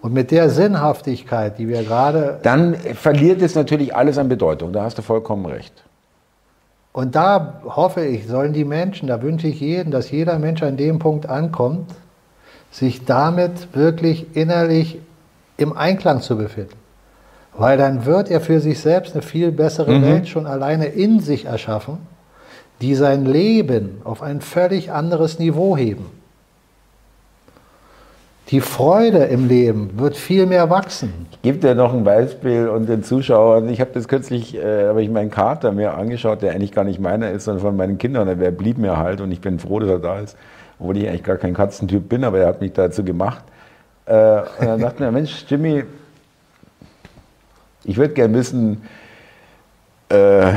und 0.02 0.14
mit 0.14 0.32
der 0.32 0.50
Sinnhaftigkeit, 0.50 1.60
die 1.60 1.68
wir 1.68 1.84
gerade. 1.84 2.40
Dann 2.42 2.74
verliert 2.74 3.42
es 3.44 3.54
natürlich 3.54 3.96
alles 3.96 4.18
an 4.18 4.28
Bedeutung, 4.28 4.74
da 4.74 4.84
hast 4.84 4.98
du 4.98 5.04
vollkommen 5.04 5.46
recht. 5.46 5.84
Und 6.94 7.16
da 7.16 7.62
hoffe 7.64 8.06
ich, 8.06 8.28
sollen 8.28 8.54
die 8.54 8.66
Menschen, 8.66 9.08
da 9.08 9.22
wünsche 9.22 9.48
ich 9.48 9.60
jeden, 9.62 9.92
dass 9.92 10.12
jeder 10.12 10.38
Mensch 10.40 10.62
an 10.62 10.78
dem 10.78 11.00
Punkt 11.00 11.28
ankommt, 11.28 11.90
sich 12.70 13.06
damit 13.06 13.76
wirklich 13.76 14.36
innerlich 14.36 15.00
im 15.58 15.78
Einklang 15.78 16.22
zu 16.22 16.38
befinden. 16.38 16.76
Weil 17.58 17.78
dann 17.78 18.06
wird 18.06 18.30
er 18.30 18.42
für 18.42 18.60
sich 18.60 18.80
selbst 18.80 19.14
eine 19.14 19.22
viel 19.22 19.52
bessere 19.52 19.94
mhm. 19.94 20.04
Welt 20.04 20.28
schon 20.28 20.48
alleine 20.48 20.86
in 20.86 21.20
sich 21.20 21.46
erschaffen, 21.46 21.98
die 22.82 22.96
sein 22.96 23.26
Leben 23.26 24.02
auf 24.04 24.22
ein 24.22 24.42
völlig 24.42 24.92
anderes 24.92 25.40
Niveau 25.40 25.78
heben. 25.78 26.21
Die 28.52 28.60
Freude 28.60 29.20
im 29.26 29.48
Leben 29.48 29.98
wird 29.98 30.18
viel 30.18 30.46
mehr 30.46 30.70
wachsen. 30.70 31.28
Ich 31.32 31.42
gebe 31.42 31.58
dir 31.58 31.74
noch 31.74 31.94
ein 31.94 32.04
Beispiel 32.04 32.68
und 32.68 32.90
den 32.90 33.02
Zuschauern. 33.02 33.70
Ich 33.70 33.80
habe 33.80 33.92
das 33.94 34.10
kürzlich, 34.10 34.56
äh, 34.56 34.90
habe 34.90 35.02
ich 35.02 35.10
meinen 35.10 35.32
Kater 35.32 35.72
mir 35.72 35.94
angeschaut, 35.94 36.42
der 36.42 36.52
eigentlich 36.52 36.74
gar 36.74 36.84
nicht 36.84 37.00
meiner 37.00 37.32
ist, 37.32 37.46
sondern 37.46 37.62
von 37.62 37.78
meinen 37.78 37.98
Kindern. 37.98 38.28
Der 38.40 38.52
blieb 38.52 38.78
mir 38.78 38.98
halt 38.98 39.22
und 39.22 39.32
ich 39.32 39.40
bin 39.40 39.58
froh, 39.58 39.80
dass 39.80 39.90
er 39.90 40.00
da 40.00 40.20
ist. 40.20 40.36
Obwohl 40.80 40.98
ich 40.98 41.08
eigentlich 41.08 41.24
gar 41.24 41.38
kein 41.38 41.54
Katzentyp 41.54 42.10
bin, 42.10 42.26
aber 42.26 42.40
er 42.40 42.48
hat 42.48 42.60
mich 42.60 42.74
dazu 42.74 43.06
gemacht. 43.06 43.44
Äh, 44.06 44.42
und 44.60 44.68
dann 44.68 44.82
dachte 44.82 45.02
mir, 45.02 45.12
Mensch, 45.14 45.46
Jimmy, 45.48 45.86
ich 47.86 47.96
würde 47.96 48.14
gerne 48.14 48.34
wissen, 48.34 48.82
äh, 50.10 50.52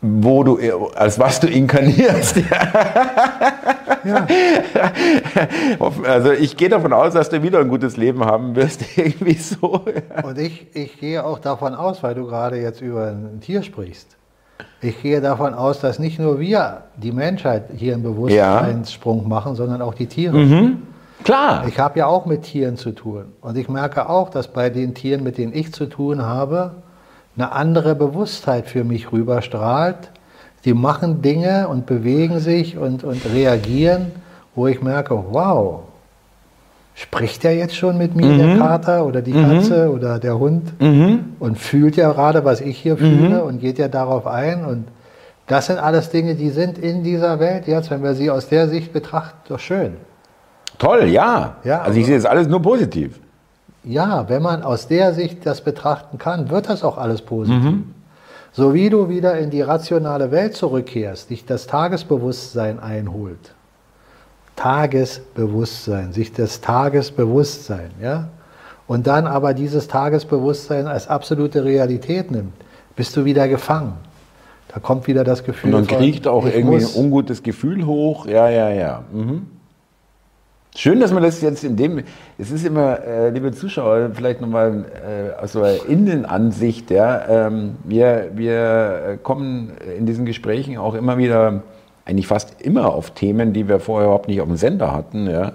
wo 0.00 0.44
du, 0.44 0.58
als 0.94 1.18
was 1.18 1.40
du 1.40 1.46
inkarnierst. 1.46 2.38
Ja. 4.04 4.26
Also 6.04 6.32
ich 6.32 6.56
gehe 6.56 6.68
davon 6.68 6.92
aus, 6.92 7.14
dass 7.14 7.28
du 7.28 7.42
wieder 7.42 7.60
ein 7.60 7.68
gutes 7.68 7.96
Leben 7.96 8.24
haben 8.24 8.56
wirst, 8.56 8.84
irgendwie 8.96 9.34
so. 9.34 9.84
Und 10.22 10.38
ich, 10.38 10.66
ich 10.74 10.98
gehe 10.98 11.24
auch 11.24 11.38
davon 11.38 11.74
aus, 11.74 12.02
weil 12.02 12.14
du 12.14 12.26
gerade 12.26 12.60
jetzt 12.60 12.80
über 12.80 13.08
ein 13.08 13.40
Tier 13.40 13.62
sprichst. 13.62 14.16
Ich 14.82 15.02
gehe 15.02 15.20
davon 15.20 15.54
aus, 15.54 15.80
dass 15.80 15.98
nicht 15.98 16.18
nur 16.18 16.40
wir, 16.40 16.84
die 16.96 17.12
Menschheit, 17.12 17.64
hier 17.76 17.94
einen 17.94 18.02
Bewusstseinssprung 18.02 19.22
ja. 19.22 19.28
machen, 19.28 19.54
sondern 19.54 19.82
auch 19.82 19.94
die 19.94 20.06
Tiere. 20.06 20.36
Mhm. 20.36 20.82
Klar. 21.24 21.66
Ich 21.68 21.78
habe 21.78 21.98
ja 21.98 22.06
auch 22.06 22.24
mit 22.24 22.42
Tieren 22.42 22.76
zu 22.76 22.92
tun. 22.92 23.26
Und 23.42 23.58
ich 23.58 23.68
merke 23.68 24.08
auch, 24.08 24.30
dass 24.30 24.48
bei 24.48 24.70
den 24.70 24.94
Tieren, 24.94 25.22
mit 25.22 25.36
denen 25.36 25.54
ich 25.54 25.72
zu 25.72 25.86
tun 25.86 26.22
habe, 26.22 26.76
eine 27.36 27.52
andere 27.52 27.94
Bewusstheit 27.94 28.66
für 28.66 28.84
mich 28.84 29.12
rüberstrahlt. 29.12 30.10
Die 30.64 30.74
machen 30.74 31.22
Dinge 31.22 31.68
und 31.68 31.86
bewegen 31.86 32.38
sich 32.38 32.76
und, 32.76 33.04
und 33.04 33.22
reagieren, 33.32 34.12
wo 34.54 34.66
ich 34.66 34.82
merke, 34.82 35.24
wow, 35.30 35.80
spricht 36.94 37.44
er 37.44 37.54
jetzt 37.54 37.74
schon 37.74 37.96
mit 37.96 38.14
mir, 38.14 38.26
mhm. 38.26 38.38
der 38.38 38.58
Kater 38.58 39.06
oder 39.06 39.22
die 39.22 39.32
Katze 39.32 39.86
mhm. 39.86 39.94
oder 39.94 40.18
der 40.18 40.38
Hund 40.38 40.80
mhm. 40.80 41.36
und 41.38 41.58
fühlt 41.58 41.96
ja 41.96 42.12
gerade, 42.12 42.44
was 42.44 42.60
ich 42.60 42.78
hier 42.78 42.96
fühle 42.96 43.40
mhm. 43.40 43.48
und 43.48 43.60
geht 43.60 43.78
ja 43.78 43.88
darauf 43.88 44.26
ein. 44.26 44.64
Und 44.64 44.88
das 45.46 45.66
sind 45.66 45.78
alles 45.78 46.10
Dinge, 46.10 46.34
die 46.34 46.50
sind 46.50 46.78
in 46.78 47.02
dieser 47.02 47.40
Welt 47.40 47.66
jetzt, 47.66 47.90
wenn 47.90 48.02
wir 48.02 48.14
sie 48.14 48.30
aus 48.30 48.48
der 48.48 48.68
Sicht 48.68 48.92
betrachten, 48.92 49.38
doch 49.48 49.58
schön. 49.58 49.96
Toll, 50.78 51.04
ja. 51.04 51.56
ja 51.64 51.80
also 51.82 51.98
ich 51.98 52.06
sehe 52.06 52.16
das 52.16 52.26
alles 52.26 52.48
nur 52.48 52.60
positiv 52.60 53.18
ja, 53.84 54.28
wenn 54.28 54.42
man 54.42 54.62
aus 54.62 54.88
der 54.88 55.14
Sicht 55.14 55.46
das 55.46 55.62
betrachten 55.62 56.18
kann, 56.18 56.50
wird 56.50 56.68
das 56.68 56.84
auch 56.84 56.98
alles 56.98 57.22
positiv. 57.22 57.62
Mhm. 57.62 57.94
So 58.52 58.74
wie 58.74 58.90
du 58.90 59.08
wieder 59.08 59.38
in 59.38 59.50
die 59.50 59.62
rationale 59.62 60.30
Welt 60.30 60.54
zurückkehrst, 60.54 61.30
dich 61.30 61.44
das 61.44 61.66
Tagesbewusstsein 61.66 62.80
einholt. 62.80 63.54
Tagesbewusstsein, 64.56 66.12
sich 66.12 66.32
das 66.32 66.60
Tagesbewusstsein, 66.60 67.90
ja? 68.02 68.28
Und 68.86 69.06
dann 69.06 69.28
aber 69.28 69.54
dieses 69.54 69.86
Tagesbewusstsein 69.86 70.88
als 70.88 71.06
absolute 71.06 71.64
Realität 71.64 72.32
nimmt, 72.32 72.52
bist 72.96 73.16
du 73.16 73.24
wieder 73.24 73.46
gefangen. 73.46 73.92
Da 74.66 74.80
kommt 74.80 75.06
wieder 75.06 75.22
das 75.22 75.44
Gefühl. 75.44 75.74
Und 75.74 75.90
dann 75.90 75.98
kriegt 75.98 76.26
auch 76.26 76.44
irgendwie 76.44 76.84
ein 76.84 76.94
ungutes 76.94 77.42
Gefühl 77.42 77.86
hoch. 77.86 78.26
Ja, 78.26 78.48
ja, 78.48 78.70
ja. 78.70 79.04
Mhm. 79.12 79.46
Schön, 80.80 80.98
dass 80.98 81.12
man 81.12 81.22
das 81.22 81.42
jetzt 81.42 81.62
in 81.62 81.76
dem, 81.76 82.02
es 82.38 82.50
ist 82.50 82.64
immer, 82.64 83.04
äh, 83.04 83.28
liebe 83.28 83.52
Zuschauer, 83.52 84.12
vielleicht 84.14 84.40
nochmal 84.40 84.86
äh, 85.06 85.38
aus 85.38 85.52
so 85.52 85.60
einer 85.60 85.84
Innenansicht, 85.86 86.90
ja, 86.90 87.48
ähm, 87.48 87.76
wir, 87.84 88.30
wir 88.32 89.18
kommen 89.22 89.72
in 89.98 90.06
diesen 90.06 90.24
Gesprächen 90.24 90.78
auch 90.78 90.94
immer 90.94 91.18
wieder, 91.18 91.64
eigentlich 92.06 92.26
fast 92.26 92.62
immer 92.62 92.94
auf 92.94 93.10
Themen, 93.10 93.52
die 93.52 93.68
wir 93.68 93.78
vorher 93.78 94.06
überhaupt 94.06 94.28
nicht 94.28 94.40
auf 94.40 94.46
dem 94.46 94.56
Sender 94.56 94.94
hatten, 94.94 95.28
ja. 95.28 95.52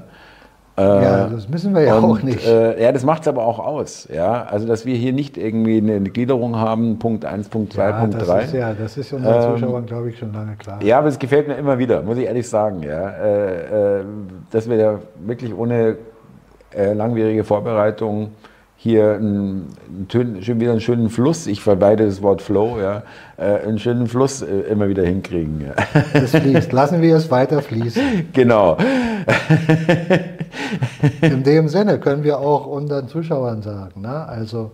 Ja, 0.78 1.28
äh, 1.28 1.30
das 1.32 1.48
müssen 1.48 1.74
wir 1.74 1.84
ja 1.84 1.98
und, 1.98 2.04
auch 2.04 2.22
nicht. 2.22 2.46
Äh, 2.46 2.82
ja, 2.84 2.92
das 2.92 3.04
macht 3.06 3.22
es 3.22 3.28
aber 3.28 3.46
auch 3.46 3.60
aus. 3.60 4.10
Ja? 4.14 4.44
Also, 4.44 4.68
dass 4.68 4.86
wir 4.86 4.96
hier 4.96 5.14
nicht 5.14 5.38
irgendwie 5.38 5.78
eine 5.78 6.02
Gliederung 6.10 6.58
haben, 6.58 7.00
Punkt 7.00 7.24
1, 7.24 7.48
Punkt 7.48 7.74
2, 7.74 7.84
ja, 7.84 8.00
Punkt 8.00 8.28
3. 8.28 8.42
Ist 8.42 8.54
ja, 8.54 8.74
das 8.74 8.98
ist 8.98 9.14
unseren 9.14 9.36
ähm, 9.36 9.60
Zuschauern, 9.60 9.86
glaube 9.86 10.10
ich, 10.10 10.18
schon 10.18 10.34
lange 10.34 10.56
klar. 10.58 10.84
Ja, 10.84 11.00
aber 11.00 11.08
es 11.08 11.18
gefällt 11.18 11.48
mir 11.48 11.56
immer 11.56 11.78
wieder, 11.80 12.02
muss 12.02 12.18
ich 12.18 12.26
ehrlich 12.26 12.50
sagen. 12.50 12.84
Ja? 12.84 13.10
Äh, 13.10 14.00
äh, 14.00 14.04
dass 14.52 14.70
wir 14.70 14.78
da 14.78 15.00
wirklich 15.26 15.56
ohne 15.58 15.98
äh, 16.76 16.94
langwierige 16.94 17.46
Vorbereitung 17.46 18.32
hier 18.86 19.16
einen, 19.16 19.76
schon 20.12 20.60
wieder 20.60 20.74
einen 20.74 20.80
schönen 20.80 21.10
Fluss, 21.10 21.48
ich 21.48 21.60
verweide 21.60 22.06
das 22.06 22.22
Wort 22.22 22.44
Flow, 22.44 22.80
ja, 22.80 23.02
äh, 23.36 23.66
einen 23.66 23.80
schönen 23.80 24.06
Fluss 24.06 24.44
äh, 24.44 24.46
immer 24.46 24.88
wieder 24.88 25.04
hinkriegen. 25.04 25.66
Ja. 25.66 26.02
Das 26.14 26.36
fließt. 26.36 26.72
Lassen 26.72 27.02
wir 27.02 27.16
es 27.16 27.32
weiter 27.32 27.64
fließen. 27.64 28.30
Genau. 28.34 28.78
In 31.22 31.42
dem 31.42 31.68
Sinne 31.68 31.98
können 31.98 32.24
wir 32.24 32.38
auch 32.38 32.68
unseren 32.68 33.08
Zuschauern 33.08 33.64
sagen, 33.64 34.02
ne? 34.02 34.28
also 34.28 34.72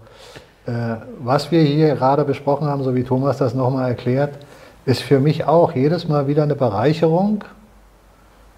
äh, 0.66 0.72
was 1.20 1.50
wir 1.50 1.62
hier 1.62 1.96
gerade 1.96 2.26
besprochen 2.26 2.68
haben, 2.68 2.84
so 2.84 2.94
wie 2.94 3.04
Thomas 3.04 3.38
das 3.38 3.56
nochmal 3.56 3.88
erklärt, 3.92 4.38
ist 4.86 5.04
für 5.04 5.22
mich 5.22 5.46
auch 5.46 5.74
jedes 5.74 6.10
Mal 6.10 6.28
wieder 6.28 6.44
eine 6.44 6.56
Bereicherung, 6.56 7.46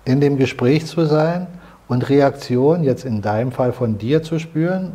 in 0.04 0.20
dem 0.20 0.38
Gespräch 0.38 0.88
zu 0.88 1.06
sein 1.06 1.46
und 1.88 2.10
Reaktion 2.10 2.84
jetzt 2.84 3.06
in 3.06 3.22
deinem 3.22 3.52
Fall 3.52 3.72
von 3.72 4.00
dir 4.00 4.24
zu 4.24 4.40
spüren, 4.40 4.94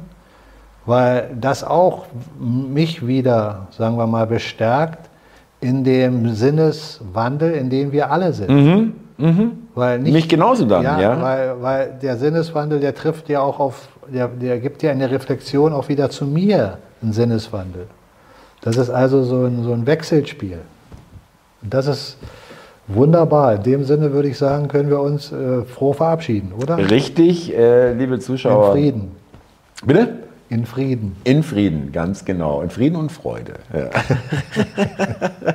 weil 0.88 1.36
das 1.38 1.62
auch 1.62 2.06
mich 2.40 3.06
wieder, 3.06 3.66
sagen 3.76 3.98
wir 3.98 4.06
mal, 4.06 4.26
bestärkt 4.26 5.10
in 5.60 5.84
dem 5.84 6.34
Sinneswandel, 6.34 7.52
in 7.52 7.68
dem 7.68 7.92
wir 7.92 8.10
alle 8.10 8.32
sind. 8.32 8.48
Mhm, 8.48 8.92
mh. 9.18 9.50
Weil 9.74 9.98
nicht, 9.98 10.14
mich 10.14 10.28
genauso 10.30 10.64
dann, 10.64 10.82
ja. 10.82 10.98
ja. 10.98 11.20
Weil, 11.20 11.62
weil, 11.62 11.98
der 12.00 12.16
Sinneswandel, 12.16 12.80
der 12.80 12.94
trifft 12.94 13.28
ja 13.28 13.40
auch 13.40 13.60
auf, 13.60 13.88
der, 14.06 14.28
der 14.28 14.60
gibt 14.60 14.82
ja 14.82 14.90
eine 14.90 15.10
Reflexion 15.10 15.74
auch 15.74 15.90
wieder 15.90 16.08
zu 16.08 16.24
mir, 16.24 16.78
einen 17.02 17.12
Sinneswandel. 17.12 17.86
Das 18.62 18.78
ist 18.78 18.88
also 18.88 19.24
so 19.24 19.44
ein, 19.44 19.62
so 19.64 19.74
ein 19.74 19.86
Wechselspiel. 19.86 20.60
Und 21.62 21.74
das 21.74 21.86
ist 21.86 22.16
wunderbar. 22.86 23.56
In 23.56 23.62
dem 23.62 23.84
Sinne 23.84 24.14
würde 24.14 24.28
ich 24.28 24.38
sagen, 24.38 24.68
können 24.68 24.88
wir 24.88 25.00
uns 25.00 25.32
äh, 25.32 25.64
froh 25.64 25.92
verabschieden, 25.92 26.52
oder? 26.58 26.78
Richtig, 26.78 27.54
äh, 27.54 27.92
liebe 27.92 28.18
Zuschauer. 28.20 28.68
In 28.68 28.72
Frieden. 28.72 29.12
Bitte? 29.84 30.27
In 30.50 30.64
Frieden. 30.64 31.16
In 31.24 31.42
Frieden, 31.42 31.92
ganz 31.92 32.24
genau. 32.24 32.62
In 32.62 32.70
Frieden 32.70 32.96
und 32.96 33.12
Freude. 33.12 33.54
Ja. 33.72 33.90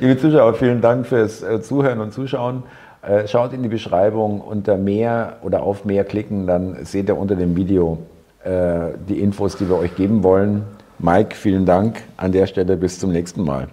Liebe 0.00 0.18
Zuschauer, 0.18 0.54
vielen 0.54 0.80
Dank 0.80 1.06
fürs 1.06 1.42
äh, 1.42 1.60
Zuhören 1.60 2.00
und 2.00 2.12
Zuschauen. 2.12 2.62
Äh, 3.02 3.28
schaut 3.28 3.52
in 3.52 3.62
die 3.62 3.68
Beschreibung 3.68 4.40
unter 4.40 4.76
mehr 4.76 5.36
oder 5.42 5.62
auf 5.62 5.84
mehr 5.84 6.04
klicken, 6.04 6.46
dann 6.46 6.84
seht 6.84 7.08
ihr 7.08 7.18
unter 7.18 7.36
dem 7.36 7.54
Video 7.54 7.98
äh, 8.44 8.92
die 9.08 9.20
Infos, 9.20 9.56
die 9.56 9.68
wir 9.68 9.76
euch 9.76 9.94
geben 9.94 10.22
wollen. 10.22 10.64
Mike, 10.98 11.36
vielen 11.36 11.66
Dank 11.66 12.02
an 12.16 12.32
der 12.32 12.46
Stelle. 12.46 12.76
Bis 12.76 12.98
zum 12.98 13.12
nächsten 13.12 13.44
Mal. 13.44 13.68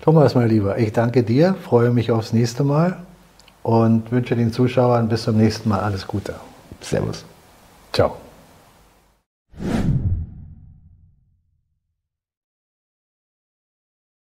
Thomas, 0.00 0.34
mein 0.34 0.48
Lieber, 0.48 0.78
ich 0.78 0.92
danke 0.92 1.22
dir, 1.22 1.54
freue 1.54 1.90
mich 1.90 2.10
aufs 2.10 2.32
nächste 2.32 2.62
Mal 2.62 2.98
und 3.62 4.12
wünsche 4.12 4.36
den 4.36 4.52
Zuschauern 4.52 5.08
bis 5.08 5.24
zum 5.24 5.38
nächsten 5.38 5.68
Mal 5.68 5.80
alles 5.80 6.06
Gute. 6.06 6.34
Servus. 6.80 7.24
Ciao. 7.92 8.23